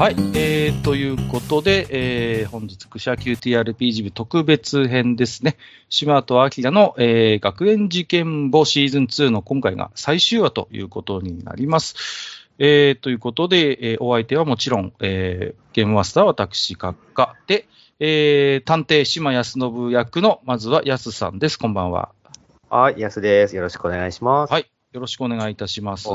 [0.00, 5.58] はい、えー、ということで、えー、本日、クシャ QTRPG 部特別編ですね。
[5.90, 12.48] 島と明の、えー、学園事件簿シーズン2の今回が最終話ということになります。
[12.58, 21.58] えー、ということで、えー、お相手はもちろん、えー、ゲームマスターは私、閣下で、えー、探偵島康信役の、まずは安さんです。
[21.58, 22.08] こんばんは。
[22.70, 23.54] はい、安です。
[23.54, 24.50] よろしくお願いします。
[24.50, 26.08] はい、よろしくお願いいたします。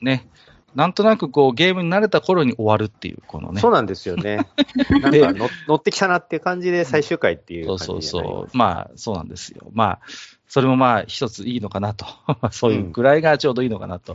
[0.00, 0.26] ね。
[0.74, 3.60] なんとなくこうゲームに慣れた頃に終わるっていう、このね。
[3.60, 4.46] そうなんですよね。
[5.02, 8.56] なんか乗乗ってきたなっていう感じで最終回っていう感じそうそうそう。
[8.56, 9.68] まあ、そうなんですよ。
[9.72, 10.00] まあ、
[10.46, 12.06] それもまあ一ついいのかなと。
[12.52, 14.14] そういうぐらいがちょうどいいのかなと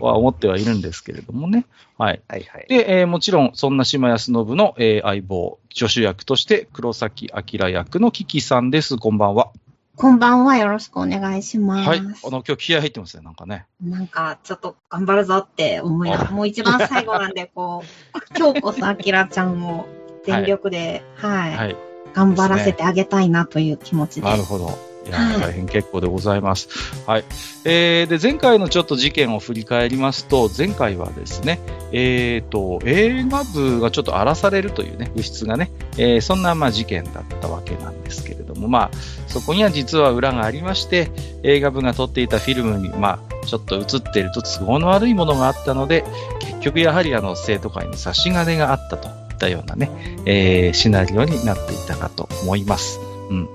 [0.00, 1.66] は思ってはいるんですけれどもね。
[1.98, 2.20] はい。
[2.28, 2.66] はいはい。
[2.68, 8.96] で、えー、もちろん、そんな島康信の、えー、相棒、助手役として黒崎明役のキキさんです。
[8.96, 9.50] こんばんは。
[9.94, 10.56] こんばんは。
[10.56, 11.88] よろしくお願いします。
[11.88, 11.98] はい。
[11.98, 13.66] あの、今日気合入ってますね、なんかね。
[13.82, 19.86] なんか、ちょっと頑張るぞって思いながら、もう一番最後なんで、こう、今日こそあきらちゃんを
[20.24, 21.76] 全力で、はい、はい、はい。
[22.14, 24.26] 頑張らせてあげたいなという気持ちで。
[24.26, 24.91] なるほど。
[25.06, 26.68] いや、大変結構でございます。
[27.06, 27.24] はい。
[27.64, 31.60] えー、で、前回のちょっと事件を振り返りますと、前回はですね、
[31.92, 38.90] えっ、ー、と、映画部がちょっと荒らされるというね、物質がね、えー、そんな、まあ、事件だったわけなんですけれども、まあ、
[39.26, 41.10] そこには実は裏がありまして、
[41.42, 46.04] 映画部が撮っていたフィルムに、まあ、ちょっと映っていると都合の悪いものがあったので、
[46.40, 49.90] 結局やはりあの、生徒会に差し金があったといったようなね、
[50.26, 53.00] えー、シナリオになっていたかと思います。
[53.30, 53.48] うん。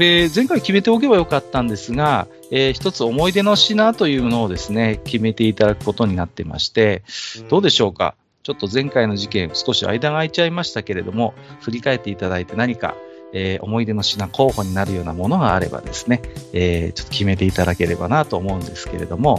[0.00, 7.02] で、前回決めておけばよかったんですが、えー、一つ思い出の品というのをですね、決めていただくことになってまして、
[7.50, 8.14] どうでしょうか？
[8.42, 12.96] ちょっと前回の事件、少し間が空いちゃいましたけれども、振り返っていただいて何か、
[13.34, 16.22] えー、思い出の品候補になるようなものがあればですね、
[16.54, 19.38] えー、ちょっと決めていただければなと思うんですけれども。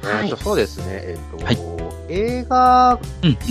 [0.00, 1.58] はい、とそうですね、えっ、と、はい、
[2.08, 2.98] 映画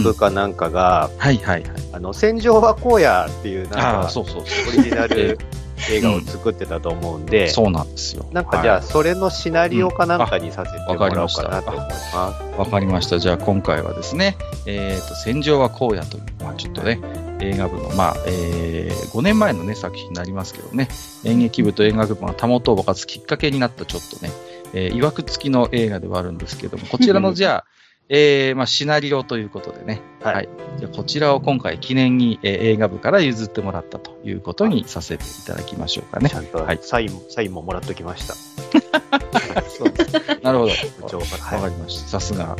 [0.04, 1.72] 部かなんかが、はいはいはい。
[1.94, 5.38] あの、戦場は荒野っていう、なんか、そうそうオリジナル
[5.90, 8.26] 映画を作ってたと思うんで、うん、そうなんですよ。
[8.32, 12.16] なんかじゃあ、それのシナリオかなんかにさせてもらおうかなと思います。
[12.16, 13.20] わ、かりました。
[13.20, 17.00] じゃあ今回はですね、えっ、ー、と、戦場は荒野という、まあちょっとね、
[17.42, 20.88] 映画部の、まあ、えー、5年前のね、作品になりますけどね、
[21.24, 24.32] 演劇部と映画部がたもとを爆発きっかけになったちょっとね、
[24.74, 27.66] えー、曰く付きの映画ではあるんですけども、こちらの じゃあ、
[28.10, 30.36] えー、まあ、シナリオということでね、はい。
[30.36, 30.50] はい、
[30.80, 36.30] じゃこちらを今回記念に、えー、映画部から譲ってもらったということにさせていただきましょうかね。
[36.30, 38.36] ちゃんと、はい、サイン、サインももらっときました。
[40.42, 41.18] なるほど。
[41.18, 41.26] わ、
[41.60, 42.10] かりました。
[42.10, 42.56] さすが。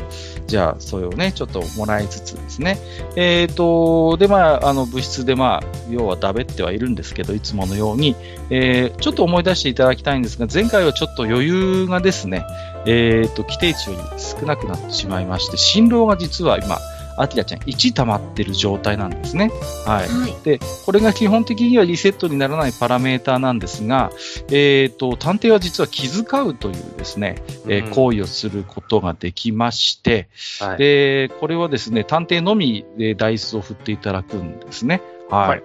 [0.46, 2.78] じゃあ、それをね、ちょっともらいつつですね。
[3.16, 8.14] えっ、ー、と、で、まあ、あの、物質で、まあ、要はだべってはいるんですけど、いつものように、
[8.50, 12.44] えー、ちょっと思い出していただきたいんですが、前回はちょっと余裕がですね、
[12.86, 16.78] えっ、ー、と、規定値より少なくなってしまいまして、振動が実は今、
[17.22, 19.50] アキラちゃん1溜まってる状態なんですね。
[19.86, 20.08] はい。
[20.08, 24.10] はい、で、これが基本的にはリセットにならないパラメーターなんですが、
[24.48, 27.36] えっ、ー、と、探偵は実は気遣うというですね、
[27.68, 30.28] えー、行為をすることができまして、
[30.60, 35.00] はい、で、これはですね、探偵のみでダイスを振っていただくんですね。
[35.30, 35.48] はい。
[35.48, 35.62] はい、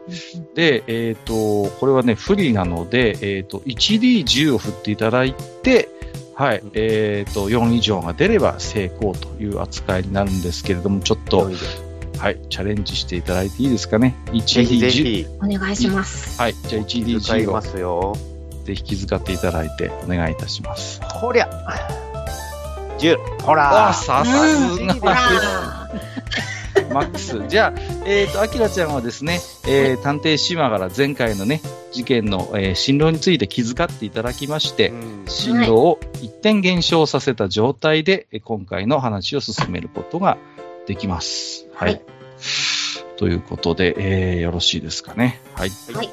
[0.55, 5.89] で、えっ、ー、と、これはね、不利なので、えっ、と、1D10 を振っていただいて、
[6.37, 11.49] はい、えっ、ー、と、4以上が出れば成功という扱いになるんですけれども、ちょっと、
[12.19, 15.37] はい、チャレンジしていただいていいですかね？1D10。
[15.37, 16.39] お願いします。
[16.39, 17.53] はい、じゃあ 1D10 を。
[17.53, 18.15] ますよ。
[18.65, 21.01] ぜひ気遣っていただいてお願いいたします。
[21.05, 21.49] ほりゃ。
[22.99, 23.17] 10。
[23.41, 23.91] ほら。
[23.93, 25.89] さすが。
[26.93, 27.47] マックス。
[27.47, 31.61] じゃあ、えっ、ー、と、アキラちゃんはですね、えー、探偵島から前回のね、
[31.91, 40.37] 事件の、えー、進路について気遣っていただきまして、うん、進路を一点減少させた状態で、はい、今回の話を進めることが
[40.85, 41.67] できます。
[41.73, 41.93] はい。
[41.93, 42.01] はい、
[43.17, 45.41] ということで、えー、よろしいですかね。
[45.53, 45.69] はい。
[45.93, 46.09] はい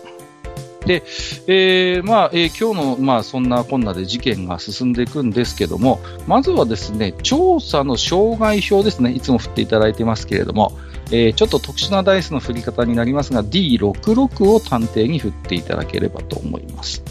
[0.86, 1.02] で、
[1.46, 10.78] えー、まあ、えー、今日の、まあ、そんなこんなで事件が進んでいくんですけども、まずはですね、調査の障害表ですね、いつも振っていただいてますけれども、
[11.10, 17.02] えー、ちょっと特殊なダイスの振り方になりますが、D66 を探偵に振っていただければと思います。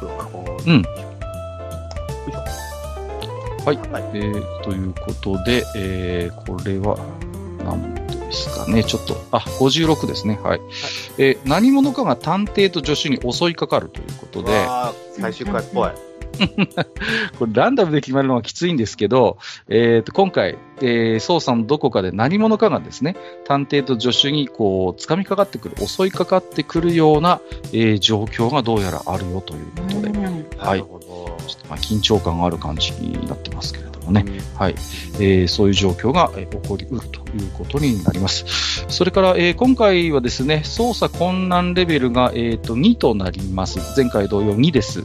[0.00, 0.70] D66?
[0.70, 1.05] うん。
[3.66, 3.76] はい。
[3.90, 6.96] はい、えー、ということで、えー、これは、
[7.64, 8.84] 何ですかね。
[8.84, 10.38] ちょっと、あ、56ですね。
[10.40, 10.58] はい。
[10.60, 10.68] はい、
[11.18, 14.68] えー、何者かが探偵と助手に襲いかかるということで。
[15.18, 15.90] 最終回っぽい。
[17.38, 19.38] これランダムで決まるのはきついんですけど、
[19.68, 27.40] えー、と今回、えー、捜査のどこかで何者かがですね、探偵と助手にこう掴みかかってくる、襲いかかってくるような、
[27.72, 30.18] えー、状況がどうやらあるよということで、
[30.58, 30.80] はい。
[30.80, 34.24] ちょっとまあ緊張感がある感じになってますけれどももね、
[34.54, 34.74] はい、
[35.14, 38.86] えー、そういう状況が、えー、起こりうるということになります。
[38.88, 43.78] それから、えー、今回はですね、操作困難レベルが、えーと、2となります。
[44.00, 45.04] 前回同様2です。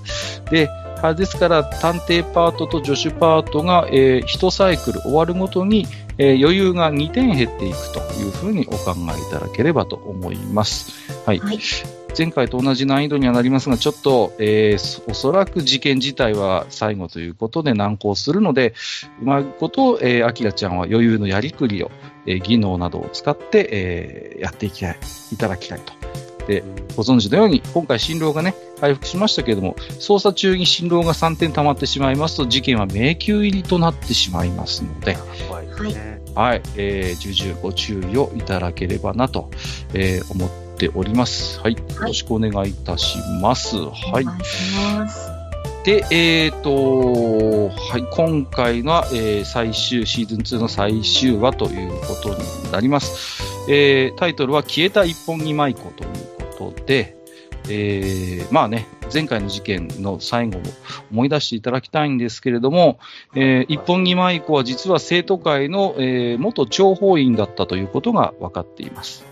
[0.51, 0.69] で、
[1.15, 5.88] ですから、探偵パートと助手パートが、えー、1サイクル終わるごとに、
[6.18, 11.12] えー、余裕が2点減っていくというふうにお考えいただければと思います。
[11.25, 11.39] はい。
[11.39, 11.59] はい、
[12.18, 18.74] 前回と同じ難易度にはなりますが、ちょっと、えー、おそらく事件自体は最後ということで難航するので、
[19.21, 21.92] うまいこと、えー、アキラちゃんは余裕のやりくりを、
[22.25, 25.00] えー、技能などを使って、えー、やっていきたい、
[25.31, 26.21] いただきたいと。
[26.48, 26.64] で、
[26.96, 35.14] ご存知のように、今回新郎がね、回復しましたけれども、捜査中に新郎が3点溜まってしまいますと、事件は迷宮入りとなってしまいますので、
[35.50, 39.50] はい、はい、えー、重々ご注意をいただければなと、
[39.94, 41.60] えー、思っております。
[41.60, 41.74] はい。
[41.74, 43.78] よろしくお願いいたします。
[43.78, 44.24] はい。
[44.24, 45.31] お願い。
[45.83, 53.44] で、えっ、ー、と、はい、今回が、えー、最終、シーズン2の最終話ということになります。
[53.68, 56.10] えー、タイトルは消えた一本木舞子という
[56.60, 57.18] ことで、
[57.68, 60.62] えー、まあね、前回の事件の最後を
[61.12, 63.00] 思い出していただきたいんですけれども、
[63.36, 69.25] えー、一本木舞子は実は生徒会の、えー、元諜報員だったということが分かっています。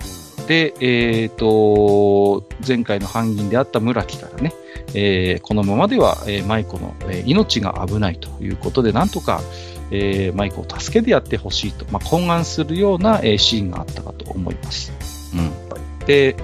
[0.48, 4.52] で、えっ、ー、と、前回の犯人であった村木からね、
[4.94, 9.42] えー、このままでは、えー、舞子の、えー、命が危ないということで、なんとか、
[9.92, 14.92] えー、舞子を助けてやってほしいと、まあ、懇願するような、えー、シーンがあったかと思います。
[15.34, 16.06] うん。
[16.06, 16.36] で、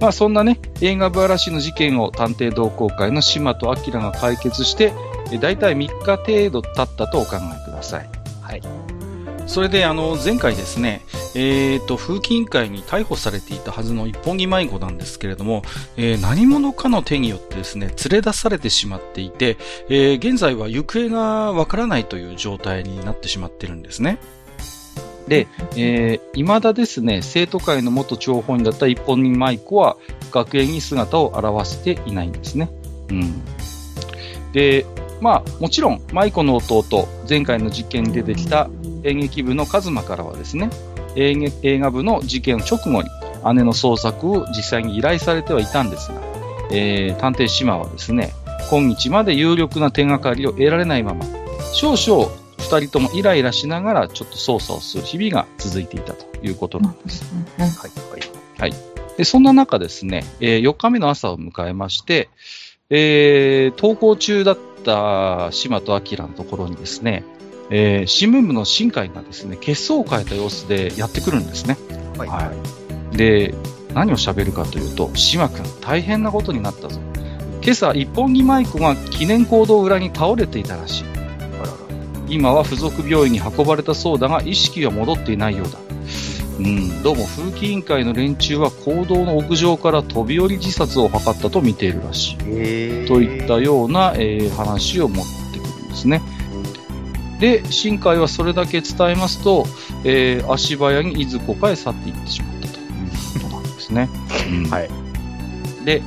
[0.00, 4.92] まあ、そんなね、映画部嵐の事件を探偵同好会の島と明が解決して、
[5.40, 8.08] だいたい3日程度経ったとお考えください。
[8.42, 9.01] はい。
[9.52, 11.02] それで、あの、前回ですね、
[11.34, 15.60] えーと、風紀委員会に逮捕されていたはずの一本木迷子なんですけれども、
[15.98, 19.58] えー、何者かの手によってですね、連れ出されてしまっていて、
[19.90, 24.20] えー、現在は行方がわからないという状態になってしまってるんですね。
[25.28, 29.98] で、えー、未だですね、生徒会の元諜報員だった一本人舞子は
[30.30, 32.70] 学園に姿を現していないんですね。
[33.10, 33.42] うん。
[34.54, 34.86] で、
[35.20, 38.70] まあ、もちろん、舞子の弟、前回の実験に出てきた
[39.04, 40.70] 演劇部のカズマからはですね、
[41.16, 43.10] 映画部の事件直後に
[43.54, 46.20] 姉の捜索を実際に依頼されてはいたんですが、
[46.70, 48.32] えー、探偵島はですね、
[48.70, 51.26] 今日まで有力な手がかりを得られないまま、
[51.72, 57.24] 少々二人ともイライラしながらちょっと捜査をする日々が続いていたということなんです。
[57.58, 57.90] はい、はい。
[58.58, 58.92] はい。
[59.18, 62.30] で、そんな中ですね、えー、4日目の朝を迎えまして、
[62.88, 67.24] えー、登校中だった島と明のところにですね、
[67.74, 71.78] えー、新聞部の新海がですね、血相を変えた様子でやってくるんですね。
[72.18, 72.28] はい。
[72.28, 72.52] は
[73.12, 73.54] い、で、
[73.94, 77.00] 何を喋るかというと、島君、大変なことになったぞ。
[77.62, 81.04] 今朝、一本木舞子が記念行動裏に倒れていたらしい。
[82.28, 85.78] 今は付属病院に運ばれたそうだが、意識が戻っていないようだ。
[86.58, 92.36] うん、どうも風紀委員会の連中は行動の屋上から飛び降り自殺を図ったと見ているらしい。
[93.06, 96.20] といったような、えー、話を持ってくるんですね。
[97.42, 99.66] で、新海はそれだけ伝えますと、
[100.04, 104.08] えー、足早にいずこかへ去っていってしまったということなんですね。
[104.48, 104.88] うん、はい。
[105.84, 106.02] で、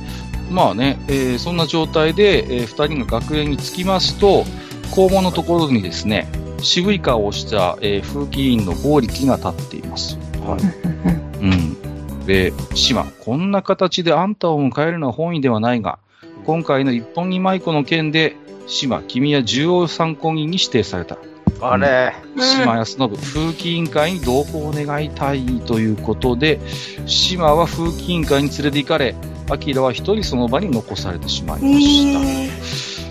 [0.50, 4.44] まあね、えー、そんな状態で、えー、2人が学園に着きますと、
[4.92, 6.26] 校門のところにですね、
[6.62, 10.18] 渋い顔をした、えー、風紀委員の合力が立っています。
[10.40, 11.44] はい。
[11.44, 12.24] うん。
[12.24, 15.98] で、島、こんな形であんたを迎えるのは本意ではないが、
[16.46, 21.18] 今回の一本木舞子の件で、島、君は重要参考人に指定された。
[21.60, 26.60] あれ、うん、島康信、風紀委員会に同行を願いたいということで、
[27.06, 29.14] 島は風紀委員会に連れて行かれ、
[29.48, 32.50] 明は一人その場に残されてしまいまし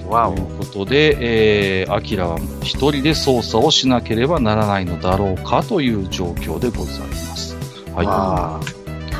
[0.04, 0.10] た。
[0.10, 7.56] わということで、えー、アは一人で捜査をしなければならないのだろうかという状況でございます。
[7.96, 8.62] は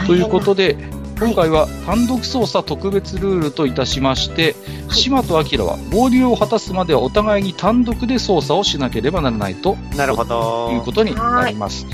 [0.04, 0.06] い。
[0.06, 0.78] ということで、
[1.18, 4.56] 今回は単独捜査特別ルールといたしまして、
[4.88, 9.76] はい、島と明は合流を果たすまではお互いに単独で捜査をしなければならないと。
[9.96, 10.72] なるほど。
[10.74, 11.86] いうことになります。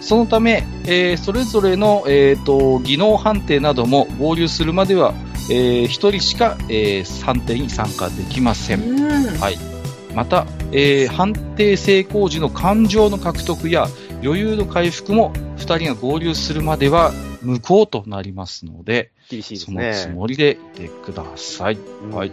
[0.00, 5.12] そのため、えー、それぞれの、えーと、技能判定なども合流するまでは、
[5.50, 9.38] えー、1人しか、えー、判定に参加できません。
[9.38, 9.58] はい、
[10.14, 13.86] また、えー、判定成功時の感情の獲得や
[14.22, 19.92] 余裕の回復も2人が合流するまでは無効となりますので、厳しいですね。
[19.94, 21.74] そのつもりでいてください。
[21.76, 22.32] うん、はい。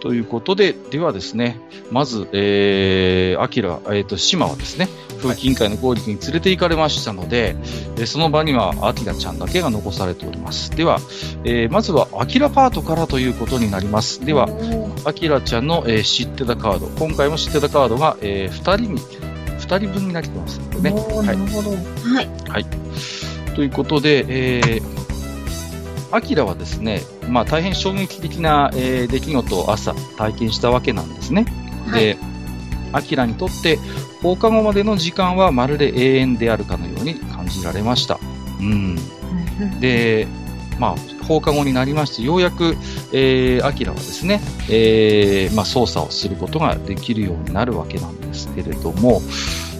[0.00, 1.58] ということで、ではですね、
[1.90, 4.88] まず、えー、アキラ、えっ、ー、と、島はですね、
[5.20, 7.56] 風紀委員会の合力に連れて行かれましたので、
[7.96, 10.70] えー、その場にはアキラちゃんだけが残されております。
[10.70, 10.98] では、
[11.44, 14.24] えー、まずはアキラパートからということになります。
[14.24, 14.48] では、
[15.04, 20.94] アキラちゃんの、えー、知ってたカード、今回も知ってたカードが、えー、2人に、2人分になってますのでね。
[21.22, 21.70] なるほど。
[21.70, 22.28] はい。
[22.48, 22.85] はい。
[23.56, 31.46] ということで、えー、アキラはですね、まあ、大変衝撃的な、えー、出来事を朝体験したわけなんですね。
[31.88, 32.18] はい、で、
[32.92, 33.78] アキラにとって
[34.22, 38.20] 放課後までの時間はまるで永遠であるかのように感じられました。
[38.60, 38.96] うん。
[39.80, 40.28] で、
[40.78, 42.76] まあ、放課後になりまして、ようやく、
[43.12, 49.22] えー、アキラはですね、えー、まあ、操作をすることができるようになるわけなんですけれども、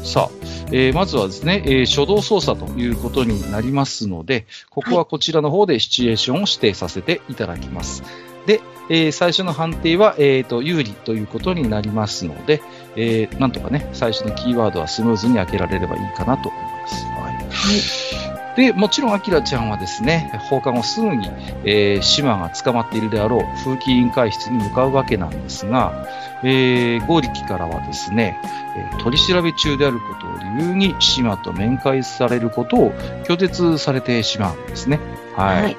[0.06, 8.04] さあ、えー、まずはですね、えー、初動操作ということになりますので、ここはこちらの方でシチュエーションを指定させていただきます。
[8.46, 12.62] で、えー、最初の判定は、えーと、有利ということになりますので、
[12.94, 17.04] えー、なんとかね、最初のキーワードはスムーズに開けられればいいかなと思います。
[17.04, 17.34] はい。
[17.34, 21.28] はい、で、もちろん、アキラちゃんはですね、放課後すぐに、
[21.64, 26.06] えー、島が捕まっているであろう風紀委員会室に向かうわけなんですが、
[26.42, 28.40] えー、合力からはですね、
[28.76, 32.92] え取り調べ中であることを理由に島と面会されることを
[33.24, 35.00] 拒絶されてしまうんですね。
[35.34, 35.62] はい。
[35.62, 35.76] はい、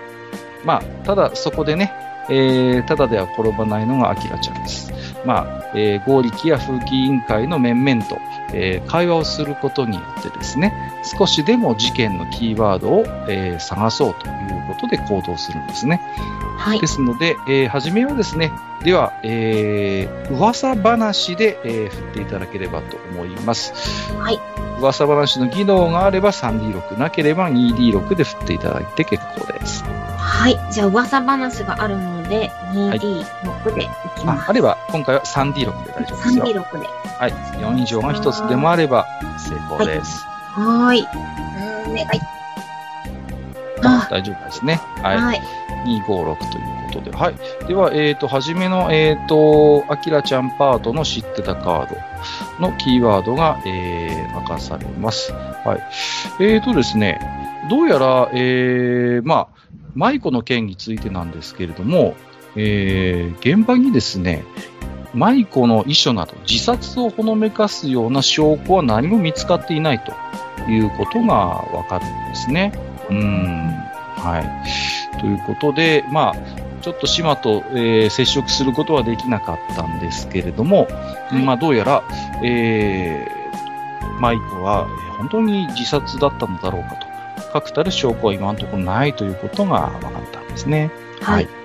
[0.63, 1.93] まあ、ただそこでね、
[2.29, 4.91] えー、ただでは転ばないのがアキラちゃんです。
[5.25, 8.17] まあ、えー、合力や風紀委員会の面々と、
[8.53, 10.73] えー、会話をすることによってですね、
[11.17, 16.01] 少しでも事件のキーワードを、えー、探そうということで行動するんですね。
[16.57, 16.79] はい。
[16.79, 18.51] ですので、えー、初めはですね、
[18.83, 23.73] では、えー、噂話で、えー、振っていただければと思います。
[24.17, 24.39] はい。
[24.79, 29.83] 噂話の技能があれば 3D6、なければ 2D6 で振っていただいて結構です。
[30.17, 30.57] はい。
[30.71, 34.35] じゃあ、噂話があるので、2D6 でいきます。
[34.35, 36.43] はい、ああれば、今回は 3D6 で大丈夫ですよ。
[36.45, 36.87] 3D6 で。
[37.19, 37.31] はい。
[37.31, 39.05] 4以上が1つでもあれば
[39.37, 40.23] 成功です。
[40.23, 41.07] はい。
[41.87, 42.07] お願い。
[43.83, 44.81] あ大丈夫ですね。
[45.01, 45.17] はい。
[45.17, 45.41] はい、
[45.85, 46.35] 256という
[46.93, 47.11] ことで。
[47.11, 47.35] はい。
[47.67, 51.87] では、えっ、ー、と、はじめの、えっ、ー、と、あきらちゃんパートの知ってたカー
[52.59, 55.31] ドのキーワードが、えー、明かされます。
[55.31, 55.77] は
[56.39, 56.43] い。
[56.43, 57.19] えっ、ー、とですね、
[57.69, 59.56] どうやら、えー、まあ、
[59.95, 62.15] 舞子の件についてなんですけれども、
[62.55, 64.43] えー、現場にですね、
[65.13, 70.11] 舞子の遺書など自殺をほのめかすような証拠は何も見つかっていないと
[70.69, 72.73] いうことがわかるんですね。
[73.09, 73.87] うん。
[74.17, 75.19] はい。
[75.19, 80.87] ということで、まあ、ちょっと島と、えー、接触することはできなかったんですけれども、
[81.29, 82.03] はい、まあ、どうやら、
[82.43, 87.06] えー、マイクは本当に自殺だったのだろうかと。
[87.61, 90.91] 確たる証拠は今のところないということが分かったんですね。
[91.21, 91.45] はい。
[91.45, 91.57] はい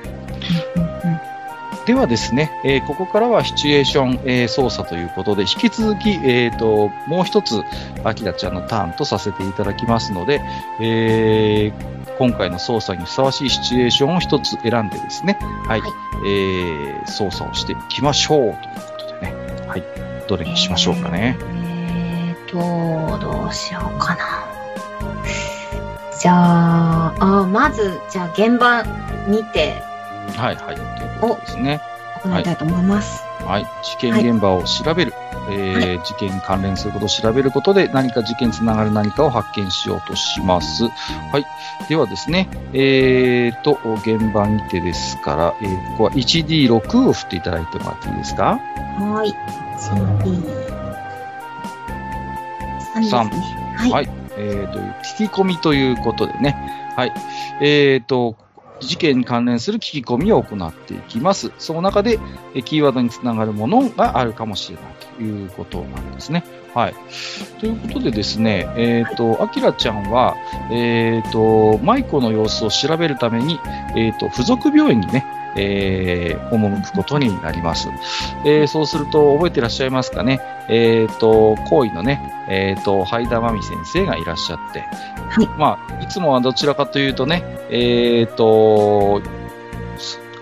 [1.87, 7.63] ではですね、えー、ここからはシチュエーション、えー、操作ということで、引き続き、えーと、もう一つ、
[8.05, 10.41] アキラちゃんのターンとさせていただきますので、
[10.81, 15.91] えー、今回の操作にふさわしいシチュエーションを一つ選んでですね、はい、はい、
[16.29, 18.61] えー、操作をしていきましょうというこ
[18.99, 19.35] とでね、
[19.67, 19.83] はい、
[20.29, 21.37] どれにしましょうかね。
[21.41, 24.52] えーと、どうしようかな。
[26.23, 28.85] じゃあ、あまず、じゃあ現場
[29.27, 29.83] 見て、
[30.37, 30.77] はいはい。
[30.77, 31.81] ということですね。
[32.23, 33.25] 行いたいと思います。
[33.45, 33.67] はい。
[33.83, 35.11] 事件現場を調べる。
[35.11, 35.19] は
[35.51, 40.85] い、えーはい、事件に関連することを調べることで何か事件につながる何かを発見しようとします。
[40.85, 40.91] は
[41.41, 41.45] い。
[41.89, 48.61] ではですね、えーと、現場にてですから、えー、ここは 1D6 を振っていただいてもらっていいですか？
[49.01, 49.35] はい。
[52.95, 53.29] 1D3、3。
[53.75, 53.91] はい。
[53.91, 54.09] はい。
[54.37, 56.57] えーと、聞き込みということでね。
[56.97, 57.13] はい。
[57.61, 58.37] えーと、
[58.81, 61.53] 事件に関連する聞き込みを行っていきます。
[61.59, 62.19] その中で、
[62.65, 64.85] キーワードにつながるものがあるかもしれない
[65.17, 66.45] ということなんですね。
[66.75, 66.95] はい。
[67.61, 70.35] ということでですね、えっ、ー、と、アキラちゃんは、
[70.71, 73.59] えっ、ー、と、舞子の様子を調べるために、
[73.95, 75.25] えっ、ー、と、付属病院にね、
[75.55, 77.89] えー、赴くことになります。
[78.47, 80.41] えー、そうすると、覚えてらっしゃいますかね。
[80.69, 85.47] えっ、ー、と、行為のね、えっ、ー、と、ハイダマミ先生がいらっしゃって、はい。
[85.59, 89.21] まあ、いつもはどちらかというとね、えっ、と、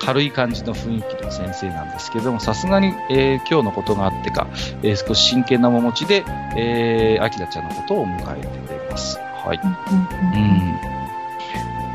[0.00, 4.48] 軽い感じの雰囲気の先生なんですけども、さすがに、えー、今日のことがあってか、
[4.82, 6.24] えー、少し真剣な面持ちで、
[6.56, 9.18] えー、アキラちゃんのことを迎えてくれます。
[9.18, 9.60] はい。
[9.62, 9.70] うん、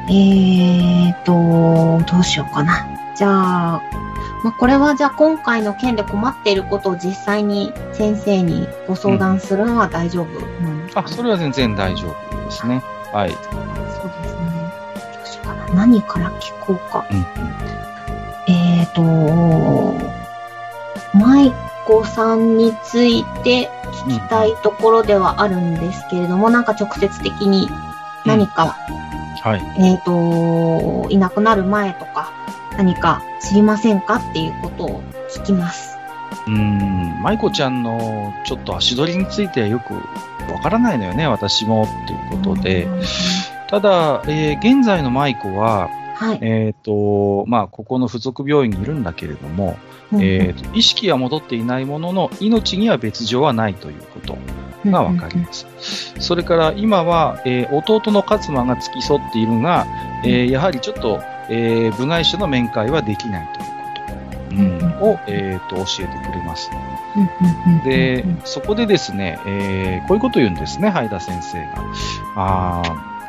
[0.07, 2.87] うん、えーと、どうしようかな。
[3.15, 3.81] じゃあ、
[4.43, 12.83] まあ、これはじゃあ今回の件で困っていることを実際に先生にご相談するのは大丈夫うん、あ、それは全然大丈夫ですね。
[13.11, 13.31] はい。
[13.31, 14.73] そうですね。
[15.15, 15.73] どうしようかな。
[15.73, 17.07] 何から聞こうか。
[17.09, 17.23] うん、え
[18.85, 19.01] っ、ー、と、
[21.17, 21.53] 舞
[21.85, 23.69] 子さんについて
[24.07, 27.67] 聞きたいところではあるんですけれども、うん、なんか直接的に
[28.25, 29.81] 何か、うん、はい。
[29.81, 32.31] えっ、と、いなくなる前とか、
[32.77, 35.95] 何か知りませんかっていうことを聞きます。
[36.47, 39.93] うん、舞子ちゃんのちょっと足取りについてはよく
[40.51, 42.87] わからないのよね、私もっていうことで。
[43.67, 49.77] ただ、えー、現在の舞子は、はい、えっ、ー、と、まあ、ここの付属病院にいるんだけれども、
[50.11, 54.37] うん、えーと、意識は戻っていないものの、命には別状はないということ
[54.89, 55.67] がわかります。
[56.19, 59.85] それから今は、えー、弟の勝間が付き添っているが、
[60.23, 63.49] えー、やはりちょっと、えー、部外者の面会はできない
[64.49, 66.71] ということ、うん、を、えーと、教えてくれます。
[67.83, 71.83] で、そこでですね、えー、こういうことを言うんですね、ハイダ先生が。
[72.37, 72.83] あ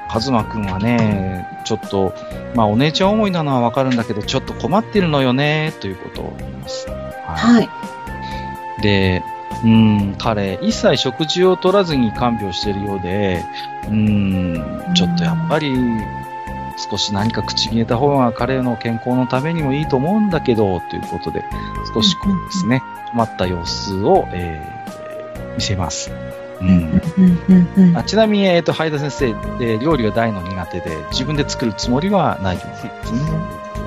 [0.08, 2.14] カズマくんはね、ちょっと、
[2.54, 6.88] まあお姉ちゃん思いなのはわかるんだけど、ちょっと困ってるのよね、ということを言います。
[6.88, 7.68] はい。
[8.82, 9.22] で、
[9.64, 13.44] うん、彼、一切食事を取らずに看病しているようで、
[13.88, 15.74] うん、ちょっとやっぱり、
[16.90, 21.44] 少し何か口に入れた方が彼の健康のためにもいいと思うんだけど、ということで、
[21.92, 26.12] 少しこうですね、困った様子を、えー、見せます。
[26.60, 27.96] うん。
[27.96, 32.90] あちなみに、えーと、ハイダ先生、で料理が大の苦手で、自分で作るつもりはないようですね。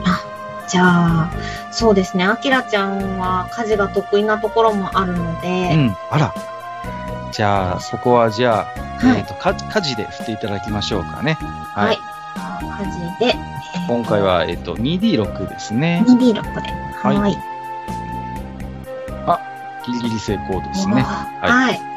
[0.06, 0.24] あ
[0.68, 1.32] じゃあ、
[1.72, 3.18] そうですね、あきらちゃん。
[3.18, 5.74] は家事が得意なところもあるので。
[5.74, 6.34] うん、あら。
[7.32, 11.38] じゃあ、そこはじゃあ、はい、え、ー、とか、家事で振っていただきましょうかね。
[11.74, 11.98] はい。
[12.36, 13.36] はい、家事で。
[13.88, 16.04] 今回は、えっ、ー、と、2D6 ですね。
[16.08, 16.42] 2D6 で。
[16.42, 17.18] はい。
[17.18, 17.38] はい、
[19.26, 19.40] あ、
[19.86, 21.02] ギリギリ成功ですね。
[21.02, 21.50] はい。
[21.50, 21.89] はい。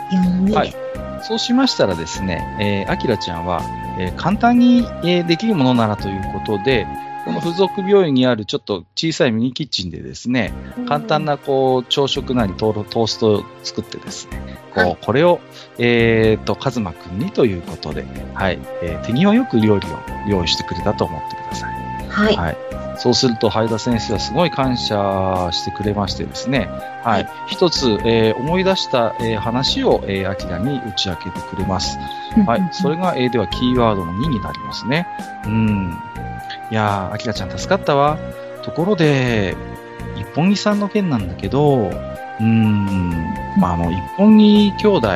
[1.22, 3.62] そうしましたらですね、えー、アキラちゃんは、
[3.98, 6.86] えー、簡単に、えー、できるものならということで、
[7.24, 10.52] この付属病院にあるちょっと小さいミニキッチンでですね、
[10.88, 15.40] 簡単なこう朝食なりトーストを作ってですね、こうこれを、
[15.78, 18.04] えっ、ー、と、カズマくんにということで、
[18.34, 19.90] はい、えー、手際よく料理を
[20.28, 21.91] 用意してくれたと思ってください。
[22.12, 22.36] はい。
[22.36, 22.56] はい。
[22.98, 26.68] そうすると、ハイダ先生はすごい感謝してくれましてですね、
[27.02, 27.28] はい。
[27.48, 31.98] 一つ、えー、思い出した、えー、話を、えー、アキラに打ち明けてくれます。
[32.46, 32.68] はい。
[32.72, 35.06] それが、えー、では、キーワードの2になりますね。
[35.46, 35.98] うん。
[36.70, 38.18] いやー、アキラちゃん助かったわ。
[38.62, 39.56] ところで、
[40.16, 43.10] 一本木さんの件なんだけど、うーん、
[43.58, 45.08] まあ、あの、一本木兄弟、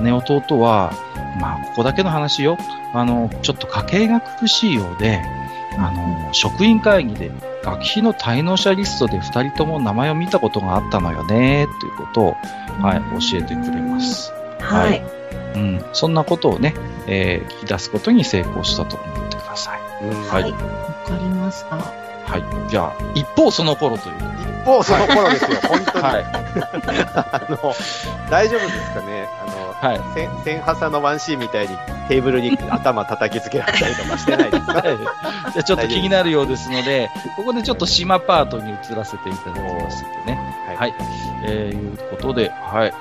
[0.00, 0.92] 姉弟は、
[1.40, 2.58] まあ、ここだけの話よ。
[2.94, 5.22] あの、ちょっと家計が苦しいようで、
[5.78, 7.30] あの、職員会議で
[7.62, 12.36] 学費の滞納者リストで2人とも名前を見たことがあったのよね、ということを、
[12.80, 14.32] はい、教えてくれます。
[14.60, 15.02] はい。
[15.54, 16.74] うん、そんなことをね、
[17.06, 19.80] えー、聞き出すことに成功したと思ってください。
[20.28, 20.50] はい。
[20.50, 20.58] わ、
[21.06, 21.76] かりました。
[21.76, 22.70] はい。
[22.70, 24.14] じゃあ、一方その頃という。
[24.16, 26.04] 一方その頃ですよ、 本当に。
[26.04, 26.24] はい。
[27.14, 27.74] あの、
[28.30, 30.00] 大丈夫ですかねあの、はい。
[30.44, 31.76] 千ハサのワンシーンみたいに
[32.08, 34.82] テーブルに頭叩きつけられたりとかしてないですか？
[35.52, 40.54] じゃちょっと気になるようですので、ここでちょっと島パートに移らせていただきますのでね。
[40.68, 40.76] はい。
[40.76, 40.94] はい、
[41.44, 42.92] えー、いうことで、はい。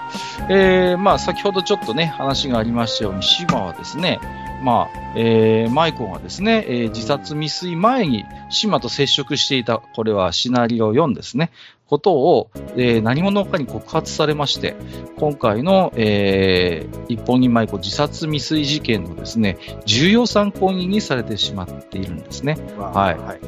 [0.49, 4.19] えー、まあ先ほどちょっとね、話がありましたように、島はですね、
[4.63, 11.49] まあ、えー、マイコがですね、えー、自殺未遂前に島と接触していた、これはシナリオ4ですね。
[11.91, 14.75] ことを、えー、何者かに告発されまして、
[15.17, 22.55] 今回の、えー、一本人舞子自殺未遂事件のですね、重要参考人にされてしまっているんですね。
[22.77, 23.17] はい。
[23.17, 23.39] はい、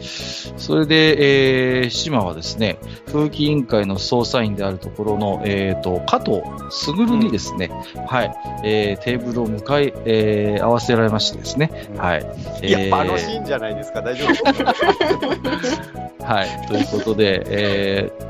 [0.57, 12.19] それで、えー、島はですね、風紀委員会の捜査員であるところの、えっ、ー、と、加藤卓にですね、うん、はい、えー、テーブルを向かい、えー、合わせられましてですね、はい。
[12.61, 14.33] いや、えー、あのシーンじゃないですか、大丈夫
[16.25, 16.67] はい。
[16.67, 18.22] ということで、えー、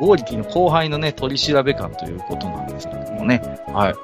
[0.00, 3.42] 剛力の後輩のね、取り調べ官ということなんですけどもね。
[3.68, 3.94] はい。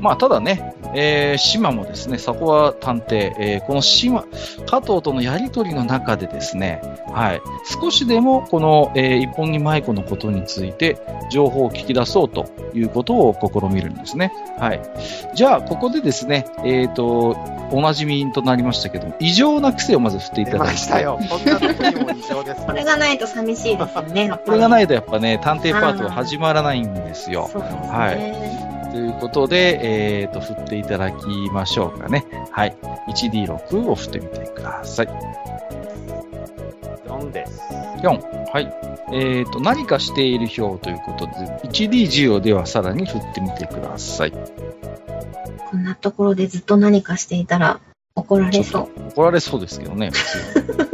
[0.00, 4.24] まあ、ただね、えー、島もですね、そこは探偵、えー、この島、
[4.66, 6.80] 加藤とのやりとりの中でですね、
[7.12, 7.42] はい、
[7.80, 10.98] 少しでもこの、えー、一本木舞子のことについて
[11.30, 14.32] 情報を聞き出そうということを試みるんですね。
[14.58, 14.80] はい。
[15.34, 17.36] じゃあ、ここでですね、えっ、ー、と、
[17.72, 21.18] おなじみとなりましたけども、異常な癖をまず振っていただきましたよ。
[21.28, 24.30] こんなとこにも異常です、これがないと寂しいですよね。
[24.46, 27.50] これがないとやっぱね、探偵パートは始まらないんですよ。
[27.52, 27.80] そうですね。
[27.88, 28.65] はい。
[28.96, 32.24] ということで、えっ、ー、と、振っていただきましょうかね。
[32.50, 32.74] はい。
[33.08, 35.06] 1D6 を振ってみてください。
[37.06, 37.60] 4です。
[38.02, 38.50] 4。
[38.50, 38.74] はい。
[39.12, 41.32] えっ、ー、と、何かしている表ということで、
[41.68, 44.32] 1D10 をではさらに振ってみてください。
[44.32, 47.80] こんなところでずっと何かしていたら
[48.14, 49.08] 怒られそう。
[49.10, 50.90] 怒られそうですけどね、 普通。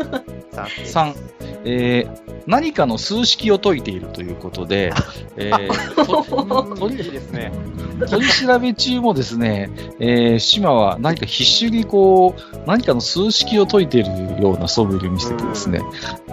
[0.98, 1.51] 3。
[1.64, 4.92] えー、何かの数式を解いているということで、
[5.36, 7.52] えー、取りですね。
[8.08, 9.70] 取り調べ中もですね、
[10.00, 14.10] えー、島は何か必死にこう、何かの数式を解いている
[14.42, 15.80] ような素振りを見せてですね、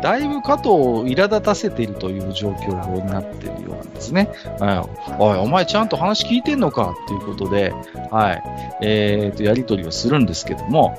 [0.02, 4.30] だいぶ加藤を苛立たせているという状況になっているようなんですね。
[5.20, 6.96] おい、お前ちゃんと話聞いてんのか？
[7.06, 7.74] っていうことで、
[8.12, 8.44] はい、
[8.82, 10.98] えー、と、やりとりをするんですけども、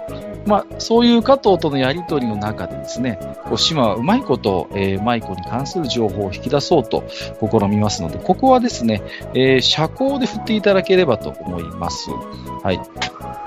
[0.50, 9.00] まあ、そういう加藤とのやりとりの中でですね、こう島はうまいこと、えー、舞子に関する情報を引き出そうと試みますので、ここはですね、
[9.32, 12.10] えー、社交で振っていただければと思います。
[12.10, 12.80] はい。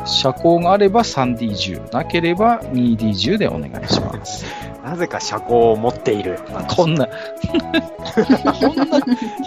[0.06, 4.46] 社交があれば 3D10、なければ 2D10 でお願いします。
[4.82, 6.40] なぜか社交を持っている。
[6.74, 8.88] こんな、こんな、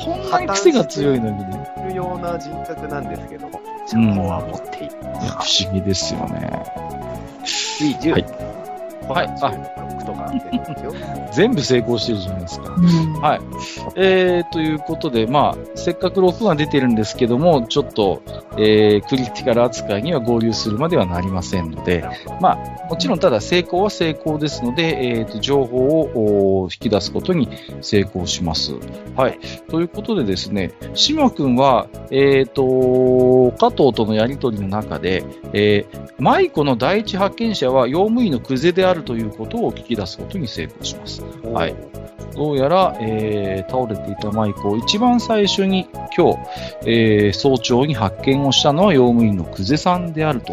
[0.04, 1.68] こんなに癖が強いのにね。
[1.86, 4.96] いるような人格なんですけども、社交は持っている。
[5.02, 7.05] うん、不思議ですよね。
[7.46, 8.10] 10。
[8.10, 8.22] はい。
[9.08, 9.28] はい。
[9.40, 9.50] あ、
[11.32, 12.74] 全部成功してるじゃないですか。
[12.74, 13.40] うん、はい。
[13.96, 18.22] えー、ということで、まあ、せっかく6が出てるんですけども、ちょっと、
[18.56, 22.04] えー、クリティカル扱いには合流するまではなりませんので、
[22.40, 27.48] まあ、もちろんただ成功は成功ですので、えー、と情報を引き出すことに
[27.80, 28.74] 成功します。
[29.16, 29.38] はい。
[29.68, 41.22] ということでですね、島君は、えっ、ー、と、加藤とのやりとりの中で、えー、舞子の第一発見者は用務員の久世であるということを聞き出すことに成功します。
[41.44, 41.74] はい。
[42.34, 46.38] どうやら、えー、倒れていたマイクを一番最初に今日、
[46.82, 50.52] えー、早朝に発見をしたのは用務員の久世さんであると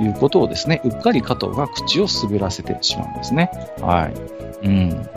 [0.00, 3.50] いうことをですね、うっかり加藤が口を滑らせてしまうんですね。
[3.80, 4.10] は
[4.62, 4.66] い。
[4.66, 5.08] うん。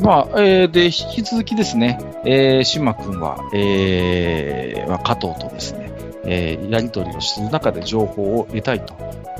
[0.00, 5.90] まあ、えー、で、引き続きですね、えー、島君は、えー、加藤とですね、
[6.26, 8.94] えー、やり取りをする中で情報を得たいと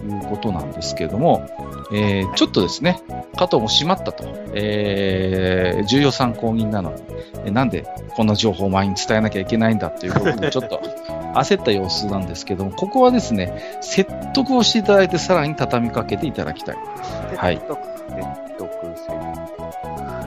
[0.05, 1.49] いうことなんですけれども、
[1.93, 3.03] えー、ちょっとですね、
[3.37, 7.03] 加藤もしまったと、えー、重要参考人なのに、
[7.45, 10.81] えなんでこんな情報を前に伝えなきゃいけないんだっていうことで、ちょっと
[11.35, 16.77] 焦った様子なんですけども、ここはですね、説得をしていただいて、さらに畳みかけていただきたい。
[17.37, 17.57] はい。
[17.57, 17.79] 説得、
[18.97, 19.37] 説得、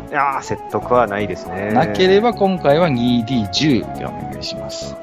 [0.10, 1.72] いや説得はないですね。
[1.72, 4.96] なければ今回は 2D10 でお願いします。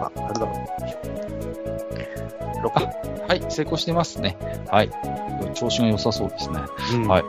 [0.00, 0.46] あ、あれだ。
[2.62, 3.28] 6。
[3.28, 4.36] はい、成功してますね。
[4.70, 4.90] はい。
[5.54, 6.60] 調子が良さそうですね。
[6.94, 7.24] うん、はい。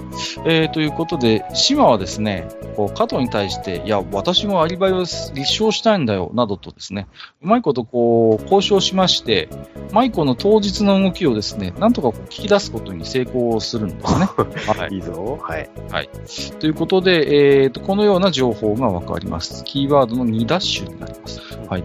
[0.46, 7.08] えー、ということで、島はですね、こう、加藤に対して、いや、私もアリバイを立証したいんだよ、などとですね、
[7.42, 9.50] うまいことこう、交渉しまして、
[9.92, 14.26] 舞子の当日の動きをですね、なんとかこう聞き出すことに成功するんですね。
[14.80, 14.96] はい。
[14.96, 15.38] いいぞ。
[15.42, 15.70] はい。
[15.92, 16.10] はい。
[16.60, 19.64] ということで、えーと、このような情報がわかります。
[19.66, 21.59] キーワードの2ダッシュになります。
[21.70, 21.84] はい。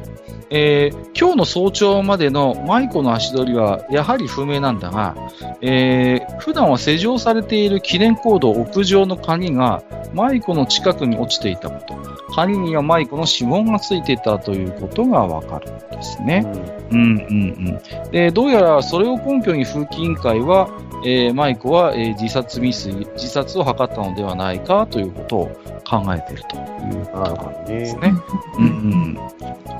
[0.48, 5.14] えー、今日の早朝までの舞子の足取りはやはり不明なんだが、
[5.60, 9.82] えー、普段は施錠されている記念コード屋上の鍵が
[10.14, 11.94] 舞子の近くに落ちていたこと、
[12.34, 16.46] 鍵には舞子の指紋がついていたということがわかるんですね。
[16.90, 18.30] うん、うん、うんうんで。
[18.30, 20.70] どうやらそれを根拠に風紀委員会は、
[21.04, 25.46] えー、舞子は、えー、自殺未遂、自殺を図ったのではないかということを
[25.86, 26.60] 考えているとい
[27.02, 27.18] うこ
[27.66, 28.14] とですね。
[28.58, 29.18] うんうん、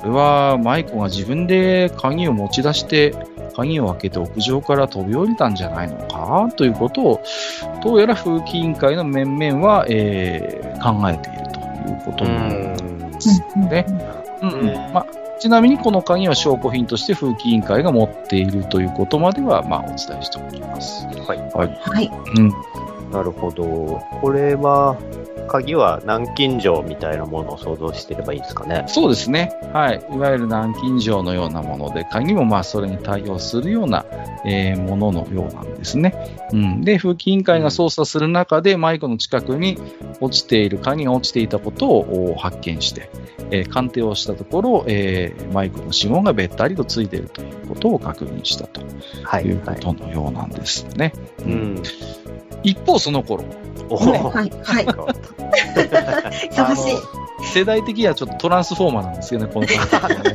[0.01, 3.15] これは舞子が自分で鍵を持ち出して、
[3.55, 6.49] 鍵を開けて屋上から飛び降りたんじゃないのか？
[6.55, 7.23] ということを、
[7.83, 13.85] どうやら風紀委員会の面々は、えー、考えているということなんですね。
[14.41, 15.05] うんうんまあ、
[15.39, 21.07] ちなみにこの鍵は証拠品として風紀委員会が持っているということまでは、まあ、お伝えしておきます。
[21.07, 21.39] はい。
[21.53, 21.69] はい。
[21.81, 22.51] はい、うん、
[23.15, 24.01] なるほど。
[24.21, 24.97] これは、
[25.47, 28.83] 鍵は南京錠みたいなものを想像してればいいですかね？
[28.87, 29.53] そうですね。
[29.73, 30.03] はい。
[30.11, 34.05] いわゆる南京錠のようなもので、鍵もまあそれに対応するような、
[34.43, 36.15] えー、もののようなんですね。
[36.51, 36.81] うん。
[36.81, 39.77] で、風紀委員会が捜査する中で、マイクの近くに
[40.19, 43.09] 落ちている、鍵が落ちていたことを発見して、
[43.51, 51.13] えー、鑑定をしたところ、えー、マイクの指紋がべったりとついているということを確認したということのようなんですね。
[51.37, 51.83] はいはい、うん、
[52.65, 53.43] 一方、その頃、
[53.89, 54.85] おはい、はい。
[56.51, 56.97] 忙 しい。
[57.53, 60.33] 世代的にはちょっとトランスフォーマーなんですよね、この感じ、ね。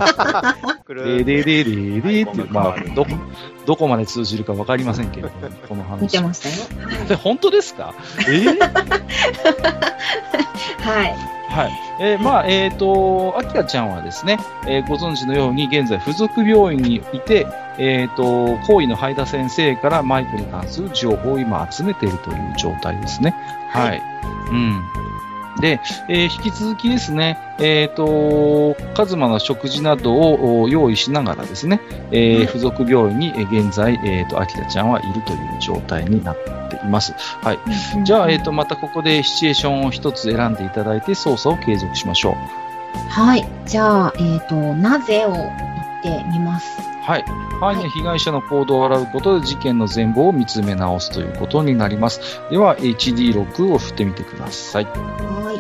[0.95, 3.11] でででででって、まあ、どこ、
[3.67, 5.31] どこまで通じるかわかりませんけど、
[5.69, 6.03] この話。
[6.03, 6.55] 見てましたよ。
[7.07, 7.95] で、 本当ですか？
[8.29, 8.59] えー、
[10.83, 11.15] はい。
[11.51, 11.73] はい。
[12.01, 17.47] えー、まあ、えっ、ー、と、あきらちゃんはですね、えー、ご存知のように、現在、付属病院にいて、
[17.79, 23.35] えっ、ー、と、行為の灰田先生からマイクに関する情報を今集めているという状態ですね。
[23.69, 23.89] はい。
[23.91, 24.03] はい、
[24.51, 24.83] うん。
[25.61, 36.37] で、えー、引き続きですね、えっ、ー、と、カズマの食事などを用意しながらですね、えー、付属病院に現在、えっ、ー、と、秋田ちゃんはいるという状態になっ
[36.69, 37.15] ています。
[37.43, 37.59] はい。
[38.05, 42.35] じゃあ、えっ、と、またここでシチュエーションを一つ選んでいただいて操作を継続しましょう。
[43.11, 43.47] はい。
[43.67, 46.90] じゃあ、えっ、と、なぜを言ってみます。
[47.03, 47.25] はい。
[47.61, 52.21] 犯人被害者の行動を洗うことで事件の全貌を見つめ直すということになります。
[52.51, 54.85] では、HD6 を振ってみてください。
[54.85, 55.53] は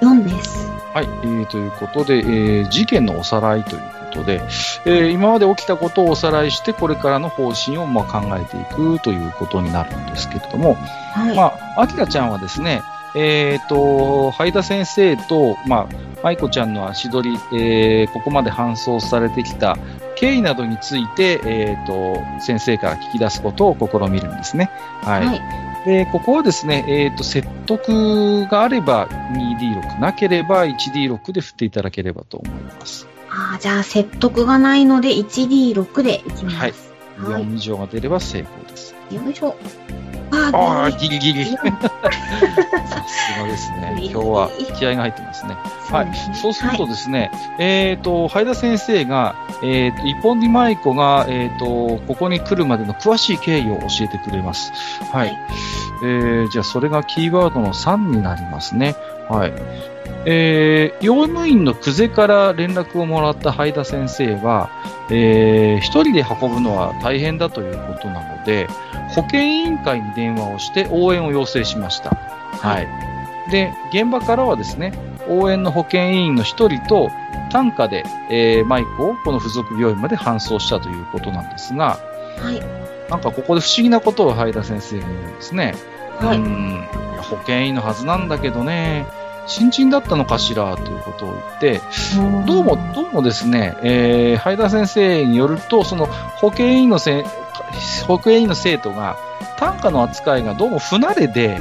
[0.00, 0.04] い。
[0.04, 0.68] 4です。
[0.92, 1.04] はい。
[1.04, 4.42] えー、ということで、えー、事件のおさらいということで、
[4.84, 10.74] えー、今まで起きたことをおさらいして、これからの方針をまあ考えていくということになるんですけれども、
[11.14, 12.82] はい、まあ、アキラちゃんはですね、
[13.14, 19.76] えっ、ー、と、ハイダ先生と、まあ、舞子ちゃんの足取り、えー、ここまで搬送されてきた
[20.16, 24.70] 経緯などについて、えっ、ー、と、先生から聞き出すことを試みるんですね。
[25.02, 25.26] はい。
[25.26, 25.40] はい、
[25.84, 33.08] で、ここはですね、えっ、と、説得があれば 2D6、なければ 1D6 で振っていただければと思います。
[33.28, 36.56] ああ、じゃあ説得がないので 1D6 でいきます。
[36.56, 36.74] はい。
[37.18, 38.91] 4以上が出れば成功です。
[39.14, 39.54] よいしょ。
[40.54, 41.44] ああ、ギリギリ。
[41.52, 41.56] さ
[43.06, 43.94] すがですね。
[43.98, 45.56] 今日は気合が入ってますね。
[45.90, 46.08] はい。
[46.34, 54.72] そうするとですね、はい、えっ、ー、と、ハイダ先生が、えっ、ー、と、一本木舞子が、えっ、ー、と、ここに来るまでの詳しい経緯を教えてくれます。
[55.12, 55.28] はい。
[55.28, 55.38] はい、
[56.04, 58.94] えー、じゃあ、それがキーワードの3になりますね。
[59.28, 59.52] はい。
[60.24, 64.70] えー、用務員の久世から連絡をもらったハイダ先生は、
[65.10, 68.68] えー、一人で運ぶのは大変だということなので、
[69.14, 72.10] 保健委員会に電話をして応援を要請しました。
[72.10, 72.88] はい。
[73.50, 74.92] で、現場からはですね、
[75.28, 77.10] 応援の保健委員の一人と
[77.50, 81.98] 単価で、えー、マイクをこの付属病院まで搬送したということなんですが、
[82.38, 83.10] はい。
[83.10, 85.74] なんかここで不思議なことをハ田先生が言うんですね。
[86.18, 86.38] はい。
[86.38, 86.86] うん、
[87.22, 89.06] 保健委員のはずなんだけどね、
[89.46, 91.80] 新人だったのかしらということを言って、
[92.46, 97.24] どうも、どうもですね、えー、ハイダ先生によると、その保健委員のせ
[98.06, 99.16] 保健委員の生徒が、
[99.58, 101.60] 単価の扱いがどうも不慣れで、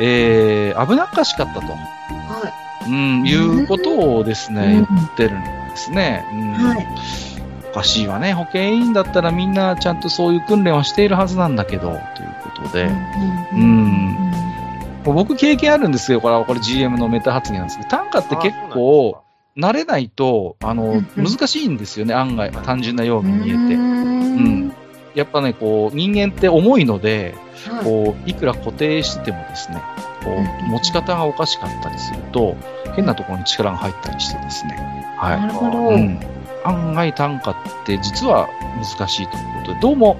[0.00, 1.66] えー、危なっかしかったと。
[1.66, 1.76] は
[2.86, 2.90] い。
[2.90, 6.24] うん、いうことをですね、言ってるんですね。
[6.32, 6.86] うん、はい。
[7.70, 8.32] おかしいわね。
[8.32, 12.90] 保健委員だったらみんなちゃんとそういう訓練をしているはずなんだけど、ということで。
[13.52, 13.79] うん。
[15.04, 16.20] 僕経験あるんですよ。
[16.20, 19.22] これは、これ GM のメタ発言なんですけど、単価って結構、
[19.56, 22.50] 慣れないと、あの、難しいんですよね、案外。
[22.52, 23.74] 単純なように見えて。
[23.74, 24.72] うん。
[25.14, 27.34] やっぱね、こう、人間って重いので、
[27.82, 29.82] こう、いくら固定しててもですね、
[30.24, 32.56] こう、持ち方がおかしかったりすると、
[32.94, 34.76] 変なところに力が入ったりしてですね。
[35.18, 35.40] はい。
[35.40, 35.78] なるほど。
[35.88, 36.20] うん。
[36.62, 37.54] 案外単価っ
[37.86, 40.18] て実は難しいということで、どうも、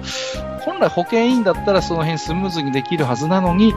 [0.61, 3.73] 本来保健委員だったらその辺スムーズにできるはずなのに、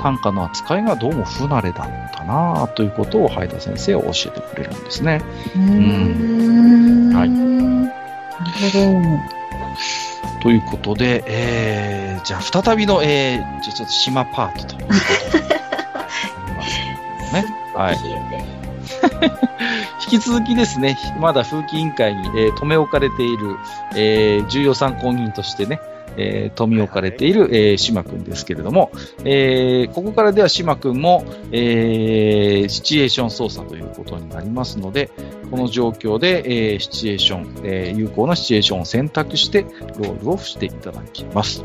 [0.00, 5.20] 単価の扱いがどうも不慣れだったなということをハイダ先生は教えてくれるんですね。
[5.56, 7.12] うん。
[7.14, 7.30] はい。
[7.30, 7.54] なる
[8.72, 8.78] ほ
[10.38, 10.42] ど。
[10.42, 14.92] ということで、えー、じゃあ再びの、えー、じゃちょっと島パートというこ
[15.32, 15.38] と
[17.32, 17.44] ね。
[17.74, 17.96] はい。
[20.04, 23.56] 引き続きですね、まだ風紀委員会に、えー、留め置かれている、
[23.96, 25.80] えー、重要参考人としてね、
[26.16, 28.92] えー、富置かれている、えー、島君ですけれども、
[29.24, 35.10] えー、ここからでは島君も、えー、シチュエーション操作ということになりますので、
[35.50, 41.64] この状況で、えー、シチュエーション、えー、有効なシチュエーションを選択して、ロールをしていただきます。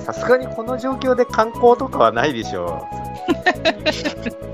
[0.00, 3.00] さすがにこの状況で観光とかはないでしょう。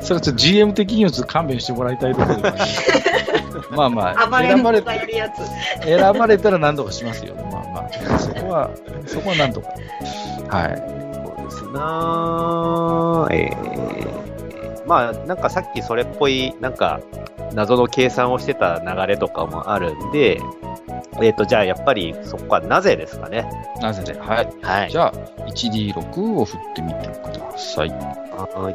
[0.00, 2.92] それはちょっと GM 的にはちょっと勘弁してもらいたいところです、
[3.70, 4.82] まあまあ、 選ばれ
[5.82, 7.34] 選ばれたら何とかしますよ。
[7.34, 8.70] まあまあ、そこは、
[9.06, 9.68] そこは何とか。
[10.48, 10.82] はい。
[11.14, 17.00] そうですなえー、まあ、なんかさっきそれっぽい、なんか、
[17.54, 20.40] 謎の計算をしてた流れとかもあるんで、
[21.22, 23.48] えっ、ー、と、じゃあやっぱりそこはなぜですかね。
[23.80, 24.18] なぜで。
[24.18, 24.48] はい。
[24.62, 24.90] はい。
[24.90, 25.12] じゃあ、
[25.46, 27.88] 1D6 を振ってみてください。
[27.88, 28.74] はい。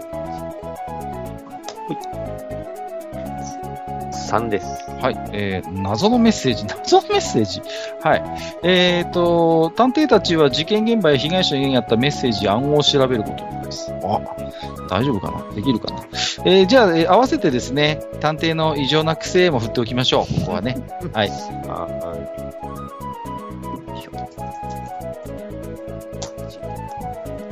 [4.32, 4.65] 3です。
[5.02, 5.30] はい。
[5.34, 7.62] えー、謎のメッセージ、 謎のメッセージ。
[8.02, 8.24] はい。
[8.63, 13.94] えーと、探偵たちは事件現場や被害者にあったメッセージ、暗号を調べることです。
[14.04, 14.22] あ、
[14.89, 15.54] 大丈夫かな？
[15.54, 16.02] できるかな？
[16.46, 20.34] えー、じゃあ、えー、合わせてですね、探偵の異常な癖も振っておきましょう。
[20.39, 20.78] ここはね。
[21.13, 21.32] はい。
[21.67, 21.88] あ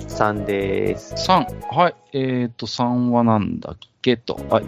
[0.07, 1.13] 3です。
[1.15, 1.45] 3。
[1.73, 1.95] はい。
[2.11, 3.89] えっ、と、3はなんだっけ？
[4.17, 4.39] と。
[4.49, 4.65] はい。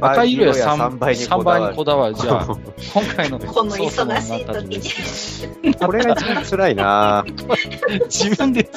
[0.00, 2.14] 赤色や 3, 3倍にこだわる3倍にこだわる。
[2.14, 2.46] じゃあ、
[2.94, 5.74] 今回のこの忙しい時に。
[5.74, 7.24] これが一番辛いな
[8.08, 8.68] 自分で、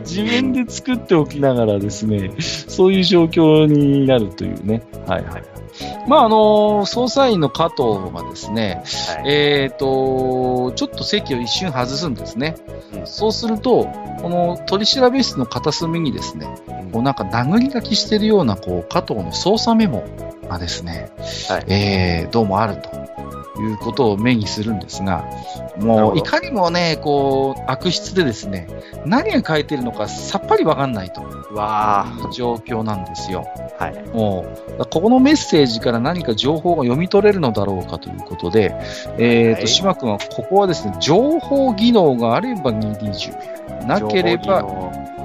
[0.00, 4.82] 自分で作っておきながらですね、そういう状況になるというね。
[5.06, 5.42] はいはい。
[6.06, 8.82] まあ、あの捜査員の加藤がですね、
[9.16, 12.56] はいえっ、と、ちょっと席を一瞬外すんですね。
[12.66, 13.86] うんそうすると、
[14.20, 16.46] この取り調べ室の片隅にですね、
[16.92, 20.04] こうなんか殴り書きしてるような、こう、加藤の捜査メモ
[20.48, 21.10] がですね、
[21.48, 21.64] はい。
[21.68, 25.24] えー、どうもあるということを目にするんですが、
[25.78, 28.68] もう、いかにもね、こう、悪質でですね、
[29.06, 33.46] 何が書いてるのかさっぱりわかんないとうわいう状況なんですよ。
[33.78, 34.08] ーはい。
[34.08, 34.44] も
[34.78, 38.74] う、ここのメッセージから何か情報が読み取れるのだろうかということで、
[39.18, 44.62] えっ、と、はい島君は、ここはですね、情報技能があれば 2D10、なければ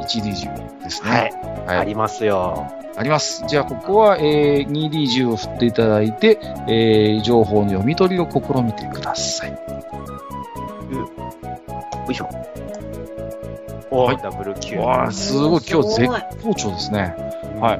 [0.07, 1.31] 1D10 ですね。。
[1.65, 2.65] はいありますよ。
[2.95, 3.43] あります。
[3.47, 9.51] じゃあ、ここは、えー 2D10 を振っていただいて、えー情報の読み取りを試みてください。
[9.51, 9.57] よ
[12.09, 12.29] いしょ。
[13.91, 16.07] おはいー、ダブルキュわあ、すごい、今日絶
[16.43, 17.15] 好調ですね。
[17.59, 17.79] はい。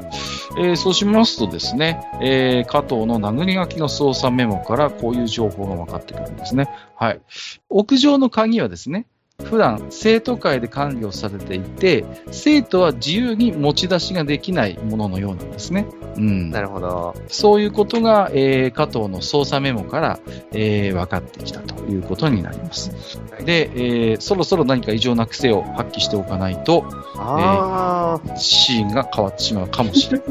[0.60, 6.70] えーそうしますとですね、えー加藤の殴り書きの操作メモからこういう情報が分かってくるんですね。
[6.96, 7.22] はい。
[7.70, 9.06] 屋上の鍵はですね、
[9.46, 15.86] 普段生徒会で管理をされていて、生徒は自由に持ち出しができないもののようなんですね。
[16.16, 16.50] うん。
[16.50, 17.14] なるほど。
[17.28, 20.20] そういうことが、えー加藤の操作メモから、
[20.54, 23.20] えー分かってきたということになります。
[23.46, 26.84] で、えーそろそろ何か異常な癖を発揮しておかないと、
[27.16, 30.28] あシーンが変わってしまうかもしれない。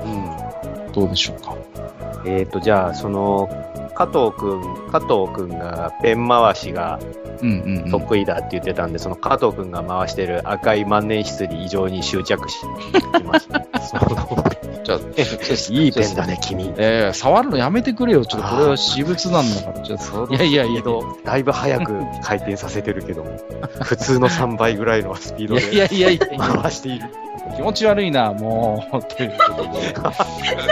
[0.00, 0.04] あ。
[0.86, 0.92] うん。
[0.92, 1.56] どうでしょうか？
[2.26, 3.48] えっ、と、じゃあ、その、
[3.94, 6.98] 加藤くん、加藤くんがペン回しが
[7.42, 7.90] うんうん、うん。
[7.90, 12.58] 得意だって言ってたんで、その加藤くんが回してる赤い万年筆に異常に執着し
[13.24, 13.64] ました。
[13.80, 14.44] その
[14.84, 14.98] じゃあ、
[15.72, 16.72] いいペンだね、君。
[16.76, 18.24] えー、触るのやめてくれよ。
[18.24, 19.80] ちょっとこれは私物なんだから。
[19.80, 23.30] ちょっといやいやいやスピードだいぶ早く回転させてるけども、
[23.82, 27.06] 普通の3倍ぐらいのスピードいやいでやいやいや回している。
[27.56, 29.02] 気持ち悪いな、もう。
[29.02, 29.62] ということ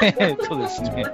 [0.01, 0.15] で。
[0.19, 1.05] えっとですね。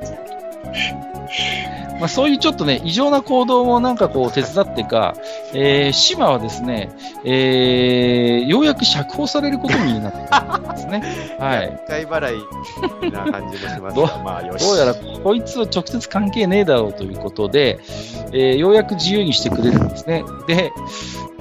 [2.00, 5.14] まあ、そういうちょっとね、異常な行動もなんかこう手伝ってか、
[5.52, 6.90] えー、島はですね、
[7.24, 11.02] えー、ようやく釈放されることになってるんですね。
[11.38, 11.80] はい。
[11.86, 14.42] 一回払いな感じもしますどうが、まあ。
[14.42, 17.78] どうやらこいつは直接関係ねえだろうということで、
[18.32, 20.24] えーようやく自由にしてくれるんですね。
[20.46, 20.72] で、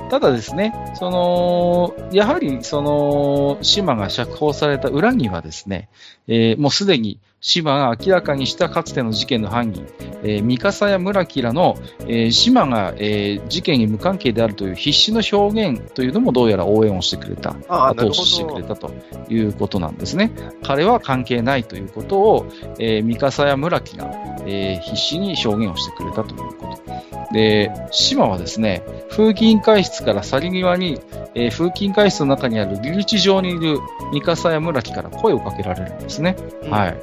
[0.10, 5.90] ただですね、その、やはり、その、島が釈放された裏にはですね、
[6.28, 9.86] えーもうすでに島が明らかにしたかつての事件の犯人、
[10.24, 11.76] えー、三笠や村木らの、
[12.08, 17.54] えー島が、えー事件に無関係であるという必死の表現というのもどうやら応援をしてくれた。
[17.68, 18.76] 後押ししてくれど。
[18.76, 18.94] たと
[19.30, 20.32] いうことなんですね。
[20.64, 22.46] 彼は関係ないということを、
[22.80, 24.10] えー、三笠や村木が、
[24.46, 27.34] えー必死に証言をしてくれたということ。
[27.34, 31.02] で、島はですね、風紀委員会室から去り際に、
[31.36, 33.80] えー風紀委員会室の中にある留置場にいる
[34.14, 36.38] 三笠や村木から声をかけられるんですね。
[36.70, 36.98] はい。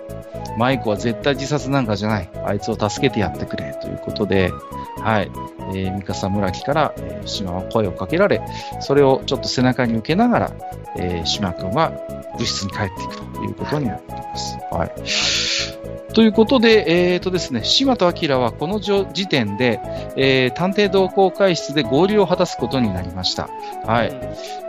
[0.57, 2.31] マイコは絶対自殺なんかじゃない。
[2.45, 3.77] あいつを助けてやってくれ。
[3.81, 4.51] ということで、
[4.99, 5.31] はい。
[5.73, 8.43] えー、三笠村木から、えー島は声をかけられ、
[8.81, 10.53] それをちょっと背中に受けながら、
[10.97, 11.93] えー、島君は
[12.39, 14.59] 部室に帰っていくということになっています。
[14.71, 15.80] はい。
[16.15, 19.81] ということで、えーとですね、島と明はこのじょ時点で、
[20.17, 23.49] えー探偵同好会室で合流を果たすことになりました。
[23.87, 24.13] はい。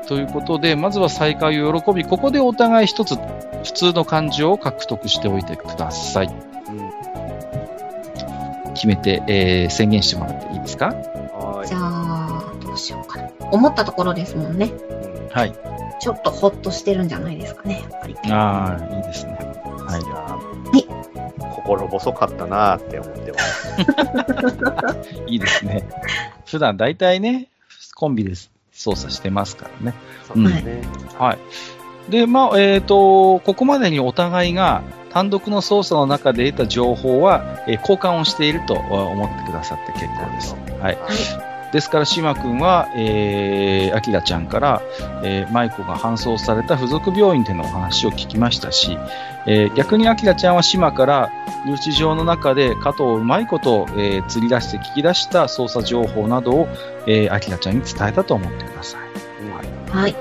[0.07, 3.15] ということで、まずは再会を喜び、ここでお互い一つ
[3.63, 6.27] 普通の感情を獲得しておいてください。
[6.27, 6.91] うん
[8.73, 10.87] 決めて、えー宣言してもらっていいですか？
[10.87, 13.29] はじゃあ、どうしようかな。
[13.51, 14.71] 思ったところですもんね。
[15.31, 15.53] はい。
[15.99, 18.15] ちょっとほっとしてるんじゃないですかね、やっぱり。
[18.31, 19.33] ああ、いいですね。
[19.33, 20.39] はいじゃあ、
[21.71, 25.23] 心細かったなーって思ってます。
[25.27, 25.87] いいですね。
[26.45, 27.47] 普段大体ね、
[27.95, 28.33] コンビで
[28.71, 29.97] 操作してますからね。
[30.27, 30.81] そうですね。
[31.17, 32.11] はい。
[32.11, 34.81] で、まあ、えっ、と、ここまでにお互いが
[35.11, 40.55] 単独の操作の中で得た情報は、えー交換をしていると思ってくださって結構です。
[40.81, 40.97] はい。
[41.71, 44.81] ですから、島君は、えー、アキラちゃんから、
[45.23, 48.97] えー、マイコが搬送された付属病院でのお話を聞きましたし、
[49.47, 51.31] えー逆にアキラちゃんは島から
[51.65, 56.67] 留置場の中で加藤をうまいこと、えー釣り出して聞き出した捜査情報などを、
[57.07, 59.01] えー、アキラちゃんに伝えたと思ってください。
[59.91, 60.15] はい。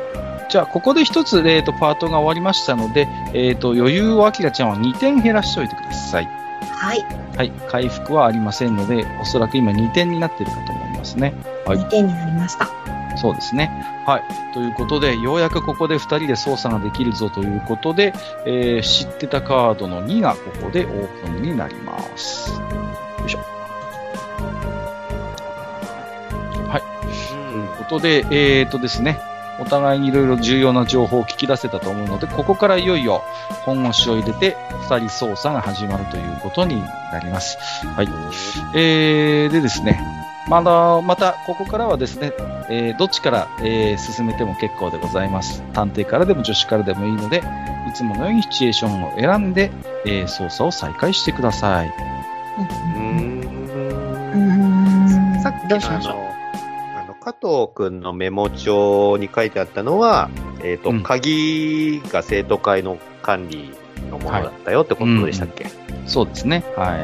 [0.50, 6.28] じゃあ、ここで一つ、えーと、パートが終わりましたので、えーと、余裕をアキラちゃんは2点減らしておいてください。
[6.72, 7.06] はい。
[7.36, 7.52] はい。
[7.68, 10.79] 回復はありませんので、おそらく今2点になっているかと思います
[11.17, 11.35] ね。
[11.67, 12.69] はい2点になりました。
[13.17, 13.71] そうですね。
[14.07, 14.55] はい。
[14.55, 18.13] ということで、ようやくここで2人で操作ができるぞということで、
[18.46, 22.53] えー知ってたカードの2がここでオープンになります。
[22.53, 23.61] よいしょ。
[27.51, 29.19] ということで、えーとですね、
[29.59, 33.23] お互いにいろいろ重要な情報を聞き出せたと思うので、ここからいよいよ
[33.65, 34.57] 本腰を入れて
[34.88, 37.59] 2人操作が始まるということになります。
[37.87, 38.09] はい。
[38.75, 40.01] えー、でですね、
[40.51, 42.33] まだ、また、ここからはですね、
[42.69, 45.63] えーどっちから、えー進めても結構でございます。
[45.73, 47.38] 探偵からでも助手からでもいいので、
[47.88, 49.71] いつものようにシチュエーションを選んで、
[50.05, 51.87] えー操作を再開してください。
[51.87, 53.40] うーうん
[55.37, 55.40] ん。
[55.40, 56.15] さっきどうしましょう？
[56.15, 60.31] あの、あの加藤くんのメモ帳に書いてあったのは、
[60.65, 63.73] えっ、と、うん鍵が生徒会の管理
[64.11, 65.67] のものだったよってことでしたっけ、
[66.07, 66.65] そうですね。
[66.77, 66.96] は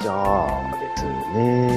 [0.00, 1.70] じゃあですね。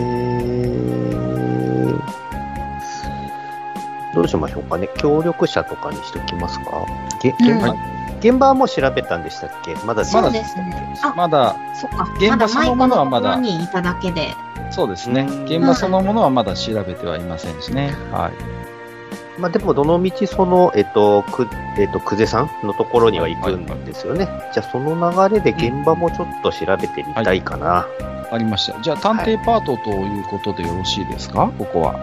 [4.16, 4.88] どうしましょうかね。
[4.98, 6.86] 協力者とかにしておきますか？
[7.22, 7.94] げ現場、うん
[8.24, 9.76] 現場はもう調べたんでしたっけ？
[9.86, 10.96] まだそうまだですね。
[11.18, 11.58] まだ。
[12.22, 13.38] 現場そのものはまだ。
[14.72, 15.28] そうですね。
[15.30, 17.94] うん現場そのものはまだ調べてはいませんしね。
[18.12, 18.63] はい。
[19.40, 24.28] まあでも、どの道その、えっと、く、えっと、久世さんのところには行くんですよね。
[24.54, 27.88] じゃあ、その流れで現場もちょっと調べてみたいかな。
[28.32, 28.80] ありました。
[28.82, 31.52] じゃあ、探偵パートということでよろしいですか？
[31.58, 31.96] ここは。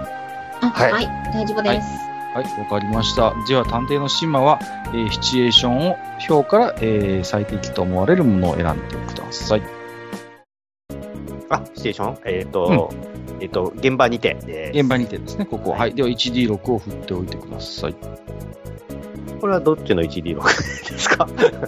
[0.61, 1.07] あはいはい。
[1.33, 1.89] 大丈夫です。
[2.35, 3.33] はい、わかりました。
[3.49, 4.59] では、探偵のシンマは、
[4.89, 5.97] えーシチュエーションを
[6.29, 9.63] 表から、えー最適と思われるものを選んでください。
[11.49, 12.19] あ、ステーション？
[12.25, 12.93] えっと、
[13.41, 14.37] えっと、現場にて。
[14.47, 15.73] えー現場にてですね、ここ。
[15.73, 15.95] はい。
[15.95, 17.95] では、1D6 を振っておいてください。
[19.41, 20.37] これはどっちの 1D6
[20.93, 21.27] ですか？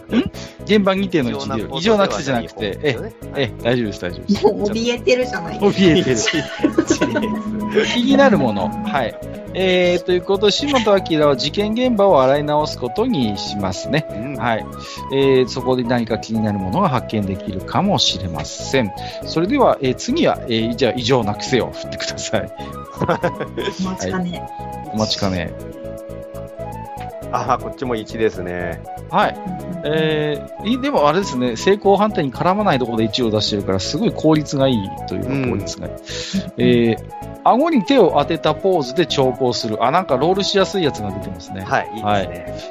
[0.67, 1.79] 現場にての 1D6。
[1.79, 4.45] 異常な癖じゃなくて、え、え、大丈夫です、大丈夫です。
[4.47, 5.81] もう怯えてるじゃないですか。
[5.81, 7.87] 怯えてる。
[7.95, 8.69] 気になるもの。
[8.69, 9.15] はい。
[9.55, 14.07] えー、ということで、島本明は事件現場を洗い直すことにしますね。
[14.39, 14.67] ははい。
[15.13, 18.93] えー、そこで何か気になるものが発見できるかもしれません。
[19.25, 22.53] それでは、えー次は、えーじゃあ、異常な癖を振ってください。
[23.81, 24.49] お待ちかね。
[24.93, 25.53] お待ちかね。
[27.33, 28.83] あ、こっちも1ですね。
[29.11, 29.37] はい。
[29.85, 35.95] えーいでもあれですね、成功判定に絡まないところで1を出してるから、すごい効率がいいというか、効率がいい。
[36.59, 36.97] えー、
[37.45, 39.83] 顎に手を当てたポーズで調光する。
[39.85, 41.63] あ、なんかロールしやすいやつが出てますね。
[41.63, 42.05] はい、いいですね。
[42.05, 42.21] は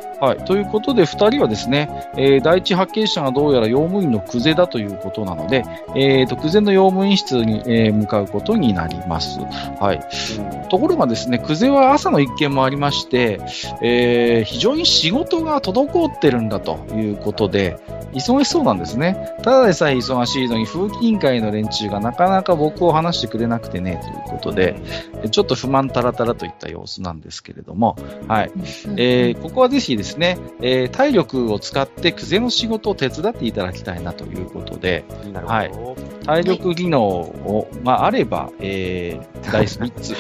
[0.08, 0.11] い。
[0.46, 5.64] ということで、二人はですね、えー第一発見者がどうやら用務員の久世だということなので、
[5.96, 9.40] えーと、久世の用務員室に、えー向かうことになります。
[9.80, 10.68] はい。
[10.70, 13.40] ところがですね、久世は朝の一件もありまして、
[13.82, 17.78] えー非常に仕事が滞ってるんだということで、
[18.14, 19.36] 忙しそうなんですね。
[19.42, 24.76] ただでさえ忙しいのに、風紀委員会の連中がなかなか僕を話してくれなくてね、ということで、
[25.32, 27.96] ちょっと不満たらたらといった様子なんですけれども、
[28.28, 28.52] はい。
[28.98, 30.11] えーここはぜひですね、
[30.62, 35.04] えー体力を使ってクゼの仕事を手伝っていただきたいなということで、
[35.34, 36.26] なるはいほど。
[36.26, 40.14] 体力技能を、まあ、あれば、えーダイス3つ。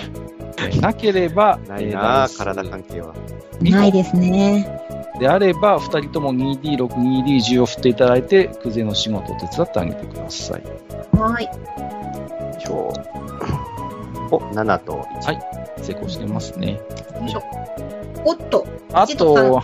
[0.58, 3.14] え ーなければ、ないえーダなイス体関係は。
[3.62, 4.80] ないですね。
[5.20, 10.64] であれば、2人とも 2D6、2D10 を振っていただいて、クゼの仕事を手伝ってあげてください。
[11.18, 11.50] はい。
[12.66, 13.02] 今日。
[14.32, 15.26] お、7と1。
[15.26, 16.74] はい成功してますね。
[16.74, 16.80] よ
[17.26, 18.01] いしょ。
[18.26, 18.67] おっと。
[18.93, 19.61] あと、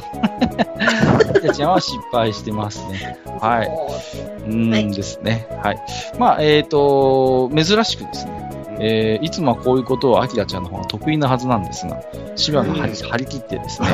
[1.43, 3.17] やちゃんは失敗してますね。
[3.39, 3.67] はい。
[3.67, 5.47] うーんはいですね。
[5.63, 5.79] はい。
[6.17, 8.46] まあ、えっ、と、珍しくですね、
[8.79, 12.01] えーいつもはこういうことをアキラちゃんの方が得意なはずなんですが、
[12.35, 13.87] 芝が張り張り切ってですね、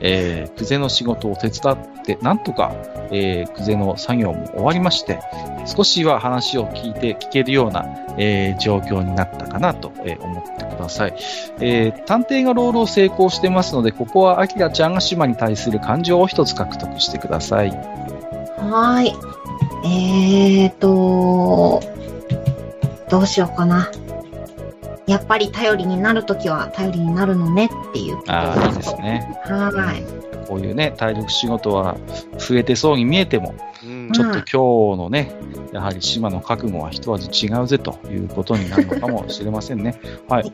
[0.00, 2.72] えー、クゼの仕事を手伝って、なんとか、
[3.10, 5.20] えー、クゼの作業も終わりまして、
[5.66, 7.84] 少しは話を聞いて聞けるような、
[8.18, 11.14] えー状況になったかなと、えー思ってください。
[11.60, 17.70] えー探偵がロールを成功してますので、ここはアキラちゃんが島に対する感情を一つ獲得してください。
[17.70, 19.12] はーい。
[19.86, 21.82] えーと、
[23.10, 23.90] どうしようかな。
[25.06, 29.38] やっぱり頼りになるときは頼りになるのねっていうああ、いいですね。
[29.44, 30.46] はーい。
[30.46, 31.96] こういうね、体力仕事は
[32.38, 35.32] 増えてそうに見えても、うんちょっと今日のね、
[35.72, 40.00] やはり島の覚悟は一味違うぜということになるのかもしれませんね。
[40.28, 40.52] はい。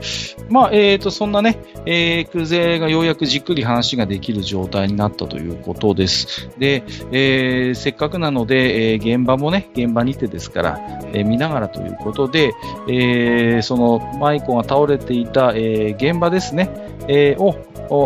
[0.49, 6.51] まあ、えーと、そんなね、えー、クゼがようやくじっくり話ができる状態になったということです。
[6.59, 6.83] で、
[7.13, 10.81] えーせっかくなので、えー現場もね、現場にてですから、
[11.13, 12.53] えー見ながらということで、
[12.89, 16.71] えーその、舞子が倒れていた、えー現場ですね、
[17.09, 17.57] えーをを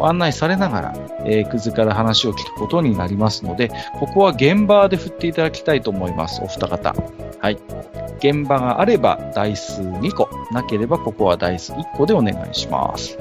[0.05, 3.71] 案内されながら、えー、クズから話を聞くことになりますので、
[4.01, 6.95] ここは現場で振っていただきたいと思います、お二方。
[7.41, 7.59] はい。
[8.19, 10.29] 現場があれば、ダイス2個。
[10.51, 13.19] なければ、ここはダイス1個でお願いします。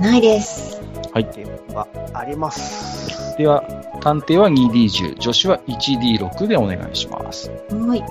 [0.00, 0.80] ないです。
[1.12, 3.36] はいでは、あります。
[3.36, 3.62] では、
[4.00, 7.50] 探偵は 2D10、女子は 1D6 でお願いします。
[7.70, 8.04] はい。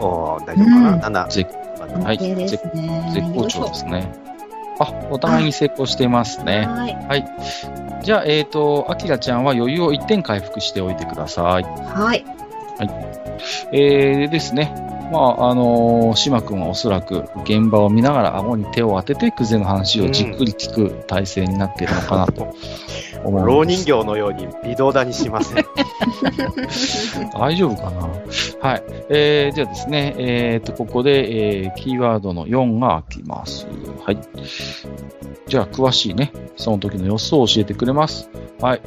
[0.00, 1.50] おー大丈夫かな、うん七絶
[2.04, 2.18] はい。
[2.18, 2.58] 絶
[3.34, 4.27] 好調ですね。
[4.78, 6.66] あ、お互いに成功していますね。
[6.66, 7.24] はい。
[8.02, 11.64] じゃあ、えっ、と、アキラちゃんは余裕を1点回復しておいてください。
[11.64, 12.24] はい。
[13.72, 14.72] えー、でですね。
[15.10, 22.54] まあ、あのー、島君はおそらく現場を見ながら顎に手を当てて、クゼの話をじっくり聞く体制になっているのかなと思
[23.24, 23.64] 老。
[23.64, 25.64] 人形のように微動だにしません。
[27.38, 28.08] 大丈夫かな？
[28.60, 28.82] はい。
[29.10, 33.66] えー、じゃあですね、えー、と、ここで、えー、キーワードの4が開きます。
[34.04, 34.18] はい。
[35.46, 38.30] じゃあ、詳しいね、その時の様子を教えてくれます。
[38.60, 38.82] はい。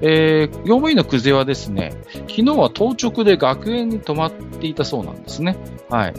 [0.00, 5.56] えー、用務員のクゼはですね、昨日は当直で学園に泊まっていたそうなんですね。
[5.90, 6.14] はい。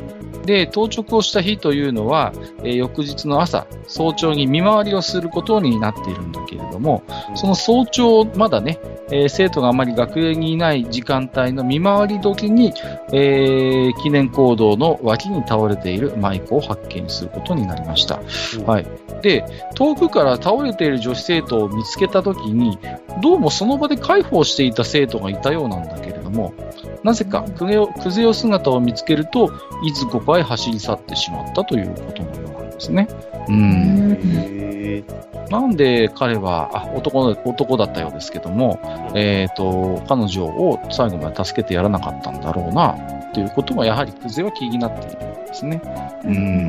[0.45, 2.31] で、当直をした日というのは、
[2.63, 7.03] えー翌日の朝、早朝に見回りをすることになっているんだけれども、
[7.35, 8.79] その早朝、まだね、
[9.09, 12.73] えー生徒があまり学園にいない時間帯の見回り時に、
[13.11, 18.21] えー記念行動の脇に倒れているマイクを発見することになりました。
[18.65, 18.87] はい。
[19.21, 19.43] で、
[19.75, 22.77] 遠くから倒れている女子生徒を見つけた時に、
[23.21, 26.53] どうもその場で介抱していた生徒がいたようなんだけれども、
[27.03, 29.51] なぜかクゼオクゼオ姿を見つけると、
[29.83, 33.07] いずこかへ走り去ってしまったということのようなんですね。
[33.47, 34.57] うん。
[35.47, 38.79] へなんで彼は、あ、男の、男だったようですけども、
[39.15, 42.93] えっ、と、彼女を最後まで助けてやらなかったんだろうな、
[43.33, 45.81] ということがやはりクゼは気になっているんですね。
[46.23, 46.67] うーん。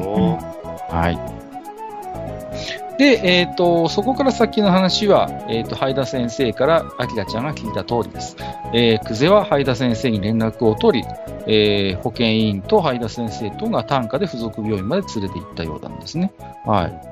[0.90, 1.18] はい。
[2.98, 8.36] で、えっ、と、そこから先の話は、えっ、と、ハイダ先生からアキラちゃんが聞いた通りです。
[8.74, 11.08] えー、クゼはハイダ先生に連絡を取り、
[11.46, 16.32] えー保健委員とハイダ先生とが単価で付属病院まで連れて行ったようなんですね。
[16.66, 17.07] はい。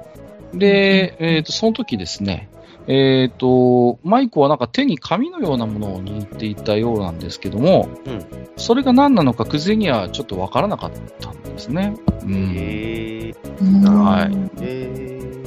[0.58, 2.48] で、えっ、と、その時ですね、
[2.88, 8.24] えっ、と、マイコはなんか手に紙のようなものを握っていたようなんですけども、うん。
[8.56, 11.94] それが何なのかクゼにはちょっとわからなかったんですね。
[12.22, 12.54] うん。
[12.56, 13.36] へー。
[13.60, 14.34] うんはい。
[14.62, 15.45] へ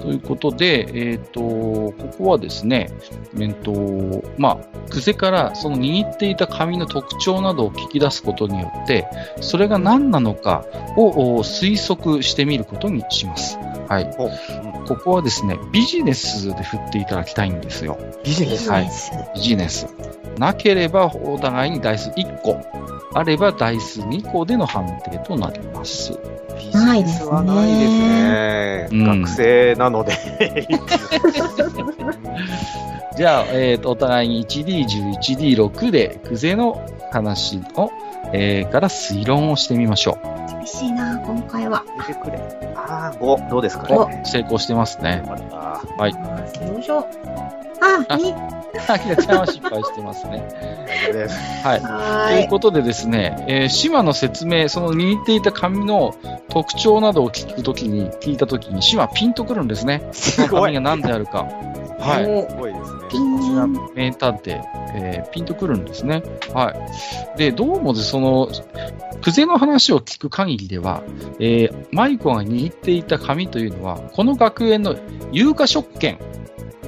[0.00, 2.90] ということで、えっ、と、ここはですね、
[3.38, 4.58] えっ、と、まあ、
[4.90, 9.06] クゼからその握っていた紙の特徴などを聞き出すことによって、
[9.40, 10.64] それが何なのか
[10.96, 13.58] をお推測してみることにします。
[13.88, 14.16] はい。
[14.86, 17.98] ここはですね、ビジネスで振っていただきたいんですよ。
[18.24, 18.70] ビジネス。
[18.70, 19.12] ビジネス。
[19.34, 20.17] ビジネス。
[20.38, 22.60] なければお互いにダイス1個。
[23.14, 26.12] あればダイス2個での判定となります。
[26.56, 28.88] ビジネスはないですね。
[28.90, 30.12] うん学生なので。
[33.16, 36.80] じゃあ、えっ、と、お互いに 1D10、1D6 で、クゼの
[37.10, 37.90] 話を、
[38.32, 41.84] えーから推論をしてみましょ厳しいな、今回は。
[41.98, 42.38] 見てくれ。
[42.76, 43.48] ああ、5。
[43.50, 44.08] どうですかう。
[44.08, 44.22] ね？
[44.24, 45.22] お、成功してますね。
[45.26, 46.12] はい
[46.72, 47.06] よいしょ。
[47.80, 50.42] あ、あに、あきらちゃんは失敗してますね。
[51.62, 51.80] はい。
[51.80, 52.34] はーい。
[52.38, 56.14] ということでですね、えー島の説明、その握っていた紙の
[56.48, 60.08] 特徴などを聞くときに、聞いたときに、島ピンとくるんですね。
[60.12, 60.48] そすごい。
[60.48, 61.46] の紙が何であるか。
[62.00, 62.24] はい。
[62.24, 63.00] すごいですね。
[63.48, 64.62] ピンこちら名探偵、
[64.94, 66.22] えーピンとくるんですね。
[66.52, 66.74] は
[67.34, 67.38] い。
[67.38, 68.48] で、どうもでその、
[69.22, 71.02] クゼの話を聞く限りでは、
[71.40, 74.96] えーマイコが握っていた紙というのは、この学園の
[75.32, 76.18] 有価職権、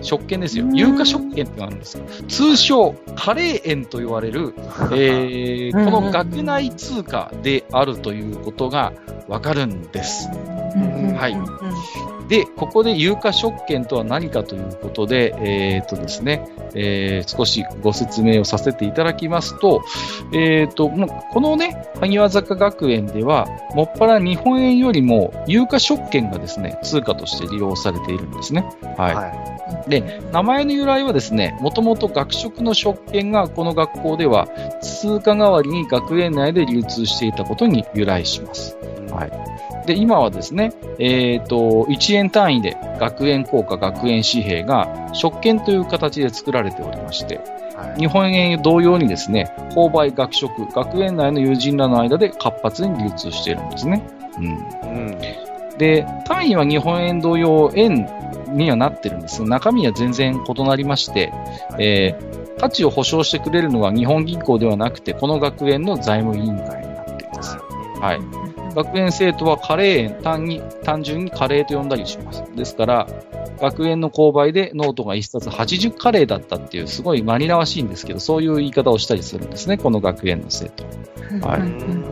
[0.02, 0.64] 職権ですよ。
[0.64, 2.04] うん有価職権ってのがあるんですよ。
[2.28, 4.54] 通称、カレー円と言われる、
[4.92, 8.92] えーうんこの学内通貨であるということが
[9.28, 10.28] わかるんです。
[10.28, 19.82] はいで、ここで有価職権とは何かということで、えーっとですね、えー少しご説明をさせていただきますと、
[20.32, 28.64] えーっと、もうこのね、萩和坂学園では、もっぱら日本円よりも有価職権がですね、通貨として利用されているんですね。
[28.96, 29.14] はい。
[29.14, 29.79] は
[30.32, 34.48] 名前の由来はですね、もともと学食の職権がこの学校では
[34.82, 38.76] 通貨代わりに学園内で流通していたことに由来します。
[39.08, 39.12] い。
[39.12, 39.50] はい
[39.86, 47.40] で、今はですね、えっ、と、1円単位で学園硬貨、学園紙幣が食券という形で作られておりまして、
[47.74, 48.00] はい。
[48.00, 54.06] 日本円同様にですね、購買学食、学園内の友人らの間で活発に流通しているんですね。
[54.38, 54.46] うん。
[54.46, 55.18] うん。
[55.78, 58.06] で、単位は日本円同様円
[58.52, 61.32] にはなってるんですが、中身は全然異なりまして、
[61.78, 67.56] えー価値を保証してくれるのは日本銀行ではなくて、この学園の財務委員会になっています。
[68.00, 68.74] はい。
[68.74, 72.44] 学園生徒はカレー園、単に、単純にカレーと呼んだりします。
[72.54, 73.06] ですから、
[73.60, 80.84] 学園の購買でノートが1冊80カレーだったっていう、すごい紛らわしいんですけど、そういう言い方をしたりするんですね、この学園の生徒。
[81.46, 82.10] はい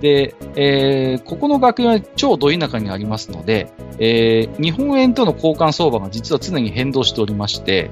[0.00, 7.90] で、えーここの学園は超ど田舎にありますので、えー日本円との交換相場が実は常に変動しておりまして、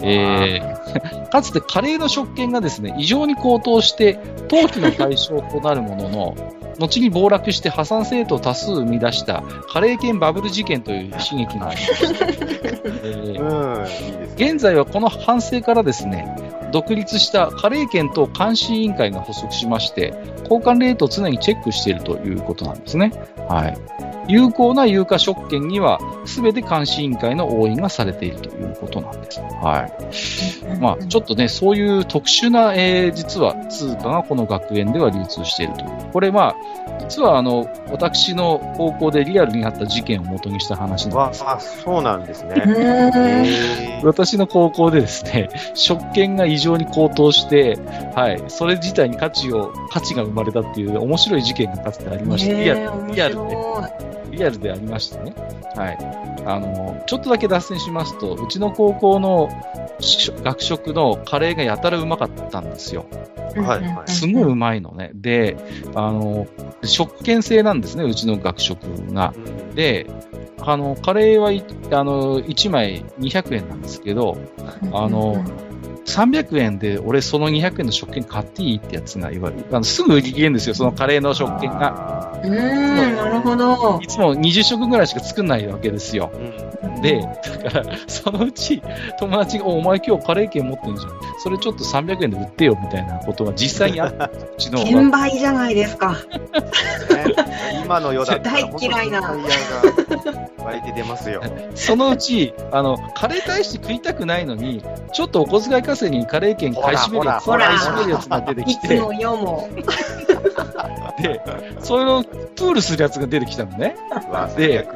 [0.00, 6.36] えーかつてカレーの食券がですね、異常に高騰して、投機の対象となるものの、
[6.78, 12.07] 後に暴落して破産生徒を多数生み出したカレー券バブル事件という悲劇がありますね。
[14.36, 16.36] 現在はこの反省からですね、
[16.72, 23.12] 独立したカレー券等監視委員会が発足しまして、交換レートを常にチェックしているということなんですね。
[23.48, 23.78] はい。
[24.28, 29.40] 有効な有価証券には、すべて監視委員会の応印がされているということなんです。
[29.40, 30.74] はい。
[30.74, 35.88] うんまあ、ちょっとね、そういう特殊な、えー実は通貨がこの学園では流通しているという。
[36.12, 36.54] これまあ、
[37.08, 41.44] 実はあの、私の高校でリアルにあった事件を元にした話なんわです。
[41.46, 44.00] あ、そうなんですね。
[44.04, 47.78] 私の高校でですね、 食券が異常に高騰して、
[48.14, 52.74] はい、それ自体に価値を、価値が生まれたっていう面白い事件がかつてありまして、リア
[53.28, 55.34] ルで、白リアルでありましてね。
[55.74, 55.98] はい。
[56.46, 59.48] あの、ちょっとだけ脱線しますと、うちの高校の
[60.00, 63.06] し学食のカレーがやたらうまかったんですよ。
[63.56, 65.10] いはいはいすごいうまいのね。
[65.14, 65.56] で、
[65.94, 66.46] あの、
[66.84, 68.82] 食券制なんですね、うちの学食
[69.12, 69.34] が。
[69.36, 70.10] うんで、
[70.60, 74.36] あの、カレーはい、あの、1枚200円なんですけど、
[74.92, 75.44] あの
[76.08, 79.64] 300円で俺その200円の食券買っていいってやつが言われる。
[79.70, 82.32] あのすぐ売り切れるんですよ、そのカレーの食券が。
[82.34, 84.06] あうーん、なるほどい。
[84.06, 86.30] つも20食ぐらいしか作んないわけですよ。
[86.34, 86.68] ーうん
[87.00, 88.82] で、だから、そのうち
[89.18, 91.12] 友達が、おお前今日カレー券持ってんじゃん。
[91.38, 94.26] それちょっと300円で売ってよ、みたいなことが実際にあった。
[94.26, 94.82] うちの。
[94.82, 96.12] 転売じゃないですか。
[96.12, 96.18] ね
[97.84, 99.20] 今の世だったら大嫌いな
[100.58, 101.42] 湧いて出ますよ。
[101.74, 104.82] そのうち、あの、カレー大して食いたくないのに、
[105.12, 109.68] ちょっとお小遣い稼ぎにカレー券買い占めるやつ、買い占めるやつが出てきて、いつも世も。
[111.20, 111.40] で、
[111.80, 113.96] それをプールするやつが出てきたのね。
[114.56, 114.88] で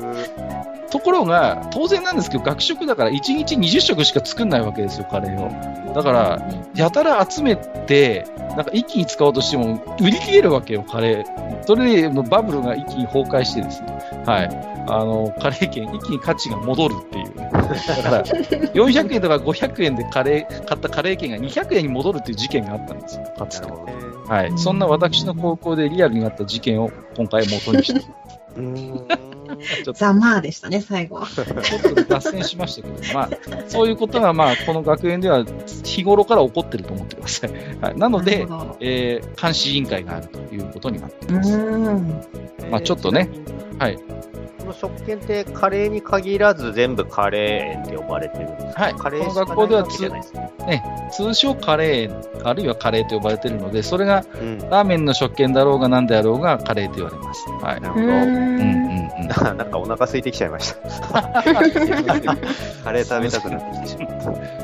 [0.93, 5.95] ところが、当然なんですけど、学食だから1日20食しか作んないわけですよ、カレーを。
[5.95, 6.43] だから、
[6.75, 11.65] やたら集めて、なんか一気に使おうとしても、売り切れるわけよ、カレー。
[11.65, 13.89] それで、バブルが一気に崩壊してですね。
[14.27, 14.49] はい。
[14.87, 17.35] あの、カレー券、一気に価値が戻るっていう。
[17.37, 18.23] だから、
[18.77, 23.69] 400円とか500円でカレー、買ったカレー券が200円に戻るっていう事件があったんですよ、かつて。
[24.29, 24.53] はい。
[24.57, 28.01] そんな私の高校でリアルにあった事件を今回元にして、
[29.95, 31.27] ざまあでしたね、最後は。
[31.33, 33.31] ちょっと脱線しましたけど、まあ、
[33.69, 35.45] そういうことが、まあ、この学園では
[35.85, 37.51] 日頃から起こってると思ってください。
[37.81, 41.57] はい、なのでなえー監視委員会があるということになっています。
[41.57, 42.23] ん。
[42.71, 43.29] まあちょっとね。
[43.79, 43.99] はい。
[44.81, 48.83] この食券ってカレーに限らず全部カレー園って呼ばれてるんですか？
[48.85, 51.09] はいカレーこの学校ではしかないわけじゃないですね。
[51.13, 54.59] 通称カレー、あるいはカレーと呼ばれているので、それがうん。
[54.71, 57.47] ラーメンの食券だろうが何であろうがカレーと言われます。
[57.51, 57.81] はい。
[57.81, 58.07] なるほど。
[58.07, 58.61] うんうんん。
[58.61, 59.03] うん。
[59.59, 61.23] なんかお腹空いてきちゃいました。
[62.83, 64.09] カレー食べたくなってきてしまっ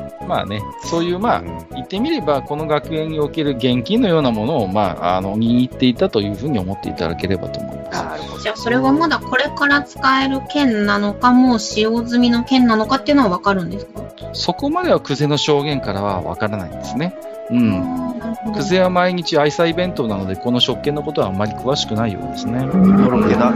[0.03, 0.08] た。
[0.29, 8.03] まあね、そういう、まあ、うん言ってみれば、この学園における現金のようなものを、まあ、あの、握っていたというふうに思っていただければと思います。
[8.03, 8.43] なるほど。
[8.43, 14.03] じゃあ、それはまだこれから使える剣なのか、もう使用済みの剣なのかっていうのはわかるんですか？
[14.33, 17.15] そこまではクゼの証言からはわからないんですね。
[17.49, 17.73] うん。
[17.73, 22.59] あーなるほどクゼは毎日愛妻弁当なので、この食券のことはあまり詳しくないようですね。
[22.61, 23.51] コロッケだ。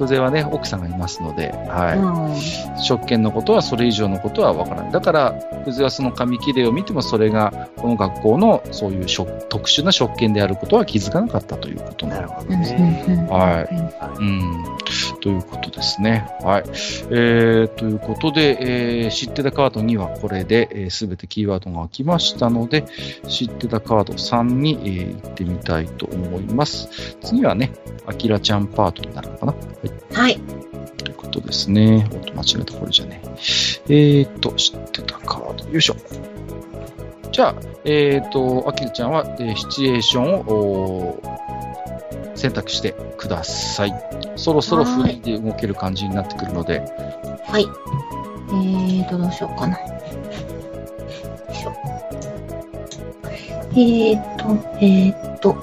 [0.00, 2.82] クゼはね、奥さんがいますので、はうんい。
[2.82, 4.92] 食券のことはそれ以上のことはわからない。
[4.92, 5.34] だから、
[5.66, 13.26] クゼはその紙切れを見ても、それがこの学校のそういう食特殊な食券であることは気づかなかったということななるほどうんね。
[13.30, 13.74] はい
[14.18, 14.64] うんうん。
[15.20, 16.26] ということですね。
[16.40, 16.62] はい。
[17.10, 22.84] えー、ということで、えー知ってたカード2はこれで、えー、全てキーワードが開きましたので、
[23.28, 27.16] 知ってたカード3に、えー行ってみたいと思います。
[27.22, 27.72] 次はね、
[28.06, 29.52] アキラちゃんパートになるのかな。
[29.52, 29.89] はい。
[30.12, 30.40] はい。
[30.98, 32.08] ということですね。
[32.12, 33.22] おっと、間違えた、これじゃね
[33.88, 34.20] え。
[34.20, 35.68] えーと、知ってたカード。
[35.70, 35.96] よいしょ。
[37.32, 41.22] じゃあ、えーと、アキラちゃんは、えーシチュエーションを
[42.34, 43.94] 選択してください。
[44.36, 46.80] そろそろフリーで動ける感じになってくるので、
[47.46, 47.66] はい。
[48.48, 49.78] えーと、どうしようかな。
[49.78, 49.86] よ
[51.50, 51.72] いしょ。
[53.72, 55.56] えーと、えーと。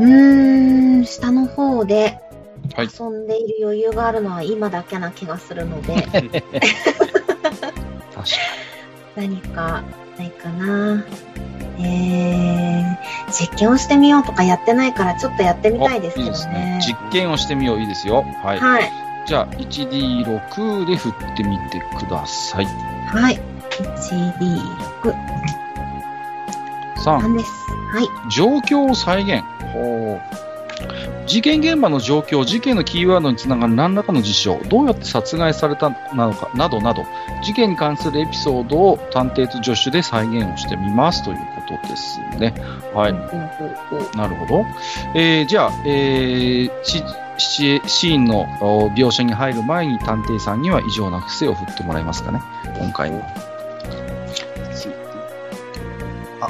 [0.00, 2.18] うーん、下の方で
[2.74, 6.40] はい遊んでいる余裕があるのは今だけな気がするので、 確か
[9.16, 9.82] 何か
[10.18, 11.04] ないかな。
[11.82, 16.80] えー、実験をしてみようとかやってないから、ちょっとやってみたいですけどいいですねね。。
[16.80, 17.80] 実験をしてみよう。
[17.80, 18.24] いいですよ。
[18.42, 18.60] はい。
[18.60, 18.92] はい。
[19.26, 22.66] じゃあ、1D6 で振ってみてください。
[22.66, 23.40] はい。
[23.70, 25.14] 1D6。
[27.02, 27.50] 3、3です。
[27.92, 28.30] はい。
[28.30, 29.42] 状況を再現。
[29.72, 30.50] ほう
[31.26, 37.04] 事件現場の状況、事件のキーワードにつながる何らかの事象、どうやって殺害されたのか、などなど、
[37.42, 42.54] 事件に関するエピソードを探偵と助手で再現をしてみますということですね。
[42.94, 44.16] はい。
[44.16, 44.66] なるほど。
[45.14, 46.70] えーじゃあ、えー
[47.38, 48.44] シーンの
[48.94, 52.40] 描写に入る前に探偵さんには異常な癖を振ってもらえますかね、
[52.78, 53.20] 今回も。
[54.74, 54.88] し
[56.40, 56.48] あ、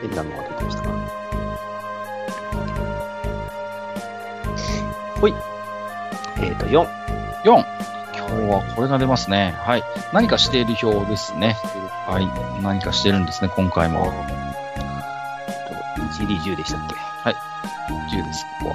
[0.00, 1.21] 変なのが出てきたな。
[5.22, 5.34] ほい。
[6.38, 6.84] えっ、ー、と、4。
[7.44, 7.64] 4。
[8.14, 9.54] 今日はこれが出ますね。
[9.56, 9.84] はい。
[10.12, 11.56] 何かしている表ですね。
[12.08, 12.26] はい。
[12.62, 14.12] 何かしてるんですね、今回も。
[15.96, 16.96] 1、2、10でしたっけ
[18.16, 18.74] ？10です、ここ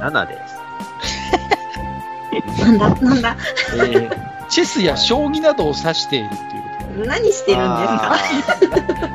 [0.00, 0.10] は。
[0.10, 0.54] ?7 です。
[2.64, 3.36] なんだ、なんだ、
[3.74, 8.16] えー チェスや将棋などを指しているというこ何してるんですか？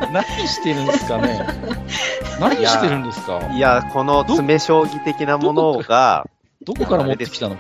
[0.05, 0.11] と。
[0.11, 1.39] 何してるんですかね？
[2.39, 3.39] 何してるんですか？
[3.53, 6.27] いや、この詰将棋的なものが、
[6.63, 6.85] どこ？
[6.85, 7.55] から持ってきたの？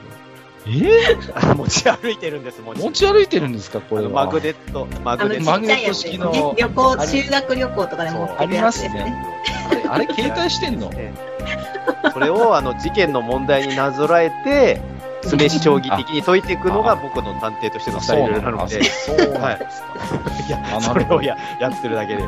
[0.67, 0.69] え？
[0.69, 3.79] ー 持ち歩いてるんです、持持ち歩いてるんですか？
[3.81, 5.55] これマグネット、マグネット。
[5.55, 6.53] っちゃいやつですね。
[6.57, 9.25] 旅行、修学旅行とかで持ってるやつですね。
[9.71, 10.89] あれ、あれ携帯してんの？
[10.97, 12.11] ええ。
[12.13, 14.81] それをあの事件の問題になぞらえて、
[15.23, 19.87] 詰将棋的に解いていくのが僕の探偵としてのスタイルなので、そうなんですか。
[20.47, 22.25] いやあそれをややってるだけです。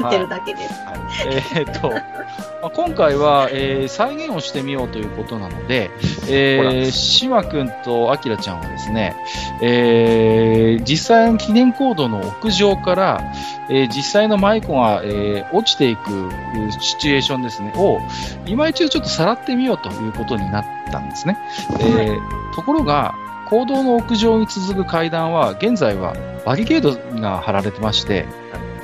[0.00, 0.74] やってるだけです。
[1.54, 1.96] えーっと、ま
[2.68, 5.90] あ今回は、えー再現をしてみようということなので、
[6.28, 9.14] えー、島くんとあきらちゃんはですね、
[9.60, 13.20] えー実際の記念コードの屋上から、
[13.68, 18.00] えー実際のマイコが、えー落ちていくえーシチュエーションですね、を、
[18.46, 21.38] 今一度ちょっとさらってみようということになったんですね。
[21.80, 22.18] えー
[22.54, 23.14] ところが、
[23.48, 26.14] 行動の屋上に続く階段は、現在は
[26.44, 28.26] バリケードが張られてまして、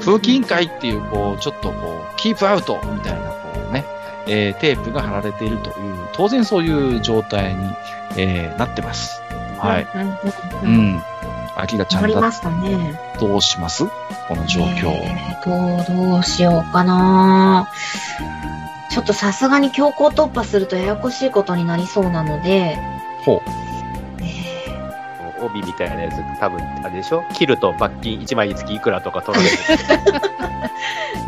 [0.01, 3.35] 風紀委員会っていう、こう、ちょっとこう、キープアウトみたいな、こ
[3.71, 3.85] うね、
[4.27, 5.75] えーテープが貼られているという、
[6.13, 7.71] 当然そういう状態に、
[8.17, 9.21] えーなってます。
[9.59, 9.87] はい。
[10.63, 11.03] うん。
[11.57, 13.01] 秋がちゃんだわかりましたね。
[13.19, 13.85] どうします？
[14.29, 14.91] この状況。
[14.91, 17.69] えーと、どうしようかな。
[18.99, 22.77] ちょっとさすがに強行突破するとややこしいことになりそうなので、
[23.25, 23.41] ほう。
[24.21, 27.23] え帯みたいなやつ、多分あれでしょ？
[27.33, 29.57] 切ると罰金1枚につきいくらとか取られる。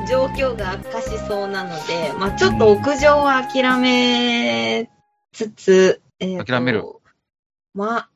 [0.02, 4.90] ー状況が悪化しそうなので、まあちょっと屋上は諦め
[5.30, 6.84] つつ、えーと諦める。
[7.72, 8.08] まあ、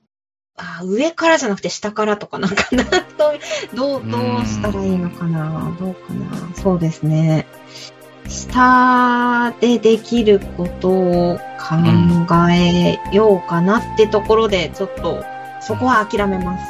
[0.57, 2.83] あ上からじゃなくて下からとかなんかな、
[3.73, 7.47] どうどうしたらいいのかなどうかなそうですね。
[8.29, 11.77] 下でできることを考
[12.51, 15.25] えようかなってところで、ちょっと、
[15.61, 16.65] そこは諦めます。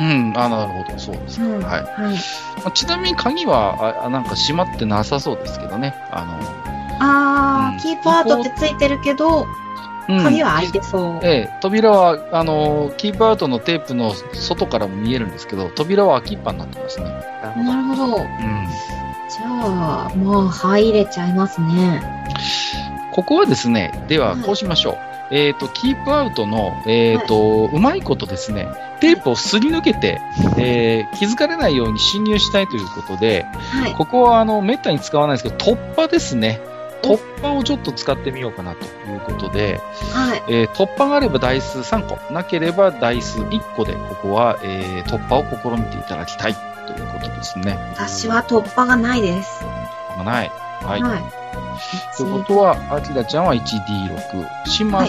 [0.00, 1.42] うん、あ、なるほど、そうです。
[1.42, 1.82] うんはい。
[1.82, 2.14] はい。
[2.58, 5.94] まあちなみに鍵は、ああなんか閉まってなさそうですけどね。
[6.10, 9.63] あうんあー、キープアウトってついてるけど、の、うん
[10.06, 11.26] 鍵は開いてそう。
[11.26, 17.06] ええ、扉は、あの、キープアウトのテープの外からも見えるんですけど、扉は開きっぱになってますね。
[17.56, 18.16] なるほど。
[18.16, 18.68] うん。
[19.28, 22.02] じゃあ、まあ、入れちゃいますね。
[23.12, 25.14] ここはですね、でははいこうしましょう。
[25.30, 28.68] えっ、と、キープアウトの、えっ、と、うまいことですね、
[29.00, 30.20] テープをすり抜けて、
[30.58, 33.94] えー気づかれないように侵入したいということで、はい。
[33.94, 36.60] ここはあの、めったに使わないですけど、突破ですね。
[37.06, 39.80] 突破をちょっと使ってみようかなということで、
[40.12, 40.42] はい。
[40.48, 45.44] えー突破があれば台数3個、なければ台数1個で、ここは、えー突破を
[45.76, 46.54] 試みていただきたい
[46.86, 47.78] ということですね。
[47.94, 49.64] 私は突破がないです。
[50.16, 50.50] がない。
[50.82, 51.02] はい。
[51.02, 51.22] はい。
[52.16, 55.06] ということは、アキラちゃんは 1D6、シマ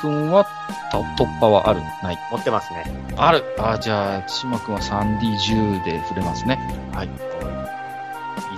[0.00, 0.44] くんは、
[0.90, 1.80] た突破はある？
[2.02, 2.84] ない持ってますね。
[3.16, 6.58] あるあじゃあ、シマくんは 3D10 で触れますね。
[6.92, 7.08] はい。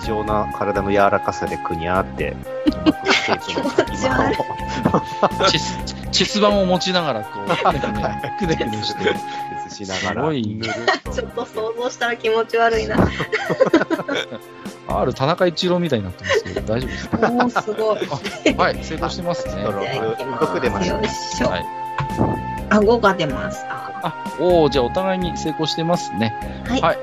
[0.03, 2.34] 異常な体の柔らかさでくにゃーって、
[6.12, 9.14] チェス、盤を持ちながら、こう、くねくね、くねくねして、
[9.74, 10.74] しながら、すごいぬるっ
[11.05, 12.96] とちょっと想像したら気持ち悪いな。
[14.88, 17.16] R 田中一郎みたいになってますけど、大丈夫ですか？
[17.18, 18.00] おー、すごい。
[18.59, 19.62] あ はい、成功してますね。
[19.62, 20.90] ロじゃあ行きます6出まし。
[21.44, 21.64] はい。
[22.72, 23.92] あ、5が出ました。
[24.02, 26.34] あ、おーじゃあお互いに成功してますね。
[26.68, 26.98] はい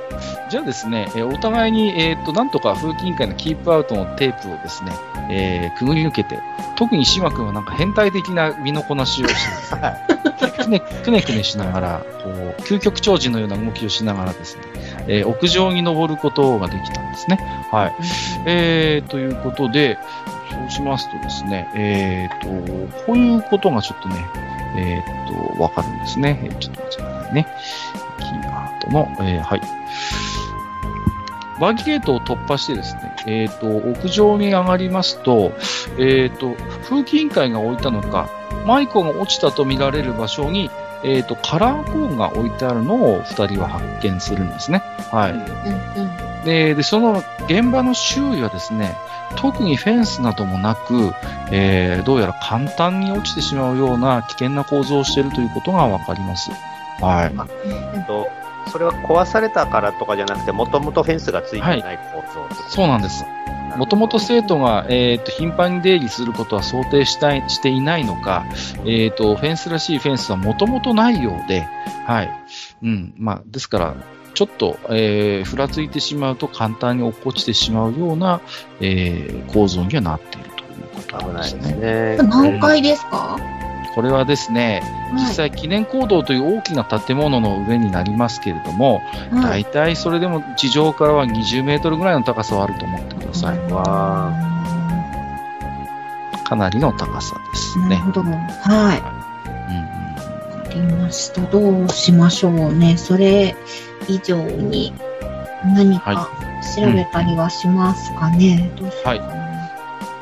[0.50, 4.92] じゃあですね、えーお互いに、えっ、と、なんとか風紀委員会のキープアウトのテープをですね、
[5.30, 6.40] えーくぐり抜けて、
[6.76, 9.34] 特に島君はなんか変態的な身のこなしをし
[9.70, 14.64] て、 くねくねくねしながら、こう、究極超人のような動きをしながらですね、
[15.08, 17.40] えー屋上に登ることができたんですね。
[17.72, 17.96] はい。
[18.46, 20.00] えー、ということで、
[20.52, 24.16] そうしますとですね、えー、と、こういうことがちょっとね、
[24.78, 26.40] えー、と、わかるんですね。
[26.44, 27.48] えーちょっと待ってくださいね。
[28.20, 29.62] キーワードの、えーはい。
[31.60, 35.52] バーキゲートを突破してですね、えー、と、屋上に上がりますと、
[35.98, 38.30] えー、と、風紀委員会が置いたのか、
[38.66, 40.70] マイコが落ちたと見られる場所に、
[41.04, 44.82] えー、と、カラーコーンが置いてあるのを二人は発見するんですね。
[45.12, 46.46] はい。
[46.46, 48.96] で、で、その現場の周囲はですね、
[49.36, 51.14] 特にフェンスなどもなく、
[51.52, 56.52] えーどうやら簡単に落ちてしまうような危険な構造をしているということがわかります。
[57.02, 57.36] はい。
[57.96, 58.28] えっと、
[58.72, 61.82] それは壊されたからとかじゃなくて、もともとフェンスがついてない
[62.14, 63.26] 構造ってことそうなんです。
[63.78, 68.46] もともと生徒が、えーと頻繁に出入りすることは想定したいしていないのか、
[68.80, 71.68] えーと、フェンスらしいフェンスはもともとないようで、
[72.06, 72.32] はい。
[72.82, 73.14] うん。
[73.18, 73.96] まあ、ですから、
[74.40, 78.40] ちょっと、えーふらついてしまうと簡単に落っこちてしまうような、
[78.80, 81.82] えー構造にはなっているということ危ないですなんですね。
[81.82, 82.18] ね。
[82.18, 83.38] これ何階ですか？
[83.96, 84.82] これはですね、
[85.14, 85.34] 実はい。
[85.34, 93.58] 際記念講堂という大きな建物の上になりますけれども、はい大体それでも地上からは20メートルぐらいの高さはあると思ってください。
[93.74, 94.34] わ
[96.46, 97.90] かなりの高さですね。
[97.90, 98.22] なるほど。
[98.24, 99.00] はい。
[99.00, 100.00] うん
[100.60, 101.42] わかりました。
[101.42, 102.96] どうしましょうね。
[102.96, 103.56] それ
[104.08, 104.94] 以上に
[105.64, 106.30] 何か
[106.76, 108.72] 調べたりはしますかね。
[108.78, 109.50] どうしようかな。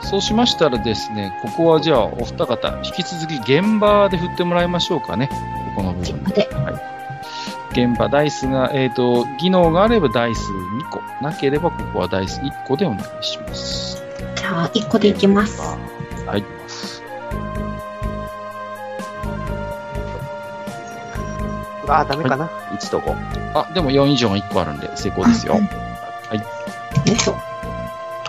[0.01, 5.29] そうしましたらですね、ここはじゃあお二方、引き続き現場で振ってもらいましょうかね。
[5.75, 6.47] ここの部分で。
[7.73, 11.01] で、現場ダイスが、えっ、と、技能があればダイス2個。
[11.21, 14.03] なければここはダイス1個でお願いします。
[14.35, 15.61] じゃあ、1個でいきます。
[16.25, 16.43] はい。
[21.87, 23.15] あー、ダメかな、?1 と5。
[23.53, 25.57] あ、でも4以上が1個あるんで成功ですよ。
[25.57, 25.67] うん
[26.27, 26.39] はい。
[26.39, 27.37] よいしょ。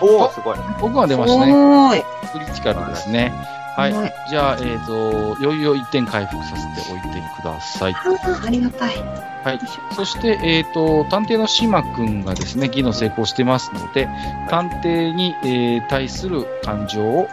[0.01, 0.57] おー、すごい。
[0.79, 2.03] 僕が出ましたね。
[2.31, 3.33] クリティカルですね。
[3.79, 3.93] はい。
[3.93, 7.95] はいじゃあ、えっ、と、余裕を1点回復させておいてください。
[7.95, 8.95] ありがたい。
[9.43, 9.59] はい
[9.95, 14.07] そして、えっ、と、探偵の島くんがですね、技能成功してますので、
[14.49, 17.27] 探偵に、えー対する感情を、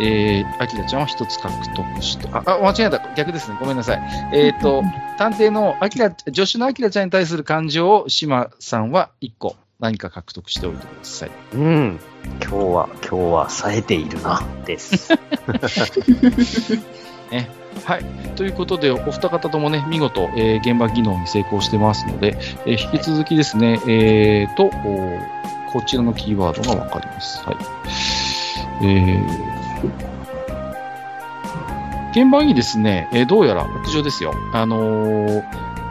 [0.00, 3.14] えー、アキラちゃんは一つ獲得して、あ、あ、間違えた。
[3.14, 3.56] 逆ですね。
[3.60, 4.00] ごめんなさい。
[4.32, 4.82] えっ、と、
[5.18, 11.30] 探偵のアキラ、助手のアキラちゃんに対する感情を島さんは一個何か獲得しておいてください。
[11.54, 11.98] うん。
[12.42, 15.14] 今日は、今日は冴えているな、です。
[17.84, 18.04] はい。
[18.36, 24.68] ということで、お二方ともね、見事、えー現場技能に成功してますので、えー引き続きですね、えーと、
[25.72, 27.42] こちらのキーワードがわかります。
[27.44, 27.56] はい。
[28.82, 29.60] えー
[32.12, 34.34] 現場にですね、えーどうやら屋上ですよ。
[34.52, 35.42] あのー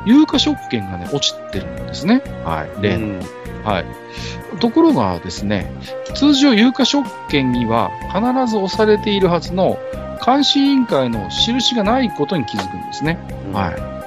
[0.06, 2.22] 有価証券がね、落ちてるんですね。
[2.46, 2.82] はい。
[2.82, 3.39] 例のうん
[3.70, 3.86] はい。
[4.60, 5.72] ところがですね、
[6.16, 9.78] 通常有価証券には必ず押されているはずの
[10.26, 13.18] 監視委員会の印がないことに気づくんですね。
[13.54, 14.00] はい。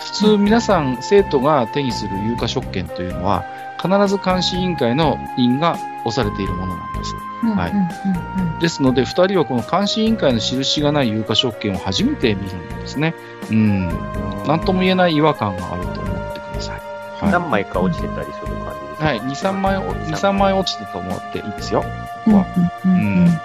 [0.00, 3.44] 普通皆さん生徒が手にする有価証券というのは
[3.82, 7.14] 必ず監視委員会の印が押されているものなんです。
[7.14, 13.14] はいですので、二人はこの監視委員会の印がない有価証券を初めて見るんですね。
[13.50, 13.86] うん。
[14.46, 16.80] なんとも言えない違和感があると思ってください。
[17.22, 17.32] はい。
[17.32, 18.57] 何枚か落ちてたりする
[18.98, 21.84] はい、2、3枚、2、3枚落ちてたと思っていいですよ。
[22.26, 22.44] うんうん
[22.84, 23.38] うんうん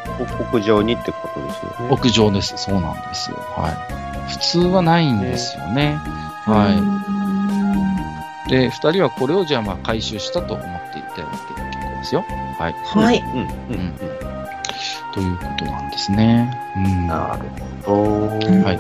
[0.53, 1.91] 屋上にってことですよね。
[1.91, 2.53] 屋上です。
[2.57, 3.37] そうなんですよ。
[3.37, 4.29] はい。
[4.29, 5.99] 普通はないんですよね。
[6.45, 6.69] は
[8.47, 8.49] い。
[8.49, 11.31] で、二人はこれをじゃあまあ回収したと思っていただいて
[11.71, 12.25] 結構ですよ。
[12.59, 12.73] はい。
[12.73, 13.19] はい。
[13.19, 13.93] うん、うん、うん。
[15.13, 16.51] ということなんですね。
[16.75, 17.07] うん。
[17.07, 17.49] なる
[17.83, 18.47] ほど。
[18.63, 18.79] はい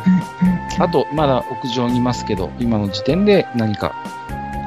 [0.79, 3.93] あと、まだ屋上にいますけど、今の時点で何か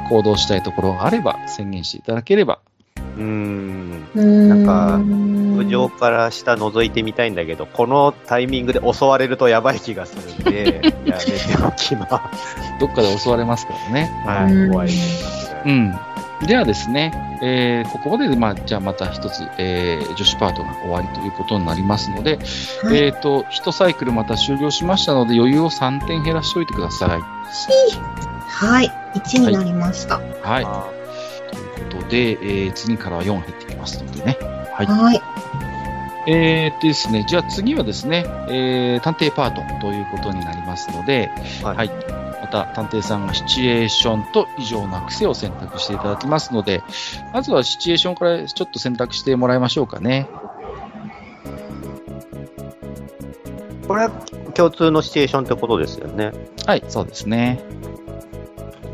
[0.08, 2.60] 行動したいところがあれば宣言していただければ。
[3.16, 4.08] うーん。
[4.14, 4.48] うん。
[4.48, 12.56] なんかう屋上から下覗いてみたいんだけど、このタイミングで襲われるとやばい気がするんで、 やめておきます。
[12.80, 14.10] どっかで襲われますからね。
[14.24, 14.52] はい。
[14.52, 15.68] うん怖いですう。
[15.70, 15.98] ん。
[16.46, 22.38] ではですね、えーここまでで、まあ、じゃあまた一つ、えー女子パートが終わりということになりますので、
[22.82, 27.20] はいえっ、と、一サイクルまた終了しましたので、余裕を3点減らしておいてください。
[28.48, 29.05] はい。
[29.18, 30.18] 1になりました。
[30.18, 30.64] はい。
[30.64, 30.90] あ
[31.50, 34.38] ということで、えー次からは4減ってきますのでね。
[34.72, 34.86] はい。
[34.86, 35.20] はい。
[36.28, 41.30] えー、っとですね、じゃあ次はですね、えー、探偵パートということになりますので、
[41.62, 41.90] はいはい。
[42.40, 46.82] また探偵さんがシチュエーションと異常な癖を選択していただきますので、
[47.32, 50.28] まずはシチュエーションからちょっと選択してもらいましょうかね。
[53.86, 54.10] これは
[54.54, 56.32] 共通のシチュエーションってことですよね。
[56.66, 57.62] はい、そうですね。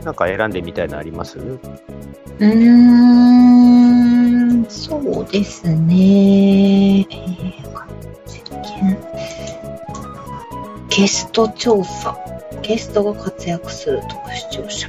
[0.05, 1.39] なんか選んでみたいのあります？
[1.39, 2.47] うー
[4.59, 7.01] ん、そうですね。
[7.01, 7.55] えー、
[10.89, 12.17] ゲスト調査。
[12.63, 14.89] ゲストが活躍する特視聴者。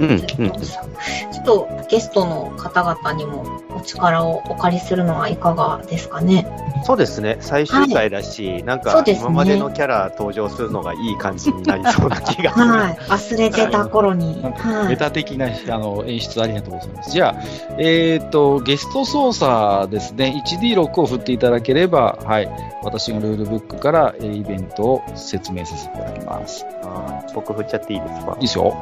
[0.00, 6.46] うんうんちょっとゲストの方々にもお力をお借りするのはいかがですかね？
[6.84, 7.38] そうですね。
[7.40, 12.66] 最終回だし、なんか今までのキャラ登場するのがいい感じになりそうな気がする。
[12.70, 12.94] はい。
[13.08, 14.42] 忘れてた頃に。
[14.42, 14.88] はい。
[14.88, 17.10] メタ的なあの演出ありがとうございます。
[17.10, 17.34] じゃあ、
[17.78, 22.48] えっ、と、ゲスト操作ですね、1D6 を振っていただければ、はい、
[22.84, 26.64] 私がルールブックから、えーイベントを説明させていただきます。
[26.84, 28.32] あー僕振っちゃっていいですか？
[28.34, 28.74] いいですよ。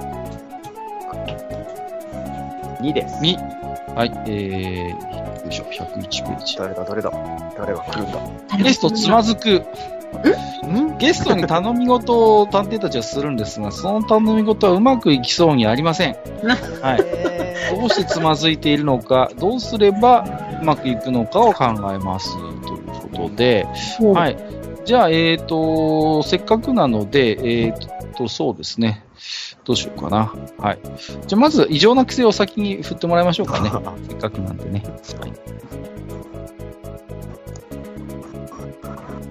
[2.80, 3.16] ?2 です。
[3.22, 3.94] 2。
[3.94, 6.56] はい、えー、よいしょ、101ページ。
[6.56, 7.10] 誰だ誰だ
[7.56, 8.20] 誰が来るんだ
[8.62, 9.64] ゲストつまずく。
[10.66, 10.98] ん？
[10.98, 16.16] ゲストに頼み事を探偵たちはするんですが、その頼み事はうまくいきそうにありません。
[16.82, 17.76] はい。
[17.76, 20.24] どうしてつまずいているのか、どうすれば
[20.60, 23.66] うまくいくのかを考えますということで、
[24.00, 24.12] は。
[24.12, 24.36] はいい。
[24.84, 27.74] じゃあ、えっ、と、せっかくなので、えっ、
[28.16, 29.05] と、そうですね。
[29.66, 30.32] どうしようかな。
[30.58, 30.78] はい。
[31.26, 33.70] じゃあ、まず、異常な癖を先に振ってもらいましょうかね。
[34.08, 34.84] せっかくなんでね。
[35.20, 35.32] はい。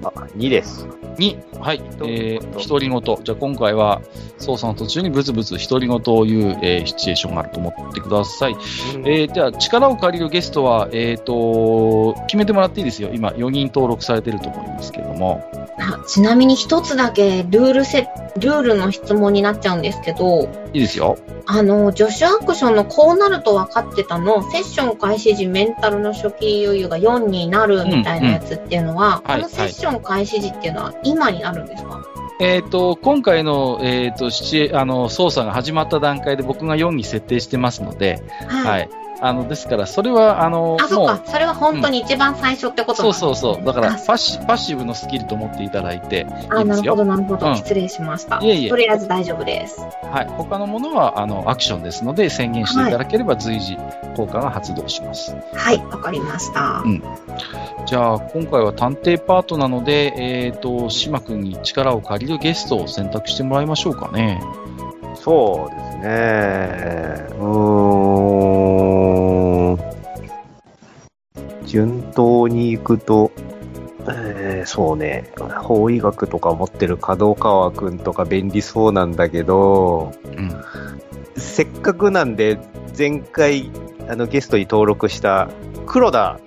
[0.04, 0.86] あ、2です。
[1.18, 1.82] 2、はい。
[2.04, 3.02] えー、独独り言。
[3.24, 4.02] じゃあ、今回は、
[4.38, 8.58] 操作の途中にブツブツ独り言を言う、えーシチュエーションがあると思ってください。
[9.06, 13.12] えー、じゃあ、力を借りるゲストは、えっ、と、決めてもらっていいですよ。
[13.14, 15.65] 今、4人登録されてると思いますけども。
[15.78, 18.08] あちなみに一つだけルールせ、
[18.38, 21.18] ルールの質問になっちゃうんですけど、いいですよ。
[21.48, 32.06] あの、助手アクションのこうなると分かってたの、セッション開始時メンタルの初期余裕が4になるみたいなやつっていうのは、うんうんこのセッション開始時っていうのは今になるんですか、
[32.40, 38.90] えっ、と、今回の、えっ、と、あの、操作が始まった段階で僕が4に設定してますので、はい。
[39.22, 43.66] あの、ですから、それは、あの、あ、そもうっか。、それは本当に一番最初ってことそうですねそうそう。
[43.66, 47.48] だから、あパッシパッシブのスキルと思っていただいて、あ、なるほど、なるほど。
[47.48, 48.40] うん失礼しました。
[48.42, 49.82] いえいえとりあえず大丈夫です。
[49.82, 50.28] はい。
[50.38, 53.78] 他のものは、あの、アクションですので、宣言していただければ随時
[54.16, 55.36] 効果が発動します。
[55.54, 56.82] はい、わかりました。
[56.86, 57.04] うん
[57.86, 64.42] じゃあ、今回は探偵パートなので、えっ、と、島君に力を借りるゲストを選択してもらいましょうかね。
[65.16, 67.28] そうですね。
[67.40, 68.95] うーん。
[71.66, 73.32] 順当に行くと、
[74.08, 80.52] えーそうね、法医学とか持ってる角川くんとか便利そうなんだけど、うん。
[81.38, 82.60] せっかくなんで、
[82.98, 83.72] 前回、
[84.08, 85.50] あの、ゲストに登録した
[85.86, 86.40] 黒田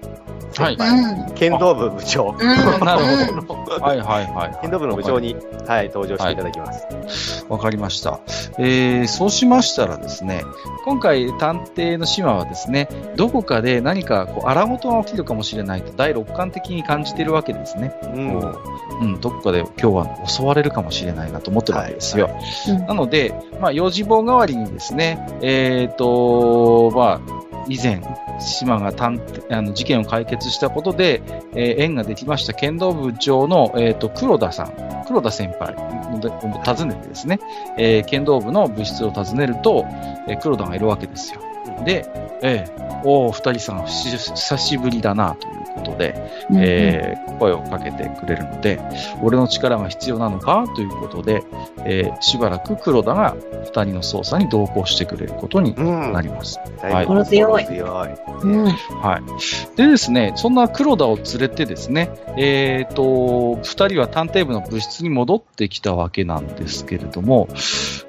[0.58, 0.74] はい。
[0.74, 1.34] うん。
[1.34, 2.46] 剣道部部長、うん。
[2.84, 3.02] なる
[3.32, 3.80] うんほど。
[3.80, 4.58] はいはいはい。
[4.60, 5.36] 剣道部の部長に、
[5.66, 6.72] はい、登場していただきま
[7.08, 7.46] す。
[7.48, 8.20] わかりました。
[8.58, 10.42] えー、そうしましたらですね、
[10.84, 17.94] 今回探偵の島はですね、どこかで何かこう荒事が起きるかもしれないと第六感的に感じているわけですね。
[18.14, 18.40] うん。
[18.40, 22.30] こううん、どこかで今日は襲われるかもしれないなと思ってるわけですよ。
[22.68, 27.38] うんなので、まあ、用心棒代わりにですね、えっ、と、まあ、
[27.68, 28.00] 以前、
[28.40, 31.22] 島が探偵あの事件を解決したことで、
[31.54, 32.54] えー縁ができました。
[32.54, 35.74] 剣道部長の、えー、と黒田さん、黒田先輩。
[36.18, 37.38] を訪ねてですね、
[37.76, 39.84] えー剣道部の部室を訪ねると、
[40.26, 41.40] えー黒田がいるわけですよ。
[41.84, 42.06] で、
[42.42, 46.14] えーおお、二人さん、し久しぶりだな、ということで、
[46.56, 48.80] えー声をかけてくれるので、
[49.22, 51.42] 俺の力が必要なのかということで、
[51.84, 56.12] えーしばらく黒田が二人の捜査に同行してくれることにうん。
[56.12, 56.58] なります。
[56.82, 58.08] だいぶ心強い心強い。
[58.42, 58.66] うん。
[58.66, 59.76] はい。
[59.76, 67.48] でですね、そんな黒田を連れてですね、えっ、と、二人は探偵部の部室に戻ってきたわけなんですけれども、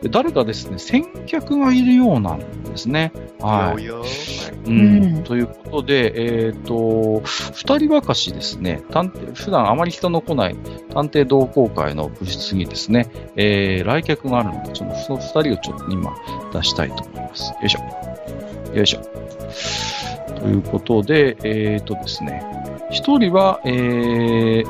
[0.09, 3.11] 誰かですね、先客がいるようなんですね。
[3.39, 3.58] はい。
[3.67, 4.01] よよ
[4.65, 10.55] ううんん、ということで、えっ、と、二人ばかしですね、探偵、普段あまり人の来ない
[10.93, 16.15] 探偵同好会の部室にですね、えー、来客があるので、その二人をちょっと今
[16.53, 17.51] 出したいと思います。
[17.51, 18.75] よいしょ。
[18.75, 19.01] よいしょ。
[20.39, 22.43] ということで、えっ、とですね、
[22.91, 24.65] 一人は、えー、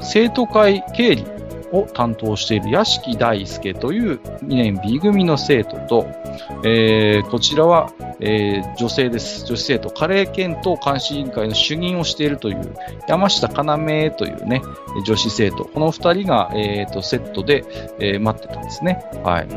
[0.00, 1.24] 生徒会経理
[1.72, 6.06] を担当している屋敷大輔という2年 B 組の生徒と、
[6.64, 9.44] えー、こちらはえー女性です。
[9.46, 12.74] 女子生徒、カレー検討監視委員会の主任をしているという、
[13.08, 14.62] 山下要というね、
[15.06, 15.64] 女子生徒。
[15.64, 17.64] この二人が、えーと、セットで、
[18.00, 19.04] えー待ってたんですね。
[19.22, 19.48] はい。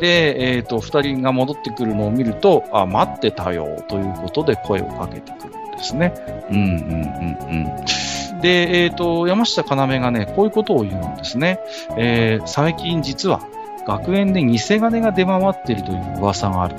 [0.00, 6.14] で、えっ、と、二人が戻ってくるのを見ると、あ、待ってたよ、ということで声をかけてくるんですね。
[6.50, 8.40] うん、うん、うん、うん。
[8.40, 11.60] で、えっ、と、山下要がね、こういうことを言うんですね。
[11.96, 13.40] えー最近実は、
[13.86, 16.76] 学園で偽金が出回っているという噂がある。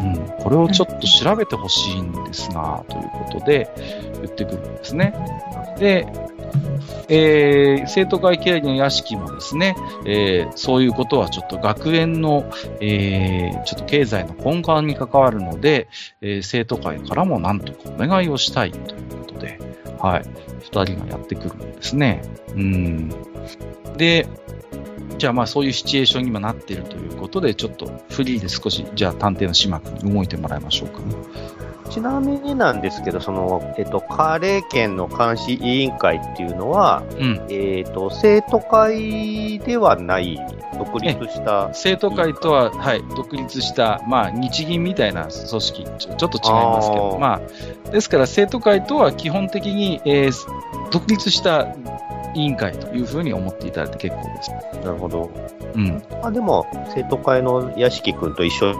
[0.00, 3.70] うん、これをちょっと調べてほしいんですが、ということで
[4.22, 5.14] 言ってくるんですね。
[5.78, 6.06] で、
[7.08, 12.50] えー生徒会経理の屋敷もですね、えーそういうことはちょっと学園の、
[12.80, 15.88] えーちょっと経済の根幹に関わるので、
[16.20, 19.58] え生徒会からもなんとかお願いをしたいということで、
[19.98, 20.22] はい、
[20.60, 22.22] 二人がやってくるんですね。
[22.54, 23.08] うん。
[23.96, 24.26] で、
[25.16, 31.00] じゃあまあそういうシチュエーションに今なっているということで、ちょっとフリーで少し、じゃあ探偵の島君に動いてもらいましょうか。
[31.90, 37.46] ちなみになんですけど、その、えっと、カレー県の監視委員会っていうのは、うん。
[37.48, 40.38] えっと、生徒会ではない、
[40.78, 47.40] 独立した、生徒会とは、はい、独立した、まあ、日銀みたいな組織、ちょちょっと違いますけど、あーま
[47.86, 50.32] あ、ですから生徒会とは基本的に、えー
[50.90, 51.74] 独立した
[52.38, 54.50] 委員会というふうに思っていただいて結構です。
[54.84, 55.30] なるほど。
[55.74, 56.02] うん。
[56.22, 58.74] あでも、生徒会の屋敷くんと一緒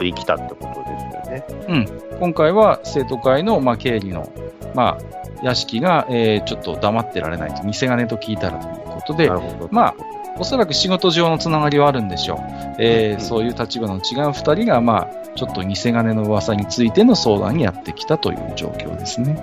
[0.00, 1.86] に来たってことですよね。
[2.18, 4.30] 今回は生徒会の、まあ、経理の、
[4.74, 9.68] まあ、屋敷が、えーちょっと黙ってられないと、偽金と聞いたらということでな、るほど。
[9.70, 9.94] まあ、
[10.38, 12.38] おそらく仕事上のつながりはあるんでしょう。
[12.78, 19.34] えーうんそういう立場の違う二人が、まあ、ちょっと偽金の噂についての相談にやってきたという状況ですね。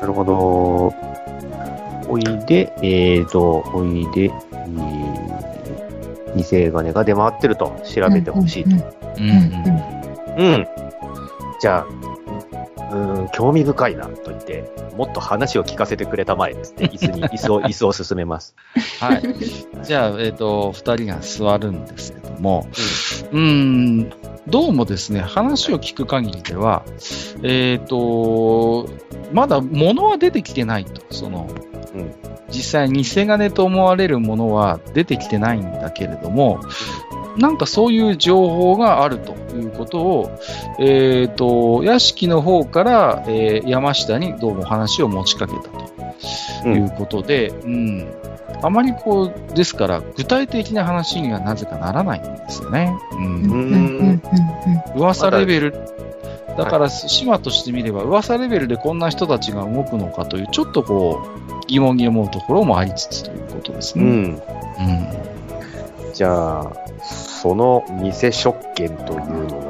[0.00, 0.94] なるほど。
[2.10, 5.40] おいで、えーと、おいで、えー
[6.36, 8.70] 偽金が出回ってると調べてほしいと。
[9.18, 9.36] うんうん
[10.38, 10.66] うんうん。
[11.60, 18.54] じゃあ、うーん、興味深いなと言って、もっと話を聞かせてくれたまえっつって、椅子に、 椅子を、椅子を進めます。
[19.00, 19.22] はい。
[19.84, 22.66] じゃあ、えっ、と、二人が座るんですけども、
[23.32, 24.12] うーん、
[24.50, 26.84] どうもですね、話を聞く限りでは、
[27.42, 28.88] えっ、と、
[29.32, 31.02] まだ物は出てきてないと。
[31.10, 31.48] その、
[31.94, 32.14] うん
[32.50, 36.60] 実際偽金と思われるものは出てきてないんだけれども、
[37.36, 40.38] なんかそういう情報があるということを、
[40.78, 45.68] えっ、と、屋敷の方から、えー山下にどうも話を持ちかけた
[46.62, 48.19] ということで、うん、
[48.62, 52.92] あまりこう、ですから、具体的な話にはなぜかならないんですよね。
[53.12, 54.22] うん
[54.96, 55.74] 噂レベル、
[56.56, 64.04] だから、島としてみれば、噂レベルでこんな人たちが動くのかという、ちょっとこう、疑問に思うところもありつつということですね。
[64.04, 64.10] うん。
[64.10, 65.30] うん
[66.12, 69.69] じゃあ、その偽食券というの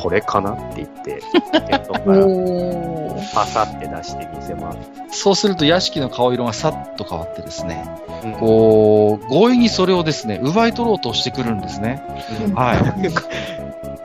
[0.00, 1.20] これかなって言って、
[1.52, 4.72] ポケットからパサって出して見せま
[5.10, 5.20] す。
[5.20, 7.84] そうすると、屋敷の顔色がさっと変わってですね、
[8.24, 12.02] うんこう、強引にそれをですね、奪い取ろうとしてくるんですね。
[12.46, 13.59] うんはい。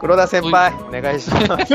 [0.06, 1.74] 黒田先輩、お願いします。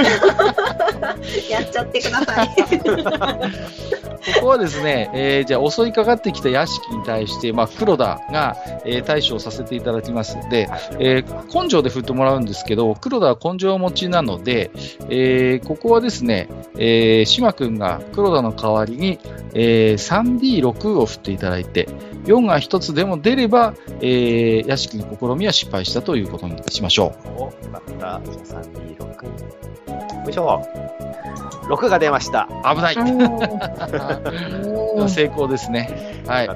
[1.50, 2.48] やっちゃってください。
[4.34, 10.68] ここはですね、えーじゃあ襲いかかってきた屋敷に対して、まあ、黒田が、えー対処をさせていただきますので、
[10.98, 14.70] えー根性で振ってもらうんですけど、黒田は根性持ちなので、
[15.08, 19.18] えーここはですね、えー、島君が黒田の代わりに、
[19.54, 21.88] えー 3D6 を振っていただいて、
[22.26, 28.19] 4が1つでも出れば、えー屋敷の試みは失敗したということにしましょお、よかった。
[28.24, 30.24] じゃあ326。
[30.24, 30.62] よいしょ。
[31.70, 32.48] 6が出ました。
[32.50, 32.76] う。
[32.76, 32.96] 危ない。
[35.08, 36.22] 成功ですね。
[36.26, 36.50] はい。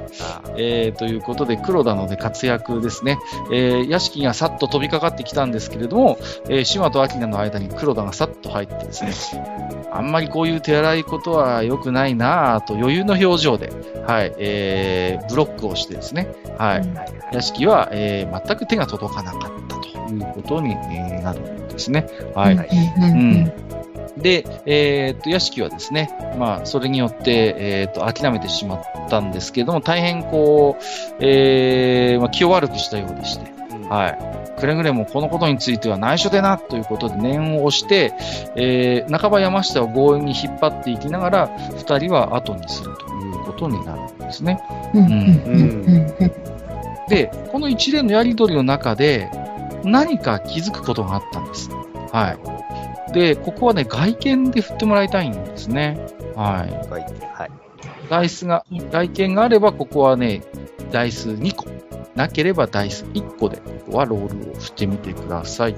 [0.57, 3.17] えーということで、黒田ので活躍ですね。
[3.51, 6.17] えー屋敷がさっと飛びかかってきたんですけれども、
[6.49, 9.43] えー島と明の間に黒田がさっと入ってですね、
[9.91, 13.71] あんまりこういう手荒いことは良くないなぁと余裕の表情で、
[14.05, 16.83] はい、えーブロックをしてですね、はい、
[17.31, 22.07] 屋敷は、えー全く手が届かなかったということに、えーなるんですね。
[22.33, 22.55] はい。
[22.55, 23.51] うん
[24.17, 26.09] で、えーっと、屋敷はですね、
[26.39, 30.83] まあ、それによって、えーっと、諦めてしまったんですけども、大変こう、
[31.19, 34.59] えーまあ、気を悪くしたようでして、うんはい。
[34.59, 38.13] くれぐれもこのことについては内緒でな、ということで念を押して、
[38.55, 44.61] えー半ば山下を強引に引っ張っていきながら、二人は後にするということになるんですね。
[47.09, 49.29] で、この一連のやりとりの中で、
[49.85, 51.69] 何か気づくことがあったんです。
[52.11, 52.37] は
[53.09, 53.13] い。
[53.13, 55.99] で、ここはね、外見で振ってもらいたいんですね。
[56.35, 56.89] はい。
[56.89, 57.01] はい。
[57.33, 57.51] はい。
[58.09, 60.43] ダイスが、外見があれば、ここはね、
[60.91, 61.65] ダイス2個。
[62.15, 65.75] なければダイス1個で、ここはロールを振ってみてください。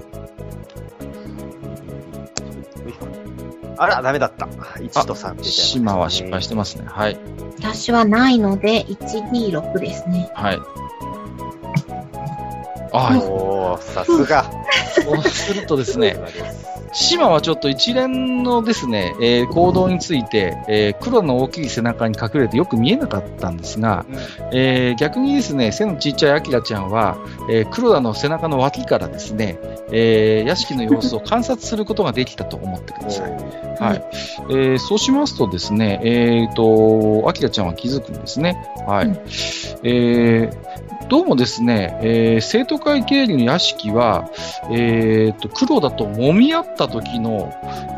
[3.79, 4.45] あら、ダメだった。
[4.45, 6.85] 1と3って出ち島は失敗してますね。
[6.87, 7.17] はい。
[7.59, 10.31] 私はないので、126ですね。
[10.33, 10.59] はい。
[12.91, 14.49] あおー、さすが。
[15.03, 16.17] そうするとですね
[16.93, 24.05] 島はちょっと一連のですね、えー行動について、えー黒の大きい背中に隠れてよく見えなかったんですが、
[24.51, 27.17] えー逆にですね、背のちっちゃいアキラちゃんは、
[27.49, 29.59] えー黒田の背中の脇からですね、
[29.91, 33.31] えー屋敷の様子を観察することができたと思ってください。
[33.31, 34.03] はい。
[34.49, 38.57] えーそうしますとですね、えっ、と、アキラちゃんは気づくんですね。
[38.87, 39.07] はい。
[39.07, 39.17] うん
[39.83, 44.29] えーどうもですね、えー生徒会経理の屋敷は、
[44.69, 47.53] えーと、黒田と揉み合った時の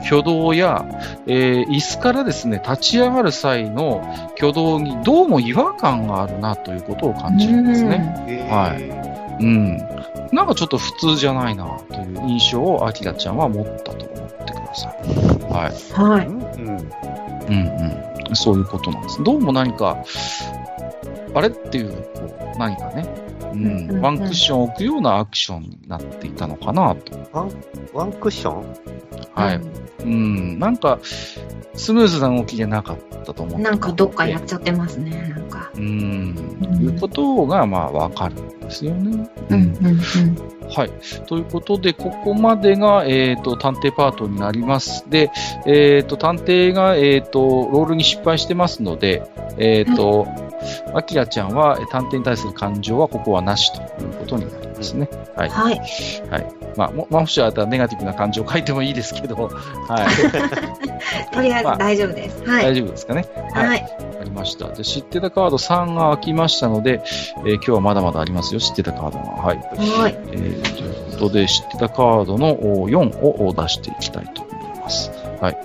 [0.05, 0.85] 挙動や、
[1.27, 4.01] えー椅子からですね、立ち上がる際の
[4.37, 8.47] 挙動にどうも違和感があるなということを感じるんですね。
[8.49, 8.99] はい
[9.39, 9.77] うん。
[10.31, 14.97] なんかちょっと普通じゃないなという印象をアキラちゃんは持ったと思ってください。
[15.51, 16.17] はい。
[16.17, 16.27] はい。
[16.27, 16.37] うん。
[16.37, 16.79] うん
[18.27, 18.35] うん。
[18.35, 19.23] そういうことなんです。
[19.23, 19.97] どうも何か、
[21.33, 23.07] あれっていう、こう、何かね、
[23.53, 27.17] ううんうんうんん、ワンクッション置くようなアクションになっていたのかなと。
[27.93, 28.75] ワンクッション？
[29.33, 29.61] はい。
[30.03, 30.99] うん、なんか、
[31.73, 33.61] スムーズな動きじゃなかったと思って。
[33.61, 35.71] なんかどっかやっちゃってますね、なんか。
[35.75, 35.85] うん、う
[36.77, 39.29] んいうことが、まあ、わかるんですよね。
[39.49, 39.99] うん、うん、うん。
[40.69, 40.91] はい。
[41.25, 45.05] ということで、ここまでが、えっ、と、探偵パートになります。
[45.09, 45.31] で、
[45.65, 49.23] えっ、と、探偵が、えっ、と、ロールに失敗してますので、
[49.57, 50.27] えっ、と、
[50.93, 55.09] アキラちゃんは、え探偵に対する感情は、ここはなしということになりますね。
[55.35, 55.49] はい。
[55.49, 55.79] はい。
[56.75, 59.35] まあ、もまあもしあったらネガティブな感情を書いてもいいですけど、
[59.87, 60.05] は
[61.29, 61.33] い。
[61.33, 62.43] とりあえずまあ大丈夫です。
[62.45, 62.63] はい。
[62.63, 63.25] 大丈夫ですかね。
[63.53, 63.85] はい。
[64.19, 64.67] ありました。
[64.69, 67.01] で、知ってたカード3が開きましたので、
[67.39, 69.25] えー今日はまだまだありますよ、知ってたカードが。
[69.43, 69.57] はい。
[69.57, 70.17] はい。
[70.31, 75.11] えーということで、知ってたカードのお4を出していきたいと思います。
[75.41, 75.57] はい。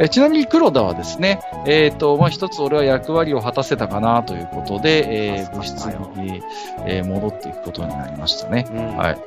[0.00, 6.42] えーちなみに黒田はですね、えっ、と、まあ、一つ俺は役割を果たせたかなということで、えー部室に、
[6.86, 8.66] えー戻っていくことになりましたね。
[8.70, 9.18] うんはい。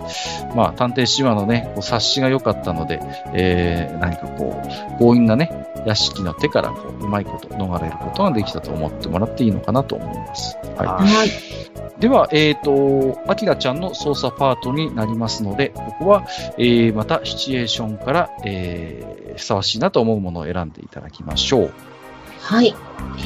[0.56, 3.00] まあ、探偵島のね、こう察しが良かったので、
[3.34, 5.52] えー何かこう、強引なね、
[5.86, 10.58] 屋敷の手からこう、うまいこと逃れることができたと思ってもらっていいのかなと思います。
[10.78, 10.88] はい。
[10.88, 11.30] ははい。
[12.00, 16.26] では、えっ、と、アキラちゃんの操作パートになりますので、ここは、
[16.58, 21.74] えーまたシチュエーションから、えーふさわしいなと思うものを選んでいただきましょう。
[22.42, 22.76] はい。
[23.20, 23.22] え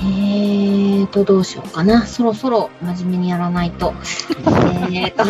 [1.04, 2.06] ーと、どうしようかな。
[2.06, 3.94] そろそろ真面目にやらないと。
[4.92, 5.24] えーと、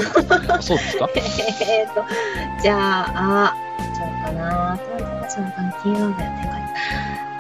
[0.54, 1.08] あそうですか？
[1.16, 2.04] えーと、
[2.62, 3.54] じゃあ、あ、
[3.96, 4.78] ちゃうかな。
[5.30, 6.74] その関係なんだよね。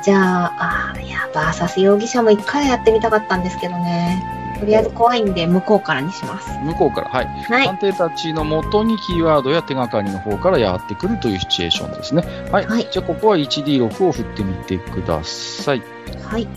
[0.03, 4.23] じゃあ、あ、いや、バーサス容疑者も一回やってみたかったんですけどね。
[4.59, 6.49] とりあえず怖いんで、向こうからにします。
[6.63, 7.25] 向こうから、はい。
[7.25, 7.65] はい。
[7.65, 12.23] 探偵たちの元にキーワードや手がかりの方からやってくるというシチュエーションですね。
[12.51, 12.65] はい。
[12.65, 15.81] はいじゃあ、ここは 1D6 を振ってみてください。
[16.23, 16.47] はい。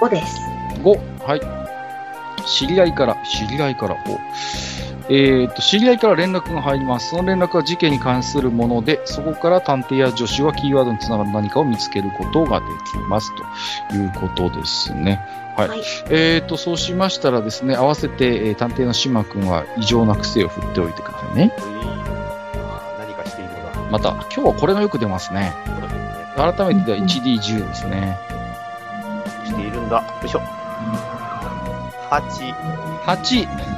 [0.00, 0.40] 5です。
[0.82, 1.24] 5。
[1.26, 1.40] はい。
[2.46, 4.75] 知り合いから、知り合いから、お
[5.08, 7.10] えっ、と、知り合いから連絡が入ります。
[7.10, 13.30] その連絡は事件に関するもので、そこから探偵や助手はキーワードにつながる何かを見つけることができます。
[13.88, 15.24] ということですね。
[15.56, 15.68] はい。
[15.68, 21.52] はいえっ、と、そうしましたらですね、合わせて、えー探偵の島君は異常な癖を振っておいてくださいね。
[22.98, 23.90] 何かしていいのだ。
[23.90, 25.52] また、今日はこれがよく出ますね。
[26.36, 28.18] 改めてでは 1D10 ですね。
[29.44, 29.96] しているんだ。
[29.96, 30.40] よいしょ。
[32.10, 32.54] 8。
[33.04, 33.75] 8、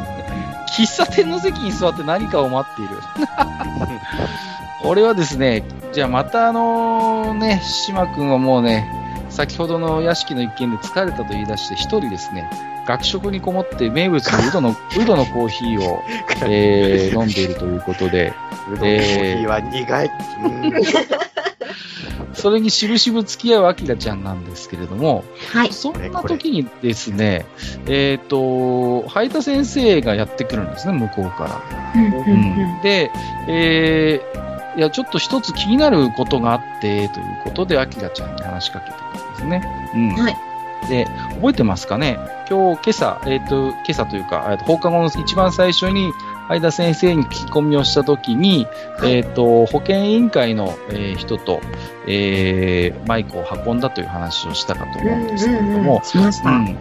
[0.69, 3.01] 喫茶店の席に座って何かを待っている。
[4.82, 8.86] これはですね、じゃあまたあのね、島君はもうね、
[9.28, 12.49] 先ほどの屋敷の一件で疲れたと言い出して、一人ですね、
[12.86, 16.03] 学食にこもって名物のウドの、 ウドのコーヒーを、
[16.47, 18.32] えー飲んでいるということで、
[18.69, 20.11] うどんのコーヒーは苦い。
[20.45, 20.73] うん
[22.40, 25.73] それにしぶしぶ付き合うアキラちゃんなんですけれども、はい。
[25.73, 27.47] そんな時にですね、
[27.86, 31.62] えっ、と、灰田先生がやってくるんですね、向こうから。
[31.94, 33.10] うんで、
[33.48, 39.93] えーいや、ちょっと一つ気になることがあって、ということで、アキラちゃんに話しかけてくるんですね。
[39.94, 40.23] うん。
[40.23, 40.36] はい
[40.89, 42.19] で、覚えてますかね？
[42.48, 46.12] 今日、今朝、えっ、と、今朝というか、放課後の一番最初に、
[46.49, 48.66] 相田先生に聞き込みをしたときに、
[48.99, 49.16] はい。
[49.16, 51.61] えっ、と、保健委員会の、えー人と、
[52.07, 56.51] えーマイクを運んだという話をしたかと思うんですけれども、しました。
[56.51, 56.77] うん。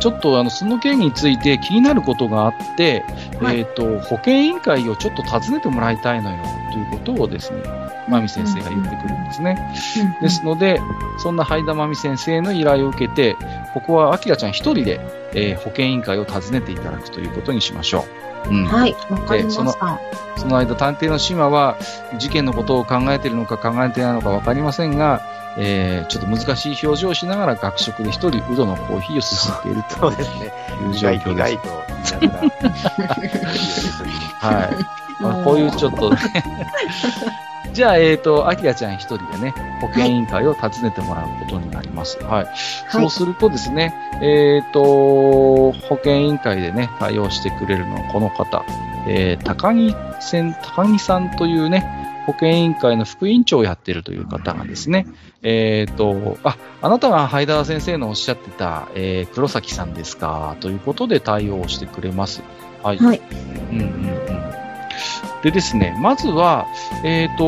[0.00, 3.04] ちょっとあのその件について気になることがあって、
[3.40, 3.60] はい。
[3.60, 6.36] えっ、と、保健委員会をちょっと訪ねてもらいたいのよ、
[6.72, 7.62] ということをですね、
[8.08, 9.56] まみ先生が言ってくるんですね。
[9.98, 10.80] うんですので、
[11.18, 13.36] そんな灰田まみ先生の依頼を受けて、
[13.72, 15.00] ここはあきらちゃん一人で、
[15.34, 18.64] えー保健委員会を訪ねていただくということにしましょうん。
[18.66, 20.00] はい、わかりまでそのした。
[20.36, 21.76] その間、探偵の島は、
[22.18, 25.22] 事件のことを考えているのか考えていないのかわかりませんが、
[25.58, 30.52] えー、ちょっと難しい表情をしながら学食で一人、ウドのコーヒーをすすっているそうですね。
[30.68, 34.02] という状意外意況です。
[34.38, 34.64] は
[35.02, 35.05] い。
[35.20, 36.18] まあ、こういうちょっとね。
[37.72, 42.18] じゃあ、えっ、と、アキラちゃん一人でね、保健委員会を訪ねてもらうことになります。
[42.24, 42.46] はい。
[42.90, 48.64] そうするとですね、えっ、と、保健委員会でね、対応してくれるのはこの方、
[49.06, 51.86] えー、高木せん、高木さんというね、
[52.26, 55.06] 保健委員会の副委員長をやっているという方がですね、
[55.42, 62.42] えっ、と、あ、あなたがハイダー先生のおっしゃってた、えー、黒崎さんですか、ということで対応してくれます。
[62.82, 62.98] はい。
[62.98, 63.20] はい。
[63.70, 64.45] うんうんうん。
[65.42, 66.66] でですね、まずは、
[67.04, 67.44] えっ、と、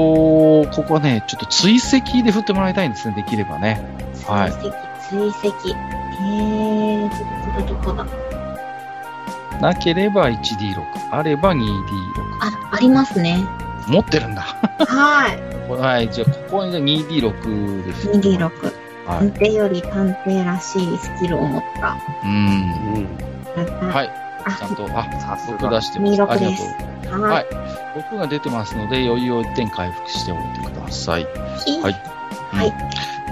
[0.70, 3.82] ここはね、ちょっと追跡で振ってもらいたいんですね、できればね。
[4.26, 5.68] はい追跡、追跡。
[6.20, 8.06] えー、どこどこだ。
[9.60, 11.64] なければ 1D6、あれば 2D6。
[12.40, 13.44] あ、ありますね。
[13.88, 14.42] 持ってるんだ。
[14.86, 15.70] はい。
[15.70, 18.10] はい、じゃあ、ここにじゃあ 2D6 です。
[18.10, 18.48] 2D6。
[19.06, 19.30] はい。
[19.30, 21.96] 探偵より探偵らしいスキルを持った。
[22.24, 23.08] うん。
[23.56, 23.88] うん。
[23.90, 24.27] はい。
[24.48, 25.58] あちゃんと、あ、さすが。
[25.58, 26.12] 僕出してます。
[26.22, 26.50] 26ありが
[27.10, 27.22] とう。
[27.22, 27.46] ははいい。
[27.94, 31.26] 僕が出てますので、余裕を1点回復しておいてください。
[31.64, 31.92] ひはい。
[32.50, 32.72] はい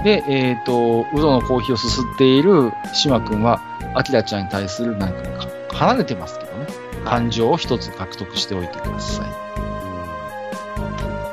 [0.03, 3.59] で、えっ、と、ウドのコーヒーをすすっている島君は、
[3.95, 6.67] アキラちゃんに対するなんかか離れてますけどね、
[7.03, 9.66] 感情を一つ獲得しておいてください。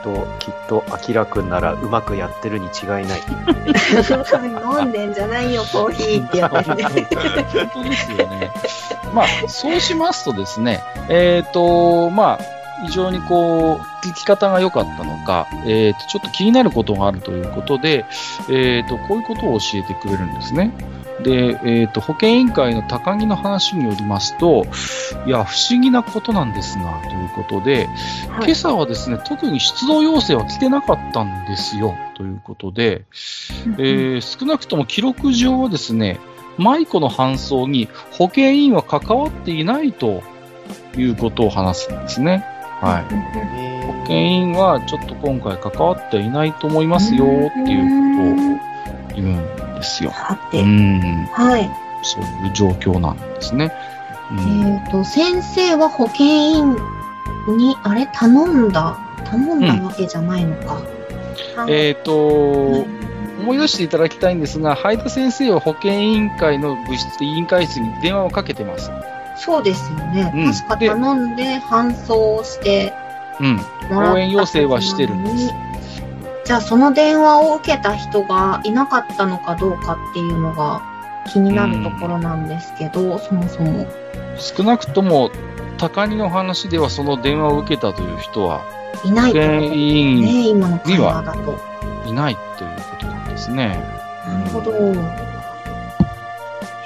[0.05, 3.23] きっと、きっと、アキラくんならうまくやってるに違いない。
[4.83, 6.85] 飲んでんじゃないよ、コーヒーってやつね。
[7.73, 8.51] 本当ですよね。
[9.15, 12.39] まあ、そうしますとですね、えっ、と、まあ、
[12.87, 18.05] 非常にこう、聞き方が良かったのか、えっ、と、ちょっと気になることがあるということで、
[18.51, 20.71] えっ、と、こういうことを教えてくれるんですね。
[21.25, 24.67] で、えっ、と、保健委員会の高木の話によりますと、
[25.27, 27.89] いや、不思議なことなんですが、ということで、
[28.29, 28.45] はい。
[28.45, 33.05] 今朝はですね、特に出動要請は来てなかったんですよ、ということで、
[33.79, 36.19] えー少なくとも記録上はですね、
[36.59, 40.23] 舞子の搬送に保健委員は関わっていないと
[40.97, 42.45] いうことを話すんですね。
[42.81, 43.95] はい。
[44.03, 50.11] 保健委員はちょっと今回関わっていないと思いますよっていうことを言うんですよ。
[50.11, 51.27] うさて、ん。
[51.33, 51.71] はい。
[52.03, 53.73] そういう状況なんですね。
[54.33, 54.77] うえん。
[54.79, 56.77] っ、と、先生は保健委員
[57.57, 60.81] に、あれ頼んだ頼んだわけじゃないのか。
[61.57, 62.85] あえっ、と、
[63.41, 68.91] 思い出していただきたいんですが、ハイダ先生は保健委員会の部室、委員会室に電話をかけてます。
[69.37, 70.33] そうですよね。
[70.35, 72.93] うん確か頼んで搬送して
[73.41, 73.61] うん。
[74.13, 75.53] 応援要請はしてるんです
[76.45, 80.83] じゃあその電話を受けた人がいなかったのかどうかっていうのが
[81.33, 83.87] 気になるところなんですけど、そもそも。
[84.37, 85.31] 少なくとも、
[85.79, 88.63] 高木の話ではその電話を受けたという人は
[89.05, 89.39] いないと。
[89.39, 91.59] ね、委員今の会話だと。
[92.07, 93.83] いないということなんですね。
[94.27, 94.73] なるほど。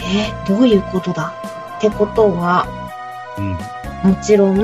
[0.00, 1.34] えーどういうことだ？
[1.76, 2.66] ってことは、
[3.36, 3.58] うん。
[4.10, 4.54] もちろん、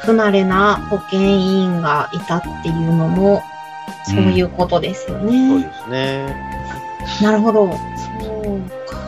[0.00, 3.42] 不慣れな保健委員がいたっていうのも、
[4.04, 5.62] そういうことですよそうね。
[5.62, 6.36] ですね。
[7.22, 7.72] なるほど。
[7.72, 9.04] そうか。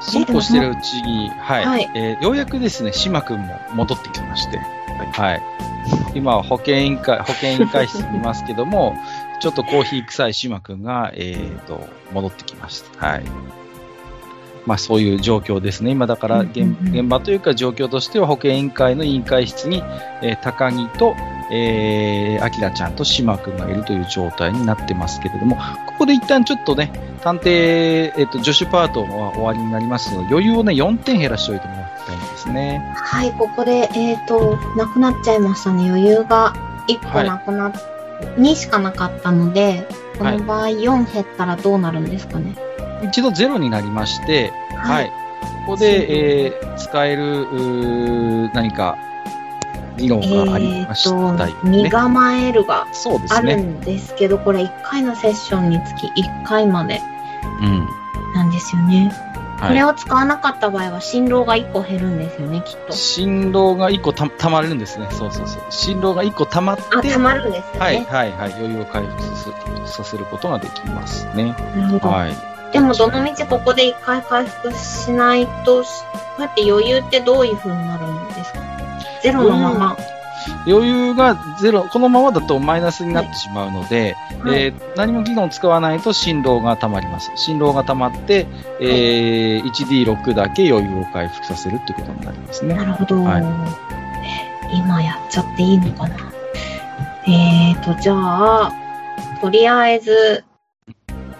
[0.00, 1.64] そうこうしてるうちに、はい。
[1.64, 4.58] はいえーようやくですね、島くんも戻ってきまして、
[5.12, 5.42] はい。
[6.14, 8.94] 今は保健委員会、保健委員会室にいますけども、
[9.40, 13.06] ちょっとコーヒー臭い島くんが、えーと、戻ってきました。
[13.06, 13.24] はい。
[14.66, 15.90] まあそういう状況ですね。
[15.90, 16.74] 今だから現
[17.04, 19.82] 場というか状況としては保健委員会の委員会室に、
[20.22, 21.14] えー高木と、
[21.50, 26.92] えー、アキラちゃんと島くんがいるという状態になってますけれども、ここで一旦ちょっとね、
[27.22, 32.94] 探偵、えっ、と、助手パートは終わりになりますので、余裕をね、4点減らしておいてもらいたいんですね。
[32.96, 35.88] はい、ここで、えっ、と、なくなっちゃいましたね。
[35.88, 36.54] 余裕が
[36.88, 37.72] 1個はいなくなっ、
[38.36, 39.86] 2しかなかったので、
[40.18, 42.56] こはいの場合4減ったらどうなるんですかね。
[43.04, 45.10] 一度ゼロになりまして、はい。
[45.66, 48.96] ここで、えー使える、うー何か、
[49.96, 51.82] 議論がありましたよえっ、と、ね。
[51.84, 52.86] 身構えるが
[53.30, 53.54] あるね。
[53.56, 57.00] んですけど、これ1回のセッションにつき1回まで
[57.60, 57.88] うん。
[58.34, 59.12] なんですよね。
[59.60, 62.76] これはを使わなかった場合は、振動が1個減るんですよね、きっい。
[62.88, 62.92] と。
[62.92, 65.06] 振動が1個たたまるんですね。
[65.10, 65.62] そうそうそう。
[65.70, 67.78] 振動が1個たまって、あ、溜まるんですよね。
[67.80, 68.52] はい、はい、はい。
[68.54, 71.54] 余裕を回復させるさせることができますね。
[71.76, 72.08] なるほど。
[72.08, 72.53] はい。
[72.74, 78.58] でも、どのみちここで1回回復しないと、しこうやって余裕ってどういう風になるんですか？
[79.22, 79.96] ゼロのまま。
[80.66, 87.30] 余裕がゼロ、このままだとマイナスになってしまうので、はいえー何も議論を使わないと振動が溜まります。
[87.36, 88.46] 振動が溜まって、
[88.80, 92.84] えー 1D6 だけ余裕を回復させるってことになりますねな。
[92.84, 93.22] るほど。
[93.22, 93.42] はい
[94.72, 96.16] え今やっちゃっていいのかな？
[97.26, 98.72] えーと、じゃあ、
[99.40, 100.44] とりあえず、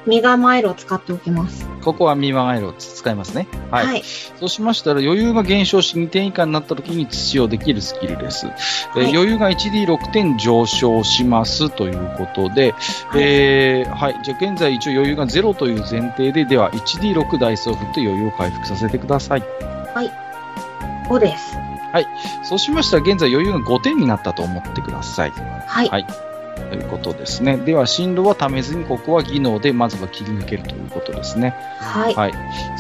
[0.07, 1.67] ミガマイルを使っておきます。
[1.83, 3.47] ここは見曲げを使いますね。
[3.71, 3.87] はい。
[3.87, 4.03] はい。
[4.39, 8.47] そうしましたら余裕が減少し2点以下になった時に使用できるスキルです。
[8.47, 14.21] えーはい余裕が 1D6 点上昇しますということで、はいえーはい。
[14.25, 19.43] じゃあ現在一応余裕が0という前提で、では 1D6 ダイスを振って余裕を回復させてください。
[21.09, 21.57] 5です。
[22.43, 25.31] そうしましたら現在余裕が5点になったと思ってください。
[25.31, 25.89] はい。
[25.89, 26.07] はい
[26.77, 27.57] ということですね。
[27.57, 31.55] では進路はためずにここは技能でまずは切り抜けるということですね。
[31.79, 32.15] はい。
[32.15, 32.33] はい。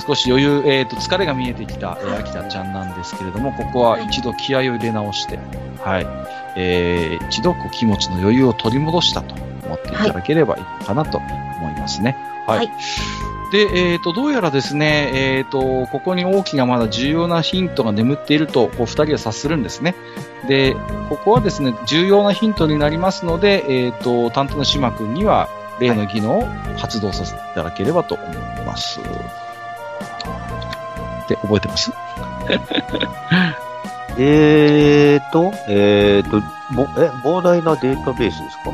[0.06, 5.38] 少し余裕、えっ、と、疲れが見えてきた、えー、秋田ちゃんなんですけれども、ここは一度気合を入れ直して、
[5.80, 6.06] はい。
[6.56, 9.34] えー、一度こう気持ちの余裕を取り戻したと
[9.64, 12.16] 思っていただければいいのかなと思いますね。
[12.46, 12.58] はい。
[12.58, 12.70] はい
[13.52, 19.94] で、えっ、と、どうやらですね、えっ、と、ここに大きなまだ重要なヒントが眠っていると、こう、二人は察するんですね。
[20.48, 20.74] で、
[21.08, 25.48] ここはですね、重要なヒントになりますので、えっ、と、担当の島君には、
[25.80, 26.46] 例の技能を
[26.78, 29.00] 発動させていただければと思います。
[29.00, 29.02] っ
[31.26, 31.90] て覚えてます？
[34.16, 36.40] えーと、えーと、
[36.74, 38.70] ぼえ、膨大なデータベースですか？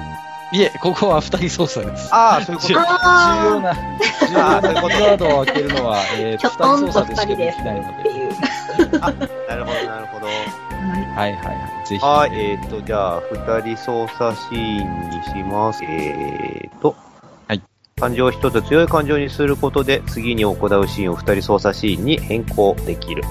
[0.52, 2.12] いえ、ここは二人操作です。
[2.12, 2.80] ああ、そういうこ重と。
[2.80, 3.80] あー重要な、重
[4.34, 7.88] 要なキーワードを開けるのは、えー、二とんと人操作でしかできないので。
[8.00, 8.30] っていう。
[9.48, 10.19] なるほど、なるほど。
[11.20, 11.86] はいはいはい。
[11.86, 12.04] ぜひ。
[12.04, 15.84] はい、えーと、じゃあ、二人操作シーンにします。
[15.84, 16.96] えーと、
[17.46, 17.62] はい。
[18.00, 23.22] 感情を一つ強い感情にすることで、次に行うシーンを二人操作シーンに変更できる。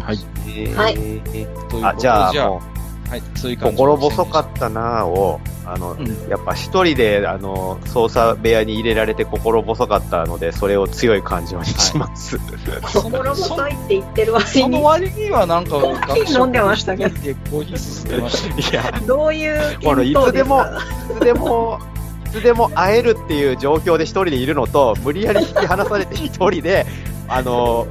[0.00, 0.18] はい。
[0.46, 2.62] えーはいということであ、じゃあ、も
[3.08, 6.28] はい、そういうう、感じ心細かったなぁを、あの、うん。
[6.28, 12.38] やっぱ一人で、あの、操作部屋に入れられて心細かったので、それを強い感情にします。
[12.92, 17.08] 心細いって言ってる割そのに、割にはなんか、コーヒー飲んでましたけ？
[17.08, 17.10] ど
[17.50, 18.78] コーヒー進んでました。
[18.78, 20.64] いや、どういうこのいつでも
[21.10, 21.78] いつでも、
[22.26, 26.84] いつでも会えるっていう状況で一人でいるのと、無理やり引き離されて一人で、
[27.26, 27.86] あの、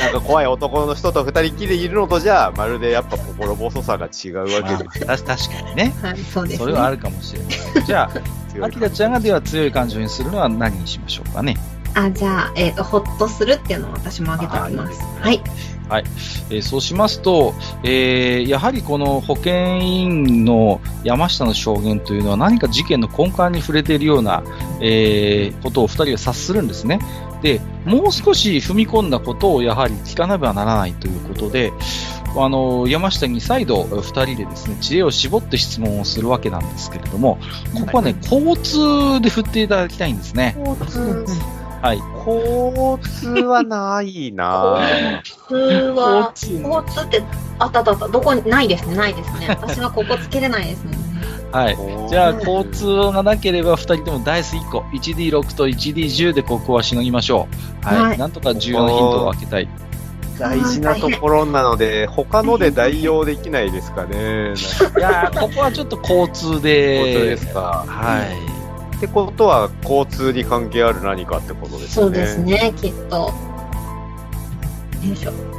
[0.00, 5.06] なんか怖い男の人と二人きりでいるのとじゃ、まるでやっぱ心細さが違うわけです。
[5.06, 5.94] まあた確かにね。
[6.02, 6.64] はい、そうです、ね。
[6.64, 7.84] それはあるかもしれない。
[7.86, 8.10] じゃ
[8.60, 11.56] あ、アキラちゃんがでは強い感情にするのは何にしましょうかね？
[11.94, 15.02] あ、じゃあ、えっ、と、ほっとするっていうのを私も挙げておきます。
[15.20, 15.42] はい。
[16.50, 24.42] えーそうしますと、えーやはりこの保健委員の山下の証言というのは何か事件の根幹に触れているような、
[24.82, 27.00] えーことを二人は察するんですね。
[27.42, 31.72] で、もう少し踏み込んだことをやはり聞かなければならないということで、
[32.36, 37.38] あの、山下に再度二人でですね、知恵を絞って質問をするわけなんですけれども、
[37.74, 40.56] ここはね、交通で振っていただきたいんですね。
[40.58, 41.24] 交通、
[41.80, 41.98] はい。
[42.26, 45.22] 交通はないなぁ。
[45.22, 45.54] 普通
[45.98, 47.22] は、交通交通って、
[47.58, 49.48] あったあったあった、どこに、ないですね、ないですね。
[49.60, 50.98] 私はここつけれないですもんね。
[51.52, 52.08] はい。
[52.08, 57.48] じゃあ、交通がなければ、二人ともダイス1個、1D6 と 1D10 でここはしのぎましょ
[57.82, 57.86] う。
[57.86, 58.00] はい。
[58.00, 59.68] はいなんとか重要なヒントを開けたい。
[60.38, 64.54] 大事なところなので、他ので代用できないですかね。
[64.96, 67.12] いやー、ここはちょっと交通交で。
[67.14, 67.84] 通ですか。
[67.86, 68.20] は
[68.92, 68.96] い。
[68.96, 71.88] ってことは、交通に関係ある何かってことですね。
[71.88, 72.38] そうです。
[72.38, 73.16] ね、きっと。
[73.16, 73.32] よ
[75.12, 75.57] いしょ。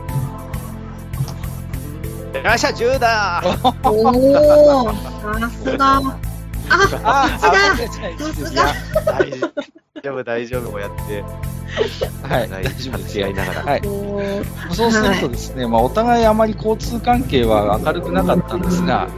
[2.38, 5.98] よっしゃ、10だおー、さすが。
[5.98, 6.18] あ、
[6.70, 8.74] あさすがあさすが。
[9.06, 11.24] 大丈夫、大丈夫、こうやって。
[12.28, 12.50] はい。
[12.50, 13.64] 大大丈夫です助け合いながら。
[13.64, 13.82] はい。
[14.72, 19.10] そうするとですね、まあ、お互いあまり交通関係は明るくなかったんですが、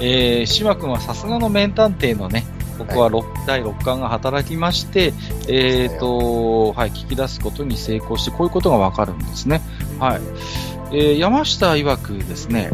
[0.00, 2.44] えー、島君はさすがの名探偵のね、
[2.78, 5.12] ここは六第6巻が働きまして、
[5.48, 9.62] えーと、はい、聞き出すことに成功して、こういうことがわかるんですね。
[9.98, 10.20] はい。
[10.96, 12.70] えー、山下曰くですね、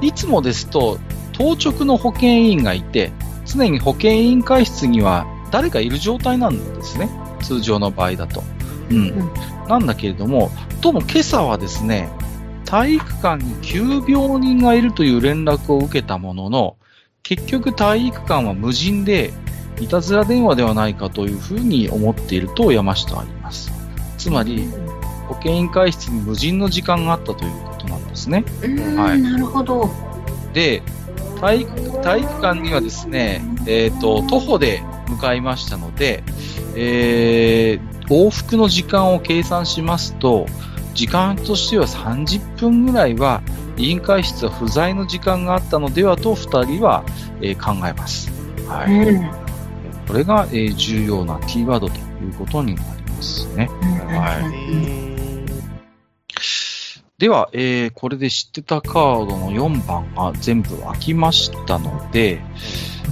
[0.00, 0.98] いつもですと、
[1.32, 3.12] 当直の保健委員がいて、
[3.44, 7.10] 常に保健委員会室には誰かいる状態なんですね。
[7.42, 8.42] 通常の場合だと。
[8.90, 9.08] うん。
[9.08, 9.30] ん
[9.68, 10.50] なんだけれども、
[10.80, 12.08] どうも今朝はですね、
[12.64, 16.76] 体育館に急病人がいるという連絡を受けたものの、
[17.22, 19.34] 結局体育館は無人で、
[19.78, 23.70] いたずら電話ではないかというふうに思っていると山下は言います。
[24.16, 24.66] つまり、
[25.46, 28.44] 委員会室に無人の時間があったということなんですね。
[28.62, 29.88] うーん、はいなるほど。
[30.52, 30.82] で、
[31.40, 36.22] 体育体育館にはですね、えっ、と、徒歩で向かいましたので、
[36.74, 40.46] えー往復の時間を計算しますと、
[40.94, 43.42] 時間としては30分ぐらいは、
[43.76, 47.04] 委員会室は不在の時間があったのではと二人は、
[47.40, 48.30] えー考えます。
[48.68, 48.92] はい。
[48.92, 49.30] うん。
[50.06, 53.68] これが、えー重要なキーワードということになりますね。
[54.08, 55.15] はい
[57.18, 62.42] では、えー、これで知ってたカードの4番が全部開きましたので、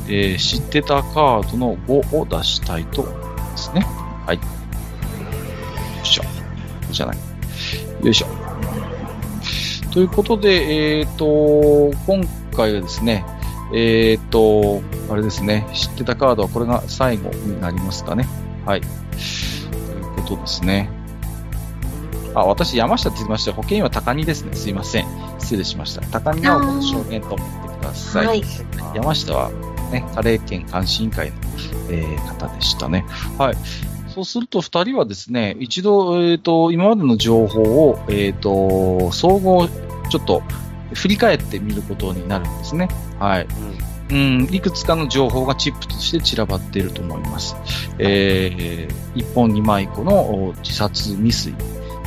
[0.09, 3.81] えー、知ってたカードの5を出したいと思いますね。
[4.27, 4.37] はい。
[4.37, 4.43] よ
[6.03, 6.23] いしょ。
[6.91, 7.17] じゃない。
[8.03, 8.27] よいしょ。
[9.91, 12.23] ということで、えっ、ー、と、今
[12.55, 13.25] 回はですね、
[13.73, 18.27] えっ、ー、と、あれですね、知ってたカードはこれが最後になりますかね。
[18.67, 18.83] はい。
[18.83, 21.04] ということですね。
[22.35, 23.53] あ、私、山下って言いました。
[23.53, 24.55] 保険は高荷ですね。
[24.55, 25.07] すいません。
[25.39, 26.03] 失礼しました。
[26.03, 28.27] 高荷直子の証言と思ってください。
[28.27, 28.43] はい、
[28.95, 29.51] 山下は、
[29.93, 31.37] ね、カレー県監視委員会の、
[31.91, 33.07] えー、方でしたね。
[33.39, 33.57] はい。
[34.15, 39.69] そうすると、二人はですね、一度、えっ、ー、と、今までの情報を、えっ、ー、と、総合、
[40.09, 40.43] ちょっと、
[40.93, 42.89] 振り返ってみることになるんですね。
[43.19, 43.47] はい。
[44.11, 47.57] うん、いくつかの情報がチップとして散らばっていると思います。
[47.99, 51.55] えー、一本二枚個の自殺未遂、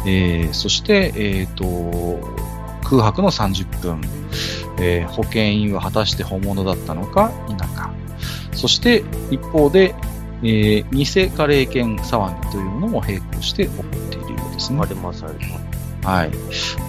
[0.07, 2.25] えー、そして、えっ、ー、と、
[2.83, 4.01] 空白の30分、
[4.79, 7.91] えー、保険員は果たして本物だったのか否か。
[8.53, 9.93] そして一方で、
[10.41, 14.79] えー、偽カレー犬騒ぎというものも並行して起こっているようですね。
[14.81, 16.07] ありますあります。
[16.07, 16.31] はい。
[16.31, 16.37] 果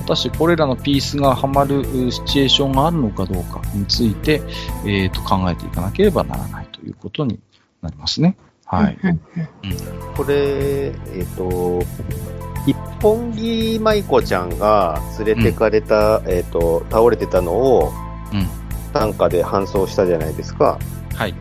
[0.09, 4.41] たしてこれらのピースがはまるシチュエーションがあるのかどうかについて、
[4.87, 7.41] えー、と考えていかなければならないということに
[7.83, 8.37] なりますね。
[8.65, 8.99] はい。
[9.03, 9.21] うん、
[10.15, 11.85] これ、えっ、ー、と、
[12.69, 17.93] 一本木舞子ちゃんが連れてかれた、うん、えっ、ー、と、倒れてたのを、
[18.31, 18.47] うん、
[18.93, 20.79] 担架で搬送したじゃないですか。
[21.15, 21.35] はい。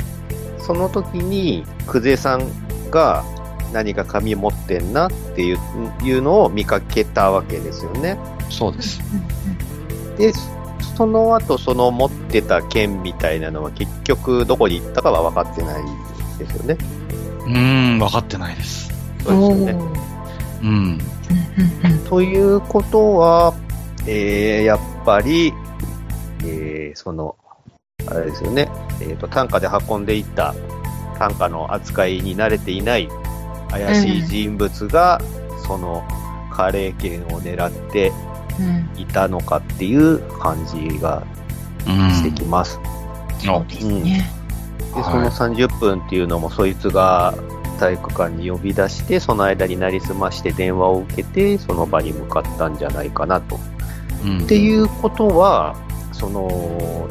[0.57, 2.49] その時に、久世さん
[2.89, 3.25] が
[3.73, 5.57] 何か紙持ってんなっていう
[6.01, 8.17] いうのを見かけたわけですよね。
[8.49, 9.01] そうです。
[10.17, 10.31] で、
[10.95, 15.83] その後、その持ってた剣みたいなのは結局どこに行ったかは分かってない
[16.39, 16.77] ですよね。
[17.45, 18.93] うーん、分かってないです。
[19.25, 20.07] そうですよね。
[20.63, 21.16] うん。
[22.09, 23.53] ということは、
[24.05, 25.53] えー、やっぱり、
[26.43, 27.35] えー、その、
[28.05, 28.69] あれですよね、
[29.01, 30.55] えっ、ー、と、単価で運んでいった
[31.17, 33.09] 単価の扱いに慣れていない
[33.69, 35.19] 怪しい人物が、
[35.65, 36.03] その
[36.51, 38.11] カレー券を狙って
[38.95, 41.23] いたのかっていう感じが
[41.85, 42.79] してきます。
[43.39, 44.29] そうですね。
[44.95, 47.33] で、その30分っていうのも、そいつが
[47.77, 53.59] 体育館に呼び出して、その間になりすまして電話を受けて、その場に向かったんじゃないかなと。
[54.23, 55.75] うん、っていうことは、
[56.11, 57.07] その、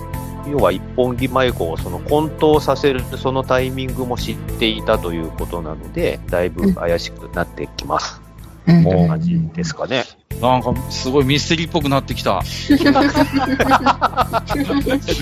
[0.48, 8.20] 要は一本木舞子をその混沌させるそのタイミングも知っていたということなので、だいぶ怪しくなってきます。
[8.66, 10.04] うん、って感じですかね。
[10.40, 12.42] なんか、すごいミステリーっぽくなってきた。
[12.44, 12.76] す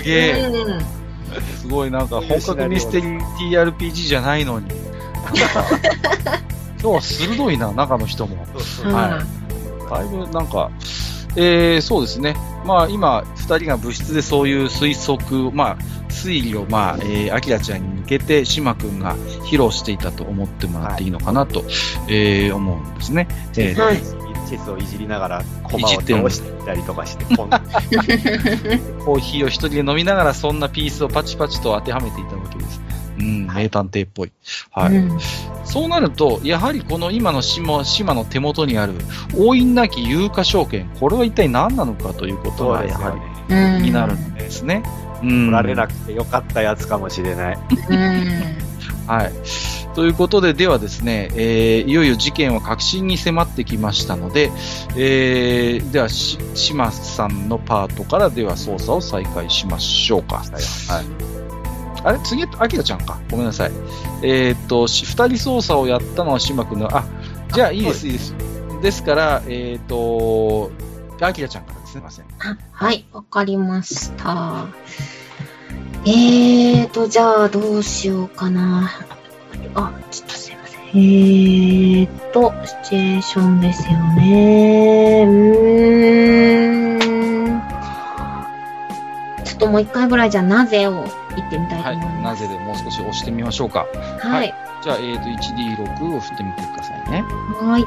[0.03, 0.51] げえ。
[1.57, 4.84] すごいなんか本格ミステリー TRPG じゃないのに。
[6.81, 8.37] 今日は鋭いな、中の人も。
[8.83, 9.89] はい。
[9.89, 10.69] だいぶなんか、
[11.35, 12.35] えー、そうですね。
[12.65, 15.77] まあ今、二人が部室でそういう推測、まあ、
[16.09, 21.69] 推理を、まあ、えー、アキラちゃんに向けて、島君が披露していたと思ってもらっていいのかなと、はい、
[22.07, 23.27] えー、思うんですね。
[23.57, 23.97] えー、はい、
[24.47, 32.81] チェスをいじりながら、コマを倒してみたりとかして、 コーヒーを一人で飲みながら、そんなピースをパチパチと当てはめていたわけです。
[33.19, 34.31] うん、名探偵っぽい。
[34.71, 34.95] はい。
[34.95, 35.19] うん、
[35.63, 38.93] そうなると、やはりこの今の島島の手元にある、
[39.37, 43.11] 押印なき有価証券、これは一体何なのかということが、やは
[43.49, 44.83] り、になるんですね。
[45.21, 45.29] うん。
[45.29, 47.57] 取られなくてよかったやつかもしれない。
[47.89, 48.57] うん。
[49.07, 49.31] はい。
[49.95, 54.51] ということで、ではですね、えー、いよいよ事件は確信に迫ってきましたので、
[54.97, 60.37] えー、では、し、島さんのパートからでは捜査を再開しましょうか。
[60.37, 61.44] はい。
[62.05, 62.19] あれ？
[62.19, 63.19] 次、アキラちゃんか。
[63.31, 63.71] ごめんなさい。
[64.21, 67.03] えー、っと、二人操作をやったのは島君の、あ、
[67.51, 68.35] じゃあいいです、いいです。
[68.81, 70.71] ですから、えー、っと、
[71.25, 72.25] アキラちゃんからですね、すみません。
[72.71, 74.67] はい、わかりました。
[76.05, 78.91] えーと、じゃあどうしようかな。
[79.73, 80.81] あ、ちょっとすいません。
[80.91, 82.53] えーと、
[82.83, 85.23] シチュエーションですよね。
[85.25, 86.54] うーん。
[89.65, 92.43] ともう一回ぐらいじゃあなぜを行ってみたいと思います。
[92.43, 93.87] はい、なぜでもう少し押してみましょうか。
[94.19, 94.29] はい。
[94.29, 97.23] はい、じゃあ、えっ、ー、と、1D6 を振ってみてくださいね。
[97.59, 97.83] はい。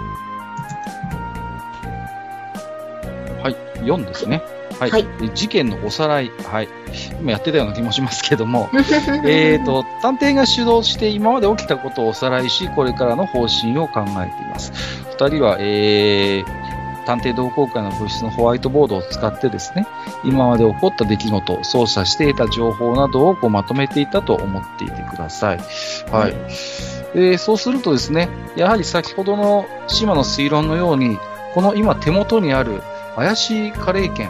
[3.42, 4.42] はい、4ですね。
[4.80, 6.68] はい、はい、事件のおさらい、はい、
[7.20, 8.68] 今やってたような気もしますけども、
[9.26, 14.72] えっと、探偵が主導して今まで起きたことをおさらいし、これからの方針を考えています。
[15.10, 16.67] 二人は、えー、
[17.08, 19.86] 探偵同好会の物質のホワイトボードを使ってですね、
[20.24, 25.58] 今まで起こった出来事、操作していた情報などをこうまとめていたと思っていてください。
[26.10, 26.34] はい。
[27.14, 31.16] えー、そうするとですね、やはり先ほどの島の推論のように、
[31.54, 32.82] この今手元にある、
[33.16, 34.28] 怪しいカレー券、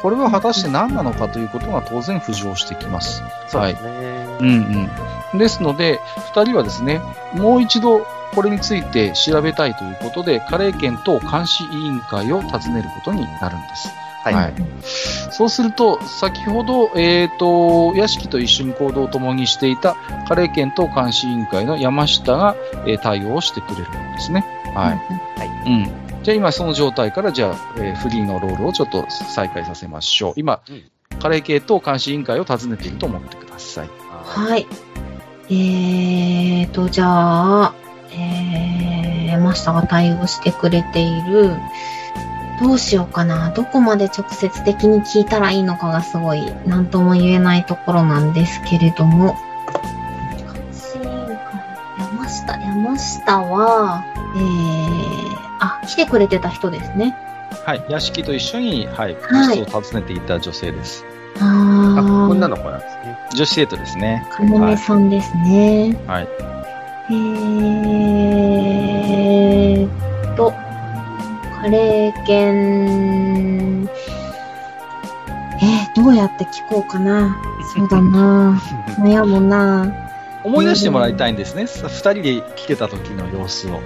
[0.00, 3.24] これは果たして何なのかということが当然浮上してきます。
[3.48, 3.90] そうですね。
[4.38, 4.88] うん
[5.32, 5.38] うん。
[5.38, 5.98] ですので、
[6.32, 7.02] 二人はですね、
[7.34, 13.88] もう一度これについて調べたいということで、カレー券等監視委員会を訪ねることになるんです。
[14.22, 14.34] はい。
[14.34, 14.54] はい
[15.32, 19.96] そうすると、先ほど、えっ、と、屋敷と一緒に行動を共にしていた
[20.28, 24.44] カレー券等監視委員会の山下が、えー対応をしてくれるんですね。
[24.74, 25.70] はい。
[25.70, 25.84] うん。
[26.22, 30.32] じゃあ今その状態から、じゃあ、えーフリーのロールをちょっと再開させましょう。
[30.36, 30.82] 今、うん
[31.20, 33.90] カレー系等監視委員会を訪ねていると思ってください。
[34.08, 34.66] はい。
[35.50, 37.74] えーと、じゃあ、
[38.12, 41.56] えー、山下が対応してくれている、
[42.60, 43.50] どうしようかな。
[43.50, 49.36] どこまで直接的に聞いたらいいのかがすごい、なんとも言えないところなんですけれども。
[51.98, 54.04] 山下、山下は、
[54.36, 57.16] えー、あ、来てくれてた人ですね。
[57.64, 57.84] はい。
[57.88, 61.04] 屋敷と一緒に、はい、はい部室を訪ねていた女性です。
[61.40, 63.18] ああ、ー、女の子なんですね。
[63.34, 64.26] 女子生徒ですね。
[64.30, 65.98] かなめさんですね。
[66.06, 66.28] はい。
[67.12, 70.52] えーっと、
[71.60, 73.88] カレー券、
[75.60, 77.36] えー、どうやって聞こうかな。
[77.74, 78.60] そうだな。
[79.02, 79.92] 悩むな。
[80.44, 81.66] 思い出してもらいたいんですね。
[81.66, 83.80] さ二人で来てた時の様子を。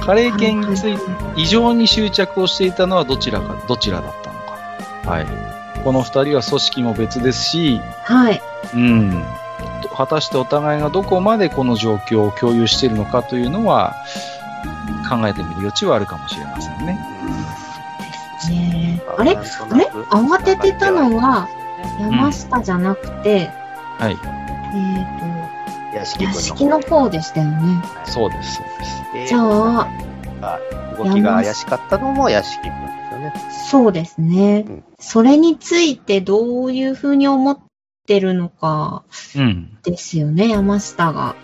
[0.00, 1.02] カレー券について
[1.36, 5.10] 異常に執着をしていたのはどちらか、どちらだったのか。
[5.10, 5.26] はい。
[5.84, 8.40] この二人は組織も別ですし、はい。
[8.74, 9.24] うん。
[9.88, 13.96] 果たしてお互いがどこまでこの状況を共有しているのかというのは、
[15.08, 16.98] 考えてみる余地はあるかもしれませんね。
[18.48, 19.36] ねあれ？
[19.36, 21.48] あれ慌ててたのは
[22.00, 23.50] 山下じゃなくて、
[23.98, 24.12] はい。
[24.12, 25.16] えー
[25.88, 27.82] っと、屋敷屋敷の方でしたよね。
[28.04, 29.12] そうです、そうです。
[29.12, 29.88] でじゃあ、
[30.96, 33.34] 動きが怪しかったのも屋敷君ですよね。
[33.70, 34.84] そうですねうん。
[34.98, 37.58] それについてどういうふうに思っ
[38.10, 39.04] てるのか
[39.36, 39.78] うん。
[39.84, 41.36] ですよね、山下が。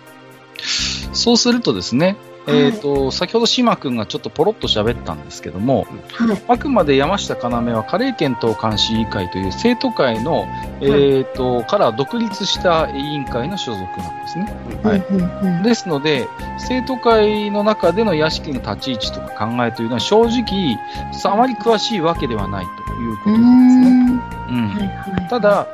[1.13, 2.17] そうするとですね、
[2.47, 2.59] はい。
[2.59, 6.41] えっ、と、先ほど島君がちょっとポロッと喋ったんですけども、はい。
[6.47, 10.45] あくまで山下要はカレー検討監視委員会という生徒会の、
[10.81, 14.53] えっ、と、から独立した委員会の所属なんですね。
[14.83, 15.63] はい。
[15.63, 20.77] ですので、生徒会の中での屋敷の立ち位置とか考えというのは正直、
[21.23, 24.37] あまり詳しいわけではないということなんんですね。
[24.49, 24.69] うん。
[24.69, 25.29] はいはい。
[25.29, 25.67] ただ、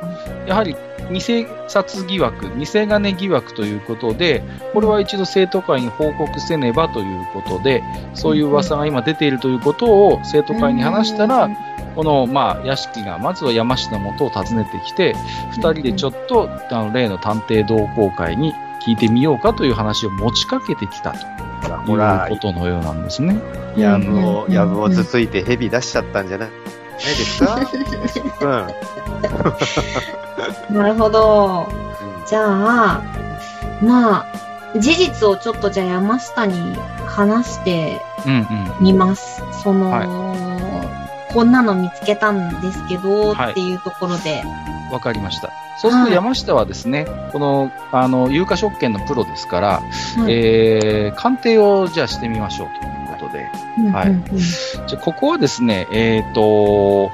[0.46, 0.76] やはり
[1.12, 7.82] 偽札疑惑、偽金疑惑ということで、これは一度生徒会に報告せねばということで、
[8.14, 11.48] そういう噂が今出ているということを生徒会に話したら、
[11.94, 15.14] この、まあ、屋敷がまずは山下の元を訪ねてきて、
[15.52, 18.52] 二人でちょっと、あの、例の探偵同好会に
[18.84, 21.18] 聞いてみようかという話を持ちかけてきたと。
[21.62, 22.26] ほら、いほら。
[22.26, 23.36] うこ、とのようなんですね。
[23.76, 27.56] やぶを、うんやぶをつついて蛇出しちゃったんじゃないないですか？
[28.40, 28.68] うん。
[30.70, 31.68] なるほど。
[31.78, 31.84] うん
[32.26, 33.02] じゃあ、
[33.82, 34.26] まあ、
[34.78, 36.74] 事実をちょっとじゃあ山下に
[37.06, 38.46] 話してうんうん。
[38.80, 39.42] みます。
[39.62, 44.42] その、はこんなの見つけたんですけど、はいっていうところで。
[44.90, 45.50] わかりました。
[45.78, 49.82] そうすると山下はですね、この、あの、有価証券のプロですから、は
[50.28, 53.44] いえー、鑑定をじゃあしてみましょうということで。
[53.92, 54.38] はいうんうんうん
[54.86, 57.10] じゃあここはですね、えっ、と、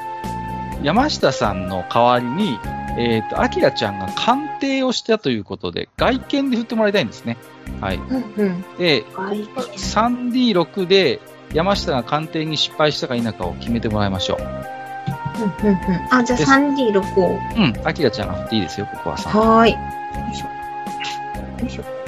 [0.82, 2.58] 山下さんの代わりに、
[3.00, 7.38] えっ、と、アキラちゃんが鑑定をしたということで、外見で振ってもらいたいんですね。
[7.80, 7.96] はい。
[7.96, 11.20] うんうんで、外見 3D6 で
[11.54, 14.42] 山下が鑑定に失敗したか否かを決めてもらいましょう。
[14.42, 17.38] うんうんうんあ、じゃあです 3D6 を。
[17.56, 19.38] うん、アキラちゃんが振っていいですよ、ここは3。
[19.38, 19.72] はーい。
[19.72, 19.78] よ
[20.30, 21.62] いしょ。
[21.62, 21.99] よいしょ。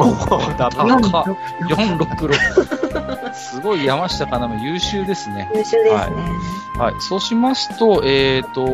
[0.00, 3.34] おーダブルあ4 466。
[3.34, 5.48] すごい山下かなも優秀ですね。
[5.54, 5.98] 優秀ですね。
[6.78, 6.94] はい。
[7.00, 8.66] そうしますと、えっ、と、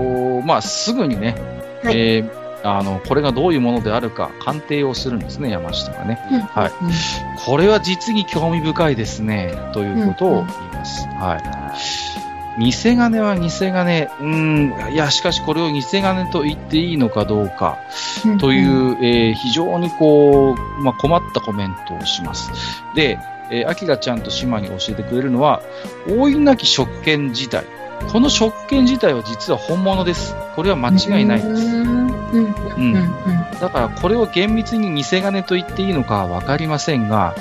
[0.43, 1.35] まあ、すぐにね、
[1.83, 6.19] はいえーあの、これがどういうものであるか鑑定をするんですね、山下がね。
[6.53, 6.91] はいうん
[7.45, 11.07] これは実に興味深いですね、ということを言います。
[11.07, 12.26] はい。
[12.59, 14.09] 偽金は偽金。
[14.21, 17.79] うん、いや、しかしこれを偽金と言っていいのかどうか、
[18.25, 22.51] うんという、えー非常にこう、まあ、困ったコメントをします。
[22.95, 23.19] で、
[23.51, 25.63] えー、アキラちゃんと島に教えてくれるのは、
[26.09, 27.65] 大いなき食券自体。
[28.13, 30.35] この食券自体は実は本物です。
[30.55, 31.49] これは間違いないです。
[31.49, 33.07] うん
[33.61, 37.35] だからこれを厳密に偽金と言っていいのかはわかりませんが、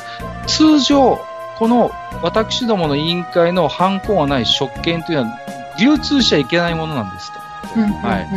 [0.48, 1.20] 通常、
[1.58, 1.92] この
[2.22, 5.40] 私どもの委員会のハンコがない食券というのは
[5.80, 7.40] 流通しちゃいけないものなんですと。
[7.78, 8.28] うんはい。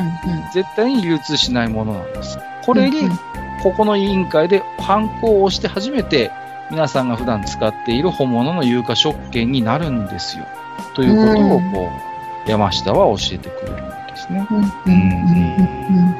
[0.53, 2.39] 絶対に流通しないものなんです。
[2.65, 3.09] これに
[3.62, 6.31] ここの委員会で反抗をして初めて
[6.70, 10.47] 皆さんが普段使っている本物の有価証券になるんですよ。
[10.95, 11.90] ということを、こ
[12.47, 14.47] う、山下は教えてくれるんですね。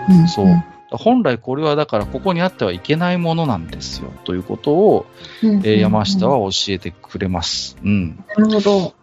[0.09, 0.29] うん。
[0.29, 0.65] そう。
[0.91, 5.07] 本来これはだからここにあってはいけないものなんですよということを、
[5.43, 7.77] うんえー山下は教えてくれます。
[7.85, 8.25] うん。
[8.37, 8.95] なるほど。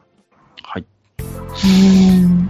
[0.63, 0.85] はい。
[1.19, 2.49] うん。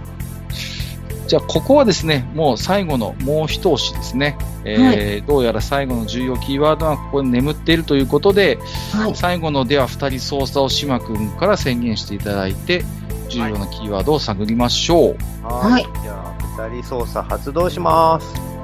[1.26, 4.38] じゃあここはですね、もう最後のもう一押しですね。
[4.64, 8.58] えーどうやら最後の重要キーワードがここに眠っているということで、
[8.92, 9.14] はい。
[9.14, 12.84] 最後のでは2人操作を島君から宣言していただいて、
[13.28, 15.16] 重要なキーワードを探りましょう。
[15.44, 18.55] はいじゃあ、二人操作発動します。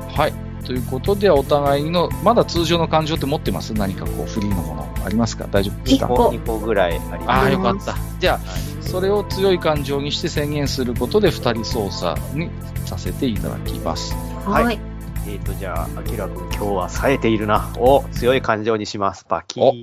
[0.73, 0.79] はい。
[0.79, 3.75] ということで、お互いの、まだ通常の感情って持ってます？
[3.75, 5.47] 何かこう、フリーのものありますか？
[5.51, 6.07] 大丈夫ですか？
[6.07, 7.31] 一個2個ぐらいあります。
[7.31, 7.95] ああ、よかった。
[8.19, 8.41] じゃあ、
[8.81, 12.51] それを強い感情にして宣言することで、二人操作に
[12.87, 14.15] させていただきます。
[14.47, 14.81] はいはい。
[15.25, 17.73] えーと、じゃあ、アキラ君、今日は冴えているな。
[17.79, 19.25] お、強い感情にします。
[19.25, 19.61] パキ。
[19.61, 19.81] い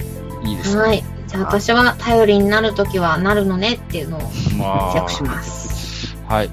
[0.54, 0.82] いですね。
[0.82, 1.04] はい。
[1.28, 4.22] じゃあ私は頼りになるときはなるのねっていうのを
[4.58, 6.16] ま活躍します。
[6.28, 6.50] はい。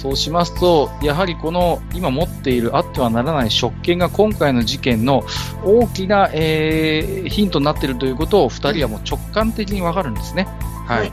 [0.00, 5.24] そうしますと、やはりこの今持っているあってはならない職権が今回の事件の
[5.62, 10.48] 大きな、えーヒントになっているということを二人はもう直感的にわかるんですね。
[10.86, 10.98] はい。
[11.00, 11.12] はい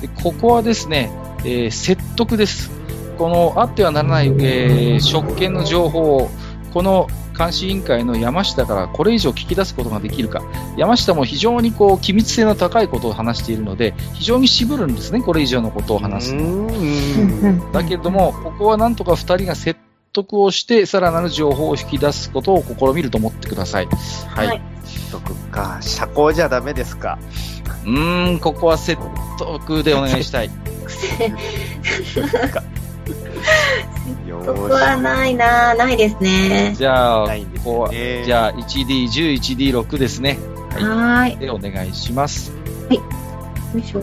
[0.00, 1.10] でここはですね、
[1.40, 2.70] えー説得です。
[3.18, 6.30] このあってはならない、えー職権の情報を、
[6.72, 10.42] この監視委員会の山下からこれ以上聞き出すことができるか。
[10.76, 16.36] 山下も非常にこう、機密性の高いことを話しているので、非常に渋るんですね、これ以上のことを話す
[17.72, 19.80] だけども、ここはなんとか二人が説
[20.12, 23.88] 得をして、さらなる情報を引き出すことを試みると思ってください。
[24.28, 24.46] はい。
[24.48, 24.62] はい
[25.58, 27.18] か、社交じゃダメですか。
[27.84, 29.02] うーん、ここは説
[29.38, 30.50] 得でお願いしたい。
[34.26, 36.74] よそこはないなないですね。
[36.76, 37.90] じゃあ、ここは。
[37.92, 40.38] じゃあ、1D10、1D6 ですね。
[40.70, 41.34] ははーい。
[41.34, 41.38] い。
[41.38, 42.52] で、お願いします。
[42.90, 44.02] よいしょ。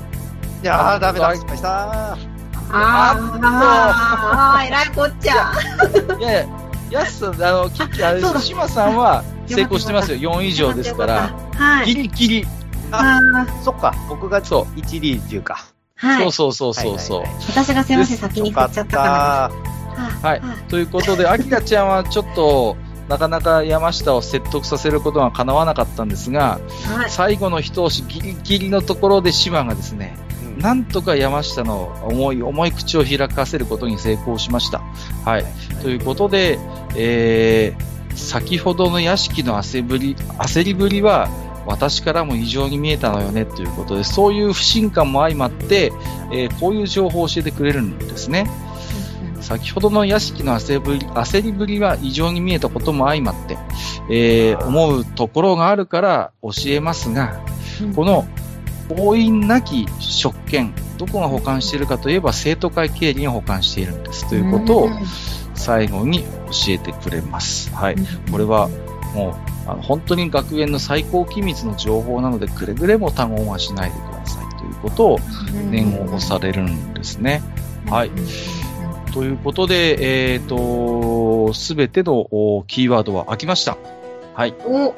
[0.62, 2.14] じゃあ、ダメだ、失敗した。
[2.14, 5.54] あーあー、えらいこっちゃ。
[6.20, 6.48] いやい
[6.92, 10.34] や、やすさん、あの、キッキー、あれそうだです、島さんは成功してますよ。
[10.34, 11.34] 4以上ですから。。
[11.56, 11.86] はい。
[11.88, 12.48] ギリギリ。
[12.92, 13.20] あ
[13.64, 15.66] そっか、僕がそ 1D10 か。
[16.02, 16.32] ーはい。
[16.32, 17.20] そうそうそうそうそう。
[17.22, 20.30] はいはい私がすいません、先に振っちゃったから。
[20.30, 20.42] はい。
[20.68, 22.76] ということで、アキラちゃんはちょっと、
[23.08, 26.60] なかなか山下を説得させることが叶わなかったんですが、
[26.98, 27.10] はい。
[27.10, 34.82] 最後の一押しギリギリのところで島がですね、うんなんとか山下の重い、重い口を開かせることに成功しました。
[35.24, 35.46] はい。
[35.82, 36.60] ということで、
[36.96, 41.30] えー、先ほどの屋敷の焦ぶり、焦りぶりは、
[41.66, 45.92] 私からも異常に見えたのよねということで、そういう不信感も相まって、
[46.32, 48.50] えーこういう情報を教えてくれるんですね。
[49.42, 53.58] 先ほどの屋敷の焦り焦りぶりは異常に見えたことも相まって、
[54.10, 57.40] えー思うところがあるから教えますが、
[57.96, 58.26] この
[58.90, 64.30] 強引なき職権、どこが保管しているかといえば生徒会経理が保管しているんです。
[64.30, 64.90] ということを
[65.56, 66.28] 最後に教
[66.70, 67.74] えてくれます。
[67.74, 67.96] はい。
[68.32, 68.70] これは
[69.16, 75.20] もうあの本当に学園の最高機密の情報なのでくれぐれも他言はしないでくださいということを
[75.72, 77.42] 念を押されるんですね。
[77.88, 78.12] はい。
[79.14, 83.78] ということで、えっ、と、すべてのおキーワードは開きました。
[84.34, 84.54] はい。
[84.66, 84.94] お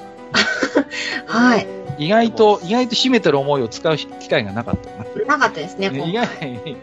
[1.28, 1.68] はい。
[2.00, 5.38] 意外と、意外と秘めてる思いを使う機会がなかったな。
[5.38, 6.78] なかったですね、意今外に、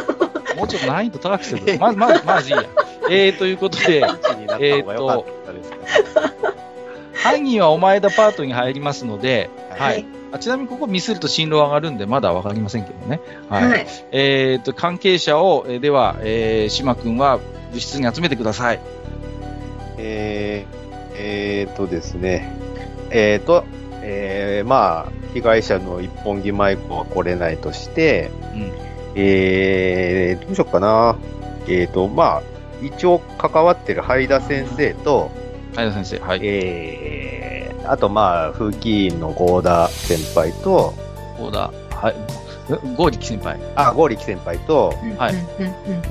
[0.56, 1.78] もうちょっと難易度高くする。
[1.78, 2.64] まず、まず、まずいいや。
[3.10, 4.64] えー、ということで、 1になった
[7.18, 9.94] 犯人はお前だパートに入りますので、はい。
[9.94, 13.20] はいあちなみにここミスると進路上がるんで、まだわかりませんけどね。
[13.48, 13.68] はい。
[13.70, 13.86] はい。
[14.12, 17.38] えっ、と、関係者を、えーでは、えー、島君は
[17.72, 18.80] 部室に集めてください。
[19.96, 22.54] えー、えーとですね。
[23.10, 23.64] えーと、
[24.02, 28.72] えー、まあ、被害者の一本木舞子は来れないとして、うん。
[29.14, 31.16] えー、どうしようかな。
[31.66, 32.42] えーと、まあ、
[32.82, 35.30] 一応関わってる灰田先生と、
[35.74, 36.40] 相田先生、はい。
[36.42, 40.94] えー、あとまあ、風紀委員の合田先輩と、
[41.36, 42.14] こうだ、はい。
[42.96, 43.58] ゴーリキ先輩。
[43.76, 45.34] あ、剛力先輩と、はい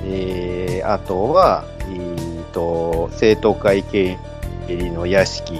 [0.05, 4.17] えー、あとは、えーと、生徒会経
[4.67, 5.53] 理の屋敷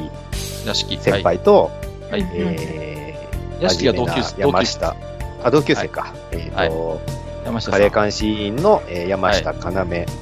[0.65, 0.97] 屋敷。
[0.97, 1.69] 先輩と、
[2.09, 2.21] はい。
[2.23, 2.31] はい。
[2.35, 4.41] えー、屋敷は同級生。
[4.41, 4.95] 山下。
[5.43, 6.13] あ、同級生か。
[6.31, 6.99] えーと、はい
[7.45, 7.77] 山下カ。
[7.77, 9.61] レー監視委員の、えー山下要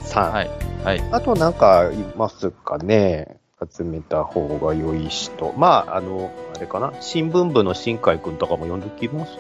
[0.04, 0.34] さん。
[0.34, 0.50] はい。
[0.84, 1.04] はい。
[1.12, 3.38] あとなんかいますかね
[3.72, 5.54] 集めた方が良い人。
[5.58, 6.94] まあ、あの、あれかな？
[7.02, 9.32] 新聞部の新海くんとかも呼んできます？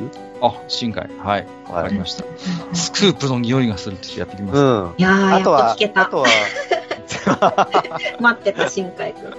[0.41, 1.10] あ、新海。
[1.19, 1.47] はい。
[1.69, 2.23] わかりました。
[2.73, 4.60] スクープの匂いがするってやってきます。
[4.60, 4.93] うん。
[4.97, 6.02] いやー、やっとあとは聞け、た。
[6.02, 6.26] あとは、
[8.19, 9.27] 待ってた、新海くん。
[9.27, 9.35] あと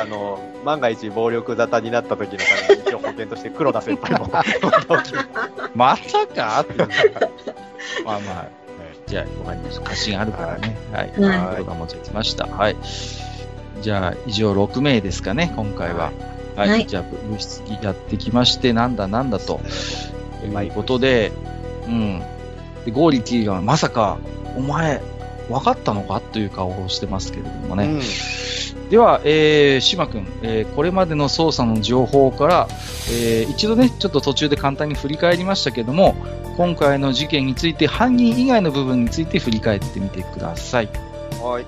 [0.00, 4.30] あの、万が一暴力沙汰になった時のために一応保険として黒田先輩も
[5.74, 6.88] まさかっていう
[8.04, 8.46] まあまあ、
[9.06, 9.82] じゃあ、わかりました。
[9.82, 10.76] 貸しがあるからね。
[10.92, 11.10] はい。
[11.20, 12.46] はい黒田持ちきました。
[12.46, 12.76] はい。
[13.80, 16.12] じゃあ、以上6名ですかね、今回は。
[16.56, 16.68] はい。
[16.68, 19.60] はいじゃあ、物質やってきまして、なんだなんだと。
[20.40, 21.32] ということで、
[21.86, 22.22] うん。
[22.84, 24.18] で、ゴーリキーがまさか、
[24.56, 25.00] お前、
[25.48, 26.20] 分かったのか？
[26.20, 28.00] という顔をしてますけれどもね。
[28.90, 32.68] では、えー、島君、えーこれまでの捜査の情報から、
[33.10, 36.14] えー一度ね、ちょっと途中で簡単に振り返りましたけども、
[36.56, 40.88] 今回の事件について、犯人以外の部分について振り返ってみてください。
[41.40, 41.66] はい。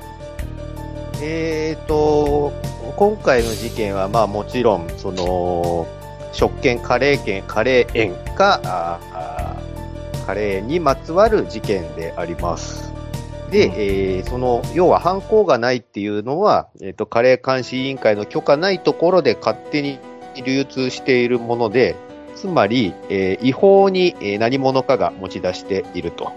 [1.23, 2.53] えーと、
[2.97, 5.87] 今回の事件は、まあもちろん、その、
[6.33, 9.57] 食券、カレー券、カレー園か、ああ
[10.27, 12.93] カレーにまつわる事件であります。
[13.51, 19.99] で、えーその、要は犯行がないっていうのは、えっ、と、カレー監視委員会の許可ないところで勝手に
[20.45, 21.97] 流通しているもので、
[22.37, 26.33] つまり、えー違法にえー何者かが持ち出していると。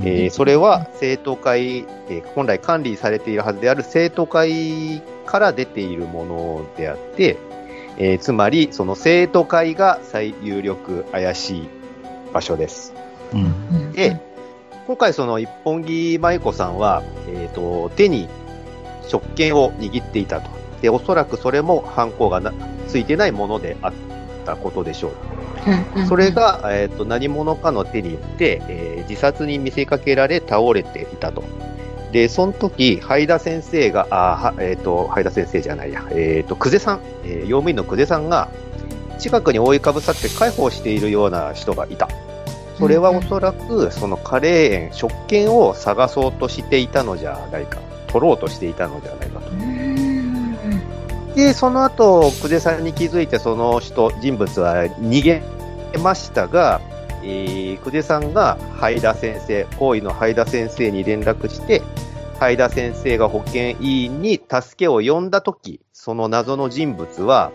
[0.00, 1.78] えーそれは生徒会、
[2.08, 7.36] えー本来管理されているはずである生徒会から出ているものであって、
[7.98, 11.68] えーつまりその生徒会が最有力怪しい
[12.32, 12.94] 場所です。
[13.32, 13.40] うん。
[13.40, 14.20] うんで、
[14.86, 18.28] 今回その一本木舞子さんは、えーと、手に
[19.06, 20.50] 食券を握っていたと。
[20.80, 22.52] で、おそらくそれも犯行がな
[22.86, 23.92] ついてないものであっ
[24.48, 25.12] たことでしょう。
[25.66, 31.42] うんうんそれ、が、えー、と何者かの手によって、えー自殺に見せかけられ倒れていたと。
[32.12, 38.48] で、その時、ハイダ先生が、あえっ、と、ハイダ先生じゃないや、えっ、と、久世さん、えー用務員の久世さんが、
[39.18, 42.08] 近くに覆いかぶさって介抱しているような人がいた。
[42.78, 47.78] それはおそらく、そのカレー園、食券を探そうとしていたのじゃないか。
[48.08, 49.97] 取ろうとしていたのではないかと。
[51.34, 55.42] で、その後、久世さんに気づいて、その人、人物は逃げ
[56.02, 56.80] ましたが、
[57.22, 61.82] えー、久世さんが、灰田先生、行為の灰田先生に連絡して、
[62.38, 67.52] 灰田先生が保健委員に助けを呼んだとき、その謎の人物は、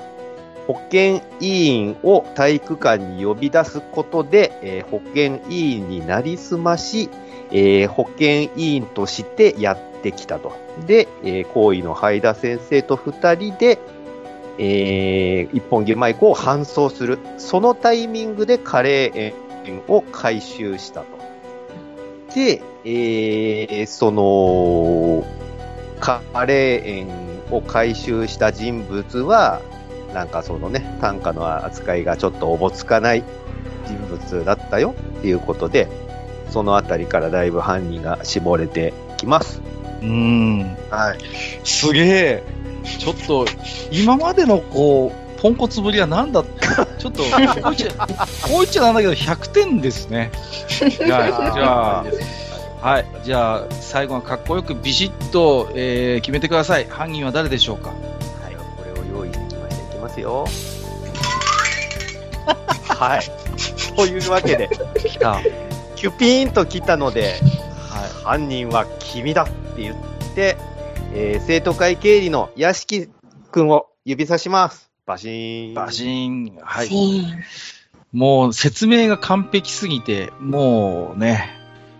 [0.68, 7.10] 保健委員を体育館に呼び出すことで、えー保健委員になりすまし、
[7.52, 10.54] えー保健委員としてやってきたと。
[10.86, 13.80] で、えー行為の灰田先生と二人で、
[14.60, 17.18] えー一本木舞子を搬送する。
[17.38, 19.34] そのタイミングでカレー
[19.66, 21.08] 園を回収したと。
[22.36, 25.26] で、えーその、
[26.00, 27.08] カレー園
[27.50, 29.62] を回収した人物は、
[30.14, 33.24] なんかそのね、単価の扱いがちょっとおぼつかない
[33.88, 35.88] 人物だったよっていうことで、
[36.50, 39.62] そのあたりからだいぶ犯人が絞れてきます。
[40.04, 40.78] うん。
[40.90, 41.18] はい。
[41.64, 42.44] すげえ。
[43.00, 43.46] ちょっと、
[43.92, 46.44] 今までのこう、ポンコツぶりはなんだ
[47.00, 48.08] ちょっと、 こう言っちゃ、こ
[48.48, 50.32] う言っちゃなんだけど、100点ですね。
[50.82, 56.88] はい、じゃあ、はい、じゃあ、最後はかっこよくビシッと、えー決めてください。
[56.90, 57.90] 犯人は誰でしょうか？
[57.90, 57.96] は
[58.52, 59.84] い、これを用意してきました。
[59.84, 60.46] いきますよ。
[62.88, 63.22] はい。
[63.96, 64.70] というわけで、
[65.00, 65.32] 来た。
[65.32, 65.52] はい。
[65.96, 67.36] キュピーンと来たので、
[68.24, 69.96] 犯人は君だって言っ
[70.36, 70.58] て、
[71.14, 73.10] えー生徒会経理の屋敷
[73.52, 74.92] くんを指さします。
[75.06, 75.74] バシーン。
[75.74, 76.58] バシーン。
[76.62, 76.90] はい。
[78.12, 81.50] もう説明が完璧すぎて、もうね、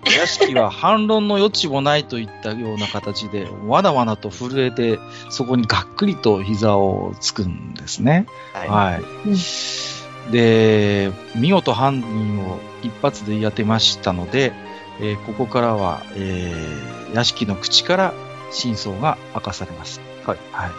[0.06, 8.28] 屋敷は反論の余地もないといったような形で、わなわなと震えて、そこにがっくりと膝をつくんですね。
[8.54, 8.70] はい。
[8.70, 10.32] はい。
[10.32, 14.54] で、見事犯人を一発で言い当てましたので、
[15.00, 18.14] えーここからは、えー屋敷の口から
[18.52, 20.02] 真相が明かされます。
[20.26, 20.38] はい。
[20.52, 20.72] はい。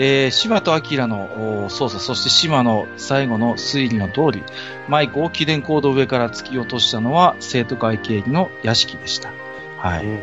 [0.00, 4.44] えー、島と明のお捜査、そして島の最後の推理の通り、
[4.88, 9.32] マイクを起電コード上から突き落としたのは生徒会経理の屋敷でした。
[9.78, 10.06] はい。
[10.06, 10.18] うん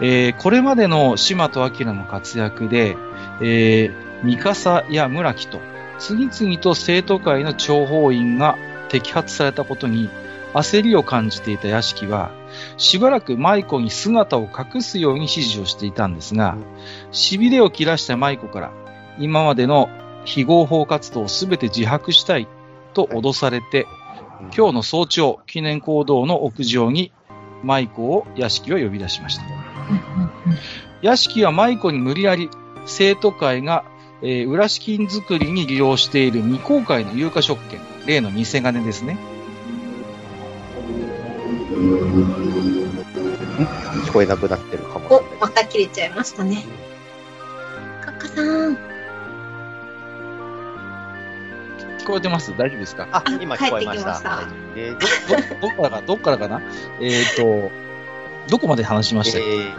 [0.00, 2.96] えーこれまでの島と明の活躍で、
[3.40, 3.92] えー、
[4.22, 5.60] 三笠や村木と、
[5.98, 8.56] 次々と生徒会の諜報員が
[8.88, 10.10] 摘発されたことに
[10.54, 12.30] 焦りを感じていた屋敷は、
[12.76, 16.56] しばらく舞子に姿を隠すように指示をしていたんですが、
[17.10, 18.72] 痺れを切らした舞子から、
[19.18, 19.88] 今までの
[20.24, 22.46] 非合法活動をすべて自白したい
[22.94, 23.86] と脅されて、
[24.56, 27.12] 今日の早朝、記念行動の屋上に
[27.62, 29.44] 舞子を屋敷は呼び出しました。
[31.00, 32.50] 屋敷は舞子に無理やり
[32.86, 33.84] 生徒会が、
[34.22, 39.31] えー裏資金作りに利用している未公開の有価証券、例の偽金ですね。
[44.06, 46.64] 聞こえなくなってるかもしおまた切れちゃいましたね。
[48.00, 48.76] カカさん。
[51.98, 52.52] 聞こえてます？
[52.56, 53.08] 大丈夫ですか？
[53.12, 54.14] ああ、今聞こえました。
[54.14, 55.26] した大丈夫です
[55.60, 56.62] ど、どっからか、どっからかな？
[57.00, 57.70] えっ、と、
[58.48, 59.38] どこまで話しました？
[59.38, 59.74] っけ、えー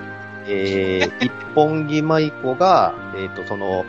[0.45, 3.85] えー一本木舞子が、えっ、と、その、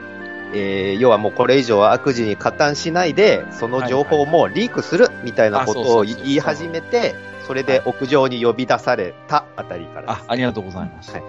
[0.52, 7.16] えー要はもうこれ以上は悪事に加担しないで、その情報もリークするみたいなことを言い始めて、
[7.46, 10.24] それで屋上に呼び出されたあたりからです。
[10.28, 11.12] あ、ありがとうございます。
[11.12, 11.22] はい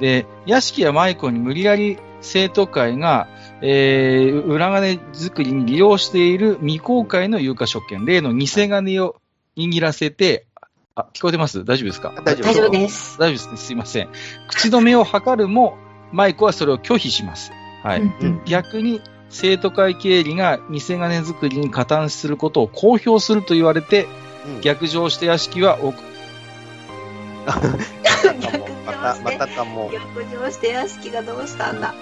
[0.00, 3.28] で、屋敷や舞子に無理やり生徒会が、
[3.60, 9.20] えー、裏金作りに利用している未公開の有価証券、例の偽金を
[9.56, 10.46] 握らせて、
[10.96, 11.64] あ、聞こえてます？
[11.64, 12.12] 大丈夫ですか？
[12.24, 13.16] 大丈夫大丈夫です。
[13.18, 13.56] 大丈夫ですね。
[13.58, 14.08] すいません。
[14.48, 15.76] 口止めを図るも、
[16.10, 17.52] 舞子はそれを拒否します。
[17.84, 18.00] はい。
[18.00, 24.06] うんうん逆に、生徒会経理が偽金作りに加担することを公表すると言われて、
[24.46, 25.92] うん逆上して屋敷はお
[27.44, 29.90] また、またかも。
[29.92, 31.94] 逆上して屋敷がどうしたんだ。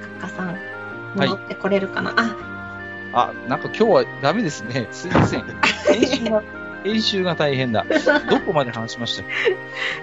[0.00, 0.58] カッカさん、
[1.16, 2.36] 戻ってこれるかな、あ、
[3.12, 4.88] あ、なんか今日はダメですね。
[4.90, 5.44] すいません。
[5.86, 6.42] 編集が、
[6.84, 7.84] 編集が大変だ。
[8.28, 9.26] どこまで話しましたっ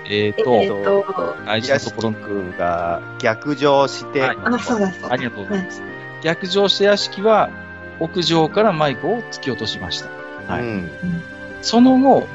[0.08, 0.10] け？
[0.26, 5.14] えっ、えっ、ー、と、と、大事な屋敷ところ、君が逆上して、はいあ、そうだそうだ。
[5.14, 5.82] ありがとうございます。
[6.24, 7.50] 逆上して屋敷は、
[8.02, 10.10] 屋上からマイクを突き落としました。
[10.52, 10.90] はいうん
[11.62, 12.28] その後、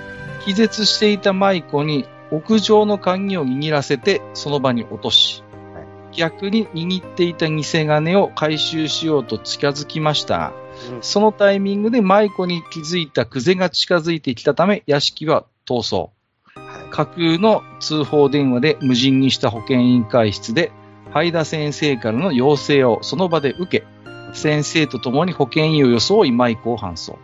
[0.44, 5.42] 気絶していた舞子に屋上の鍵を握らせてその場に落とし、
[5.74, 10.52] はい逆に握っていた偽金を回収しようと近づきました。
[10.90, 16.10] うんそのタイミングで舞子に気づいた久世が近づいてきたため、屋敷は逃走。
[16.54, 20.70] はい架空の通報電話で無人にした保健委員会室で、
[21.10, 23.86] 灰田先生からの要請をその場で受け、
[24.32, 27.18] 先生と共に保健医を装い舞子を搬送。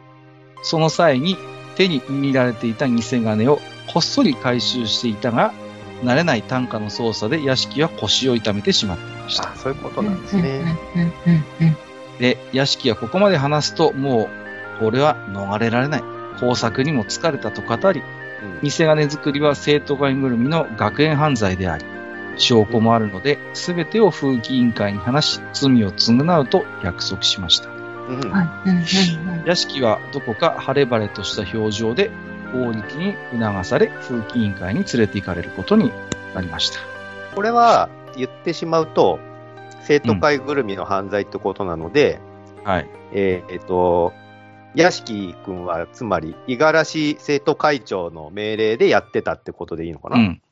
[0.62, 1.36] その際に
[1.76, 3.58] 手に握られていた偽金を
[3.92, 5.52] こっそり回収していたが、
[6.02, 9.52] 慣れない単価の操作で屋敷は腰を痛めてしまっていました。
[9.52, 10.76] あ、そういうことなんですね。
[12.18, 14.28] で、屋敷はここまで話すと、もう、
[14.80, 16.02] これは逃れられない。
[16.40, 21.84] 工作にも疲れたと語り、うん偽金作りは生徒会ぐるみの学園犯罪であり、
[22.36, 27.68] 証拠もあるので、すべてを風紀委員会に話し、罪を償うと約束しました。
[27.68, 32.10] うんうんうんうん屋敷はどこか晴れ晴れとした表情で、
[32.52, 35.90] 法力に促され、風紀委員会に連れて行かれることに
[36.34, 36.78] なりました。
[37.34, 39.18] これは言ってしまうと、
[39.82, 42.20] 生徒会ぐるみの犯罪ってことなので、
[42.64, 42.88] はい。
[43.12, 44.12] えーえっと、
[44.74, 50.42] 屋敷くんは、つまり、五十嵐生徒会長の命令でやってたってことでいいのかな、うん。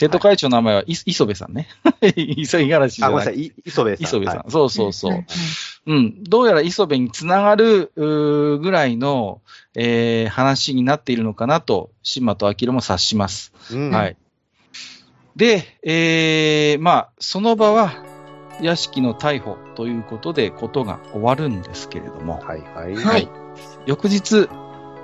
[0.00, 1.68] 生徒会長の名前は、い磯部さんね。
[2.16, 3.26] 磯五十嵐じあ、ゃない。
[3.26, 4.04] ごめんなさ磯部さん。
[4.04, 4.36] 磯部さん。
[4.38, 5.12] はいそうそうそう。
[5.14, 5.26] ん
[5.86, 6.24] うん。
[6.24, 9.42] どうやら磯部につながるぐらいの、
[9.74, 13.52] えー話になっているのかなと、島と明も察します。
[13.70, 14.16] うんはい。
[15.36, 17.92] で、えーまあ、その場は、
[18.62, 22.94] 屋敷の逮捕ということで、ことが終わるんですけれども、はいはい。
[22.94, 23.28] はい
[23.84, 24.48] 翌日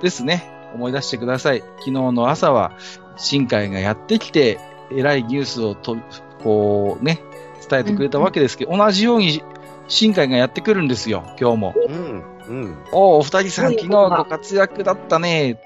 [0.01, 1.59] ですね、思い出してください。
[1.59, 2.71] 昨日の朝は、
[3.15, 4.59] 新海がやってきて、
[4.91, 5.97] 偉いニュースをと、
[6.43, 7.21] こうね、
[7.69, 9.43] 伝えてくれたわけですけど、同じように、
[9.87, 11.73] 新海がやってくるんですよ、今日も。
[11.75, 12.23] うん。
[12.47, 12.77] うん。
[12.91, 15.57] おお、お二人さん、昨日ご活躍だったね。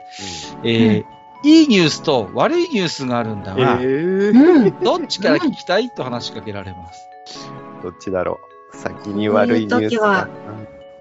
[0.64, 1.06] えー
[1.44, 7.50] いいニュースと悪いニュースがあるんだが、えーうんどっちから聞きたいと話しかけられます？
[7.82, 8.40] どっちだろ
[8.72, 8.78] う？
[8.78, 10.30] 先に悪いニュースかな。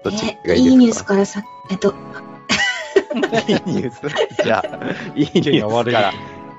[0.03, 0.65] どっちがえいいですか？
[0.65, 4.43] いいニュースからさ、えっと、 いいニュース？
[4.43, 4.77] じゃあ、
[5.15, 6.11] いいニュースから、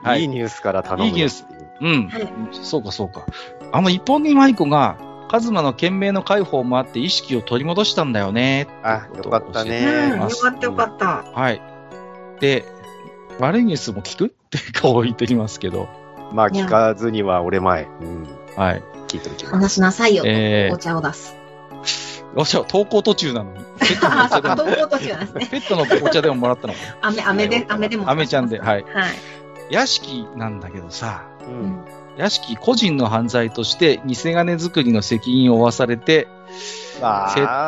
[0.03, 1.47] はいいいニュースから頼むよいいニュース
[1.81, 2.09] ううん。
[2.09, 3.27] はいそうか、そうか。
[3.73, 4.97] あの、一本に舞子が、
[5.29, 8.69] カズマの懸命の解放もあって意識を取り戻したんだよね。
[8.83, 10.11] あ、よかったうん、ね。
[10.11, 11.07] よかったよかった。
[11.35, 11.62] はい。
[12.41, 12.66] で、
[13.39, 14.27] 悪いニュースも聞く？
[14.27, 15.89] って顔を言ってきますけど、
[16.33, 17.85] まあ、聞かずには俺前。
[17.85, 18.29] うん。
[18.57, 18.83] はい。
[19.09, 19.55] 聞いておきます。
[19.55, 21.35] 話しなさいよと、えーお茶を出す。
[22.35, 23.65] お茶、投稿途中なのに。
[23.81, 25.49] ペットのあ、そっか、お茶でも、投稿途中なんですね。
[25.51, 27.09] ペットのお茶でももらったのかな。
[27.09, 28.11] 飴、飴で、飴でも。
[28.11, 28.69] 飴ちゃんで、はい。
[28.69, 28.85] はい。
[29.73, 31.51] 屋敷なんだけどさ、う。
[31.51, 31.85] うんん
[32.16, 36.28] 屋敷個人の犯罪として偽金作りの責任を負わされて、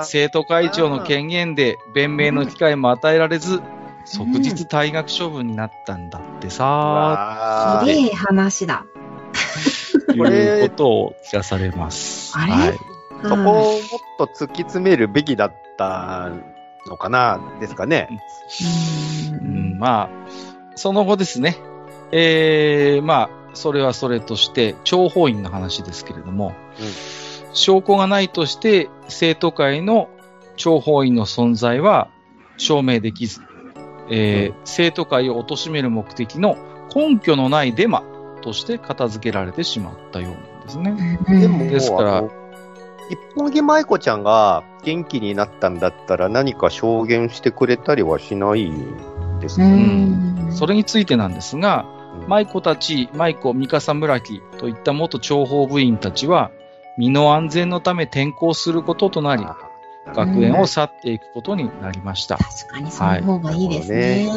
[0.04, 3.62] 生徒会長の権限で弁明の機会も与えられず、
[4.04, 8.84] 即日退学処分になったんだってさ、わーひでえ話だ。
[10.14, 12.34] いうことを聞かされます。
[12.36, 12.52] あれ？
[12.52, 12.78] はい。
[13.22, 13.80] そこをもっ
[14.18, 16.30] と突き詰めるべきだった
[16.86, 18.08] のかな、ですかね。
[19.32, 20.08] ううんん、まあ、
[20.74, 21.56] その後ですね、
[22.16, 26.54] えー、まあ、それはそれとして、諜報員の話ですけれども、
[27.52, 30.08] 証拠がないとして、生徒会の
[30.56, 32.08] 諜報員の存在は
[32.56, 33.40] 証明できず、
[34.10, 36.56] えー生徒会を貶める目的の
[36.94, 38.04] 根拠のないデマ
[38.42, 41.18] として片付けられてしまったようなんですね。
[41.28, 42.22] うんでも、ですから
[43.10, 48.70] 一本木舞子ちゃんが元気になったんだったら何か証言してくれたりはしない
[49.40, 49.74] ですうね。
[49.74, 50.52] ん。
[50.52, 51.93] それについてなんですが、うん
[52.26, 56.50] 舞子たち、舞子、三笠村木といった元諜報部員たちは、
[56.96, 59.56] 身の安全のため転校することとなり、あ
[60.14, 62.36] 学園を去っていくことになりました。
[62.36, 64.28] 確かにその方がいいですね。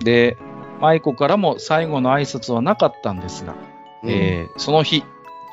[0.00, 0.36] で、
[0.80, 3.54] 舞子からも最後の挨拶はなかったんですが、
[4.02, 5.02] うんえーその日、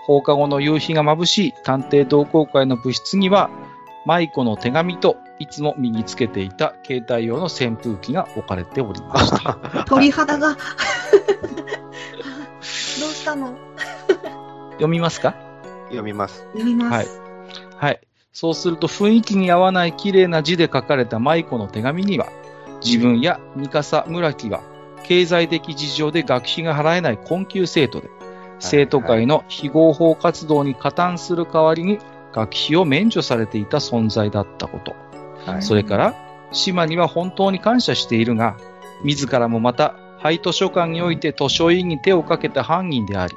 [0.06, 3.50] 放課後の夕日が眩しい探偵同好会の部室には、
[4.06, 9.58] 舞子の手紙といつも身につけていた携帯用の扇風機が置かれておりました。
[9.88, 10.50] 鳥肌が。
[10.56, 10.56] ど
[13.08, 13.56] うしたの？
[14.74, 15.34] 読みますか？
[15.86, 16.44] 読みます。
[16.54, 17.22] 読みます。
[17.78, 18.00] はい。
[18.34, 22.28] そうすると雰囲気に合わない綺麗な字で書かれた舞子の手紙には、
[22.84, 24.62] 自分や三笠村木は
[25.04, 28.10] 経済的事情で学費が払えない困窮生徒で、
[28.60, 32.00] 生徒会の非合法活動に加担する代わりに
[32.32, 34.96] 学費を免除されていた存在だったこと。
[35.46, 36.16] はいそれから、
[36.52, 38.58] 島には本当に感謝しているが、
[39.04, 43.34] 自らもまた、廃図書館において図書委員に手をかけた犯人であり、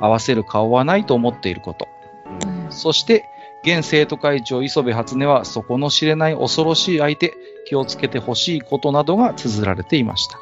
[0.00, 1.88] 合わせる顔はないと思っていること。
[2.44, 3.24] うんそして、
[3.62, 7.34] 現生徒会長磯部初音は底の知れない恐ろしい相手、
[7.66, 10.38] 気をつけてほしいことなどが綴られていました。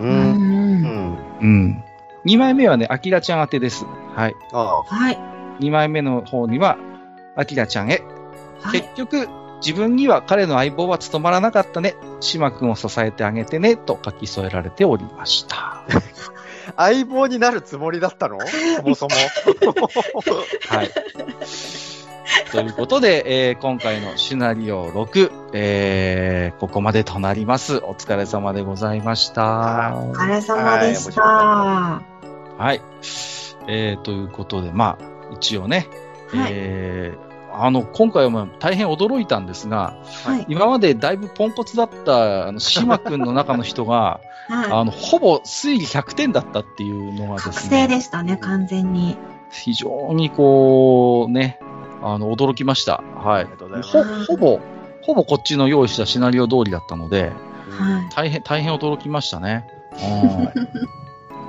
[0.00, 0.04] う。
[0.04, 0.10] うん。
[0.10, 1.18] うんん。
[1.40, 1.84] うん。
[2.24, 3.84] 2枚目はね、アキラちゃん宛てです。
[4.14, 4.34] はい。
[4.52, 5.18] あはい。
[5.60, 6.76] 2枚目の方には、
[7.36, 8.02] アキラちゃんへ。
[8.60, 8.80] はい。
[8.80, 9.28] 結局、
[9.64, 11.96] 自分には彼の相棒は務まらなかったね。
[12.20, 13.76] 島君を支えてあげてね。
[13.76, 15.82] と書き添えられておりました。
[16.76, 18.38] 相棒になるつもりだったの？
[18.40, 19.10] そもそも。
[20.68, 20.90] はい。
[22.52, 27.78] ということで、えー今回のシナリオ6、えーここまでとなります。
[27.78, 29.94] お疲れ様でございました。
[29.96, 31.22] お疲れ様でした。
[31.22, 32.02] は
[32.58, 32.82] はい。
[33.68, 35.04] えーということで、まあ、
[35.34, 35.88] 一応ね、
[36.32, 37.25] はいえー
[37.58, 40.46] あの、今回はまあ大変驚いたんですが、はい。
[40.48, 47.38] 今までだいぶポンコツだった、あの、島君の中の人が、はあの、ほぼ推理100点だったっていうのがい。
[47.38, 47.82] 覚ですね。
[47.82, 49.16] 醒でしたね、完全に。
[49.50, 51.58] 非常にこう、ね、
[52.02, 53.02] あの、驚きました。
[53.16, 54.26] はいありがとうございます。
[54.26, 54.60] ほ、ほぼ、
[55.02, 57.32] ほぼこっちの用意したシナリオ通りだったので、
[57.70, 59.66] は大変、大変驚きましたね。
[59.92, 60.96] うん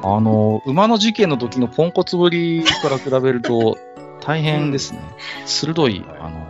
[0.03, 3.77] あの、馬の事件の時のポンコツぶりから比べると、
[4.27, 4.99] 大変ですね。
[5.45, 6.45] 鋭い、あの、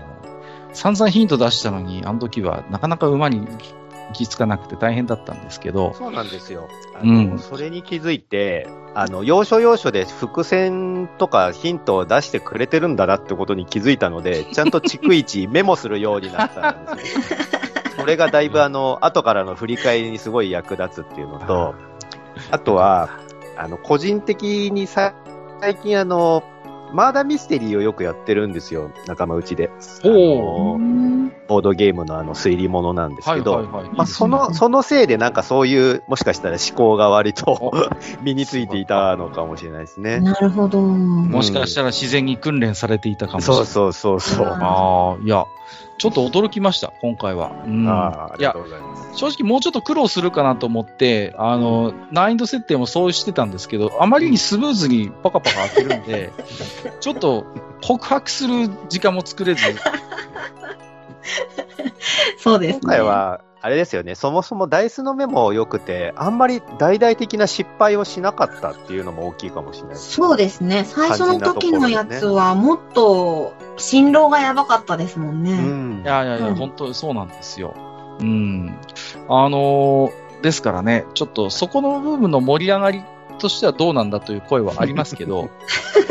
[0.73, 6.67] 散々ヒント出したのに、あの時はなかなか馬に行き着かなくて大変だったんですけど、そうなんですよ。
[6.95, 17.39] あうんの、それに気づいて、あの、要所要所で伏線とかヒントを出してくれてるんだなってことに気づいたので、ちゃんと逐一メモするようになったんですよ。
[17.95, 21.75] それがだいぶあの、後からの振り返りにすごい役立つっていうのと、
[22.49, 23.09] あとは、
[23.55, 25.13] あの、個人的にさ
[25.59, 26.43] 最近あの、
[26.93, 29.69] マーダーミステリーをよくやってるんですよ、仲間内で。
[30.03, 33.95] ボードゲームのあの推理物なんですけど、はいはいはい。
[33.95, 37.73] まあ、その、そのせいでなんかそういう、もしかしたら思考が割と
[38.21, 40.19] 身についていたのかもしれないですね。
[40.19, 40.81] なるほど。
[40.81, 43.65] もしかしたら自然に訓練されていたかもしれない。
[43.65, 44.47] そうそうそうそう。
[44.47, 45.45] うんああ、いや、
[45.97, 47.51] ちょっと驚きました、今回は。
[47.65, 49.17] うん、ああ、あいやりがと、うございます。
[49.17, 56.31] 正直もうちょっと苦労するかなと思って、あの、難易度設定もそうしてたんですけど、あまりにスムーズにパカパカ開けるんで、
[56.99, 57.45] ちょっと
[57.81, 59.61] 告白する時間も作れず、
[62.37, 62.79] そうですね。
[62.81, 70.11] 今回は、あれですよね、そもそもダイスのメモ良くて、あんまり大々的な失敗をしなかったっていうのも大きいかもしれないです。
[70.11, 70.85] そうですね。
[70.85, 75.57] 最初の時のやつはもっと辛労がやばかったですもんうね。
[75.57, 76.05] んい。
[76.05, 77.73] やいやいや、うん本当にそうなんですよ。
[78.19, 78.77] うん。
[79.27, 83.03] あのーですからね、ちょっとそこの部分の盛り上がり
[83.39, 85.49] としてはどうなんだという声はありますけど、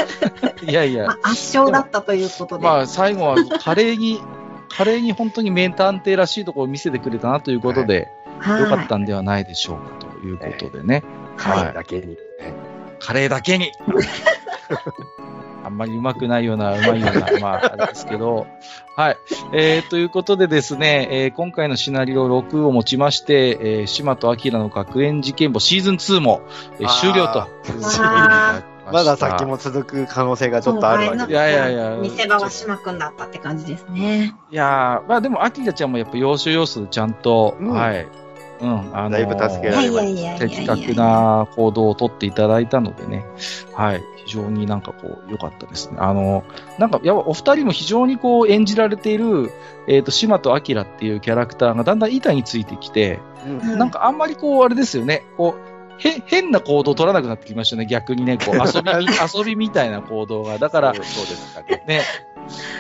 [0.67, 2.65] いやいやま、あ、圧勝だったということで。
[2.65, 4.21] まあ、最後は華麗に、
[4.69, 11.03] 華麗に本当に名探偵らしいところを見せてくれたなということで、はい、良かったんではないでしょうかということでね。
[11.37, 11.65] はい。
[11.67, 12.17] はいだけに。
[12.99, 13.73] カレーだけに。
[15.65, 18.47] あんまりうまくないような、うまいような、まあ、あれですけど。
[18.95, 19.17] はい。
[19.53, 26.43] えー、ということでですね、えー今回のシナリオ6をもちまして、えー、島と明の学園事件簿シーズン2も、
[26.79, 27.49] えー終了と
[28.93, 29.05] ま。
[29.05, 31.97] だ先も続く可能性がちょっとあるわけいやいやいや。
[31.97, 34.35] 見せ場は島くんだったって感じですね。
[34.51, 37.71] いやー、まあでも、アキラちゃんもやっぱ要所要所でちゃんと、うん。
[37.71, 38.07] はい。
[38.61, 43.25] うん、あのーだいぶ助けいられま的確な行動をとっていただいたのでね、
[43.75, 45.97] はい、非常になんかこう、良かったですね。
[46.01, 46.45] あの、
[46.79, 49.51] なんか、やっぱお二人も非常にこう演じられている、
[49.89, 53.59] えっ、と、島と明っていうキャラクターがだんだん板についてきて、うん。
[53.73, 59.07] うんなんかあんまりこう、あれですよね、こう、へ変な行動を取らなくなってきましたね、逆にね、こう 遊びみ、
[59.39, 60.59] 遊びみたいな行動が。
[60.59, 61.83] だから、そうですかね。
[61.87, 62.03] ね、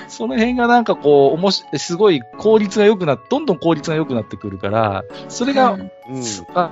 [0.09, 5.91] その辺がなんかこう、おもし、すごい効率が良くなっどんどん効率が良くなってくるから、それが、うんうん。
[6.55, 6.71] あ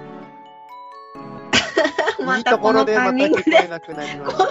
[2.19, 4.45] いいまたこのところでまタイミングた聞こえで、なくなりました。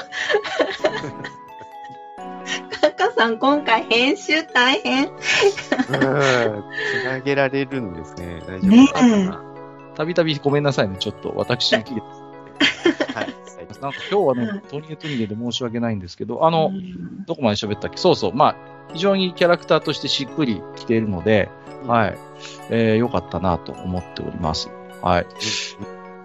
[2.91, 5.07] カカさん今回編集大変。
[5.07, 5.13] うん。
[5.19, 5.95] つ
[7.05, 8.41] なげられるんですね。
[8.45, 9.52] 大丈ね夫かな。
[9.95, 12.07] たびたびごめんなさいね、ちょっと私に切れて
[13.13, 13.33] はい。
[13.81, 17.97] なんか今日はねうん、トニゲトニゲで申し訳ないんですけど、あの、うんどこまで喋ったっけ？
[17.97, 18.33] そうそう。
[18.33, 18.55] まあ、
[18.93, 21.49] 非常にキャラクターとしてしっくりきているので、
[21.87, 22.17] はい。
[22.69, 24.69] えー、よかったなと思っております。
[25.01, 25.25] はい。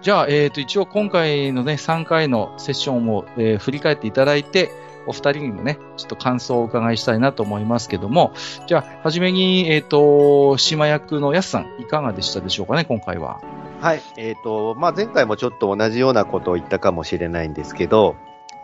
[0.01, 4.71] じゃあ、えっ、と、一応今回のね、3回のセッションを、えー振り返っていただいて、
[5.09, 8.31] お二人にもね、ちょっと感想をお伺いしたいなと思いますけども、
[8.67, 13.41] じゃあ、はじめに、えっ、と、島役のやすさん、いかがでしたでしょうかね、今回は。
[13.81, 14.01] はい。
[14.17, 18.17] えっ、と、まあ、前回もちょっと同じようなことを言ったかもしれないんですけど、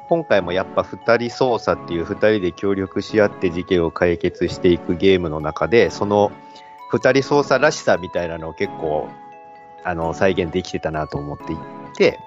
[0.08, 6.32] 今回もやっぱ二人操作っていう二人で協力し合って事件を解決していくゲームの中で、その
[6.92, 9.10] 二人操作らしさみたいなのを結構、
[9.84, 11.58] あの、再現できてたなと思ってい
[11.98, 12.20] て、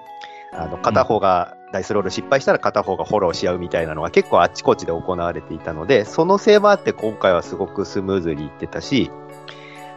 [0.51, 9.11] あの、片方がダイスロール失敗したら片方がフォローし合うみたいなのが結構あっちこっちで行われていたので、そのせいもあって今回はすごくスムーズにいってたし、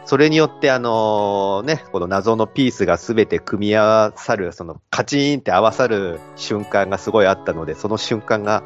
[0.05, 8.63] それによって、あのね、この謎のピースがすべて組み合わさる、そのカチーンって合わさる瞬間がすごいあったので、その瞬間が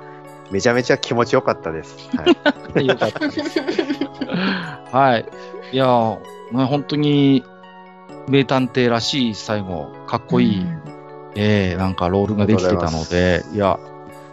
[0.50, 2.10] めちゃめちゃ気持ちよかったです。
[2.18, 2.86] はい。
[2.88, 3.60] よかったです。
[4.92, 5.26] はい。
[5.72, 6.18] いやー、
[6.54, 7.44] ね本当に、
[8.28, 10.66] 名探偵らしい最後、かっこいい、
[11.40, 13.80] えー、なんかロールができてたので、いや、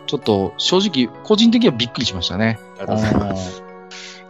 [0.07, 2.59] ちょっと正直、個人的にはびっくりしましたね。
[2.79, 3.63] ありがとうございます。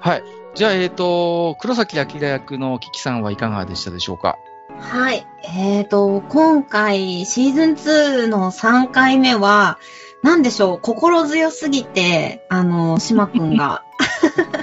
[0.00, 0.24] はい。
[0.56, 4.38] じゃあ、えっ、と、黒崎明役のキキさんはいかがでしたでしょうか？
[4.80, 5.24] はい。
[5.44, 9.78] えっ、と、今回、シーズン2の3回目は、
[10.24, 13.84] なんでしょう、心強すぎて、あの、島くんが、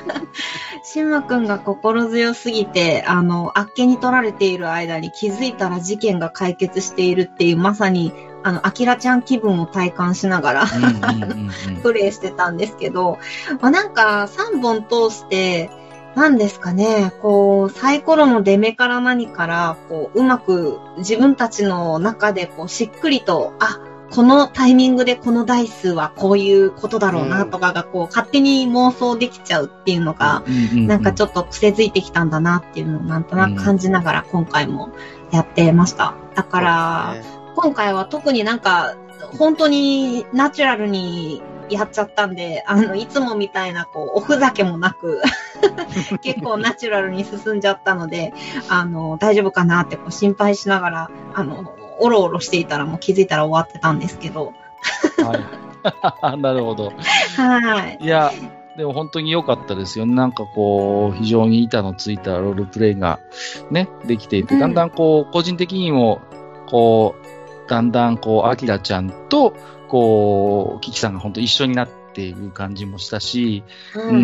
[0.93, 8.11] 島くんが心強すぎて、あの、あっけに取られている間に気づいたら事件が解決しているっていう、まさに、
[8.43, 10.65] あの、アキラちゃん気分を体感しながら。
[11.81, 13.19] プレイしてたんですけど、
[13.61, 15.69] まあ、なんか3本通して、
[16.15, 23.79] なんですかね、こう、サイコロの出目から何から、こう、うまく自分たちの中で、こう、しっくりと、あ、
[24.11, 30.43] このタイミングでこの台数はこういうことだろうなとかが、こう、勝手に妄想できちゃうっていうのが、
[30.73, 34.89] なんかちょっと癖づいてきたんだなっていうのをなんとなく感じながら今回も
[35.31, 36.13] やってました。
[36.35, 37.15] だから、
[37.55, 38.95] 今回は特になんか、
[39.37, 45.21] 本当にナチュラルにやっちゃったんで、あの、いつもみたいな、こう、おふざけもなく、
[46.21, 48.33] 結構ナチュラルに進んじゃったので、
[48.67, 54.53] あの、大丈夫かなってこう心配しながら、あの、おろおろしていたらもう気づいたら終わってたんですけど、
[55.23, 55.61] はい。
[56.37, 56.91] なるほど。
[57.37, 57.99] はい。
[58.01, 58.31] いや、
[58.77, 60.13] でも本当に良かったですよね。
[60.15, 63.19] なんかこう、非常に板のついたロールプレイが
[63.69, 66.21] ね、できていて、うんだんだんこう、個人的にも、
[66.67, 67.15] こ
[67.65, 69.53] う、だんだんこう、アキラちゃんと、
[69.87, 73.63] こう、キキさんが本当一緒になっている感じもしたし、
[73.95, 73.99] う。
[73.99, 74.15] うん。
[74.15, 74.21] うん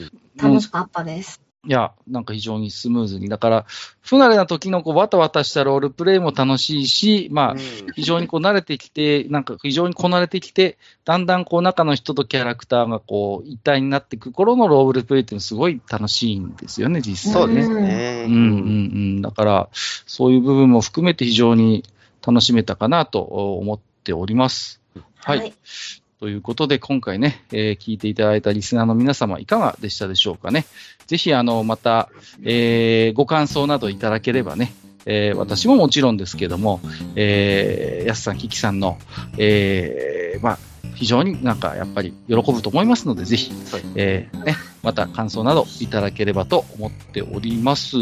[0.00, 0.10] ん。
[0.36, 1.40] 楽しかったです。
[1.66, 3.28] いや、なんか非常にスムーズに。
[3.28, 3.66] だから、
[4.00, 7.56] 不慣れな時のこう、わたわたしたロールプレイも楽しいし、まあ、
[7.96, 17.48] 非常にこう慣れてきて、 なんか非常にこなれてきて、だんだんこう中の人とキャラクターがこう一体になっていく頃のロールプレイっていうのはすごい楽しいんですよね、実際ね。
[17.48, 18.26] そうですね。
[18.28, 18.44] うんうんう
[19.18, 19.22] ん。
[19.22, 21.82] だから、そういう部分も含めて非常に
[22.24, 24.80] 楽しめたかなと思っております。
[25.16, 25.38] はい。
[25.38, 25.54] はい
[26.20, 30.66] ということで、今回ね、えー聞いていただいたリスナーの皆様、いかがでしたでしょうかね。
[31.06, 32.10] ぜひ、あの、また、
[32.42, 34.72] えーご感想などいただければね、
[35.06, 36.80] えー私ももちろんですけども、
[37.16, 38.98] えー、やすさん、キキさんの、
[39.38, 40.58] えーまあ、
[40.98, 43.52] 非常になんかやっぱり喜ぶと思いますので、ぜひ、
[43.94, 47.96] えーね、また感想などいただければと思っております。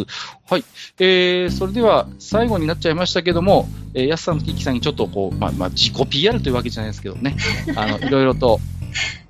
[0.49, 0.65] はい。
[0.99, 7.37] えー、それでは最後になっちゃいましたけども、えー、やすさんとキキさんにちょっとこう、まあ、まあ、自己 PR というわけじゃないですけどね、
[7.77, 8.61] あの、 いろいろと、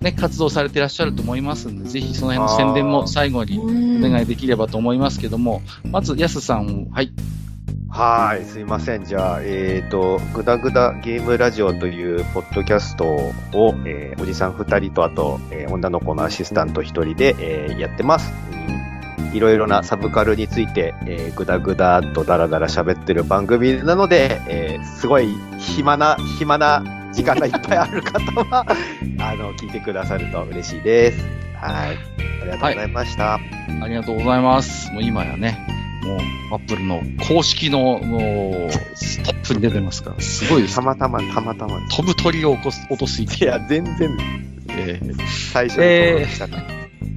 [0.00, 7.10] ね、活動されていらっしゃると思いますんで、ぜひその辺の宣伝も最後にお願いできればと思いますけども、まず、やすさん、はい。
[7.88, 9.04] はい、すいません。
[9.04, 13.32] じゃあ、えっ、と、ぐだぐだゲームラジオというポッドキャストを、
[13.86, 18.32] えーおじさん二人と、あと、えー女の子のアシスタント一人で、えーやってます。
[19.32, 25.28] いろいろなサブカルについて、えーぐだぐだとダラダラ喋ってる番組なので、えーすごい
[25.58, 26.82] 暇な、暇な
[27.12, 28.66] 時間がいっぱいある方は、
[29.18, 31.26] あの、聞いてくださると嬉しいです。
[31.54, 31.96] はい。
[32.42, 33.34] ありがとうございました。
[33.34, 33.40] あ
[33.88, 34.92] りがとうございます。
[34.92, 35.66] もう今やね、
[36.06, 36.18] もう、
[36.52, 38.70] アップルの公式の、もう、
[39.24, 40.82] トップに出てますから、すごいですた。
[40.82, 41.80] またま、たまたま。
[41.90, 44.16] 飛ぶ鳥を起こす落とすいや、全然、
[44.68, 45.16] えー
[45.52, 46.62] 最初に登録したから。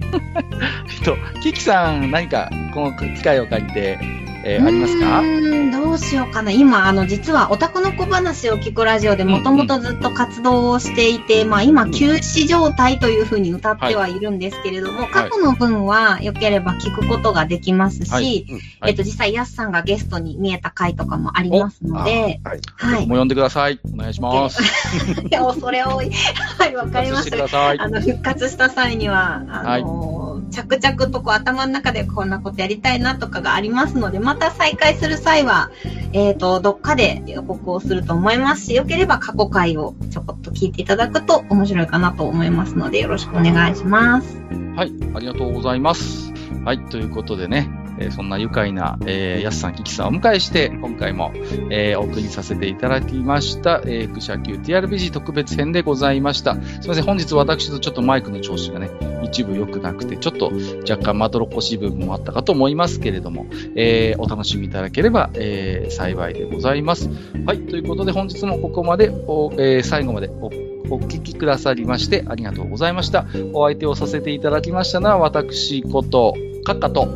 [0.10, 4.00] えっと、キキさん、何か、この機会を借りて、
[4.44, 5.22] えーありますか？
[5.22, 6.52] うどうしようかな。
[6.52, 22.62] 今、あの、実は、オタクの小話を聞くラジオでもともとずっと活動をしていて、まあ今、休止状態というふうに歌ってはいるんですけれども、過去の分は良ければ聞くことができますし、はいうんえっと、実際、ヤスさんがゲストに見えた回とかもありますので、はい。
[22.76, 23.08] はい。
[23.08, 23.80] もう呼んでください。
[23.94, 24.62] お願いします。
[25.24, 26.12] いや、恐れ多い。
[26.58, 27.70] はい、わかりました。
[27.72, 35.72] あの、復活した際には、あの着々とこう頭の中でこんなことやりたいなとかがありますので、ままた再開する際は、
[36.14, 44.38] えっ、と、どっかで予告をすると思いますし、よければ過去回をちょこっと聞いていただくと面白いかなと思いますので、よろしくお願いします。
[44.76, 46.29] はい、ありがとうございます。
[46.64, 51.32] はい、ということでね、えーそんな愉快な、えー、やすさん、キキさんをお迎えして、今回も、
[51.70, 56.56] えーお送りさせていただきました、えー、副社級 TRPG 特別編でございました。
[56.56, 58.90] すいません、本日私とちょっとマイクの調子がね、
[59.24, 60.52] 一部良くなくて、ちょっと
[60.90, 67.10] 若干まどろっこしい部分もあったかと思いますけれども、えーお楽しみいただければ、えー幸いでございます。
[67.46, 70.52] はい、ということで本日もここまでお、えー最後までお
[70.92, 73.26] お聞きくださりましてありがとうございました。
[73.54, 76.34] お相手をさせていただきましたのは、私こと、
[76.70, 77.08] カッカと、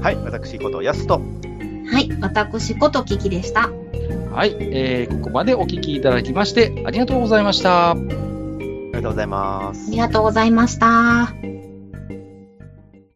[0.00, 1.14] はい、私こと、やすと。
[1.14, 3.70] はい、私ことキキでした。
[4.32, 7.90] はい、えーここまでお聞きいただきまして、ありがとうございました。
[7.90, 9.96] ありがとうございますあり。
[9.98, 11.67] がとうございました。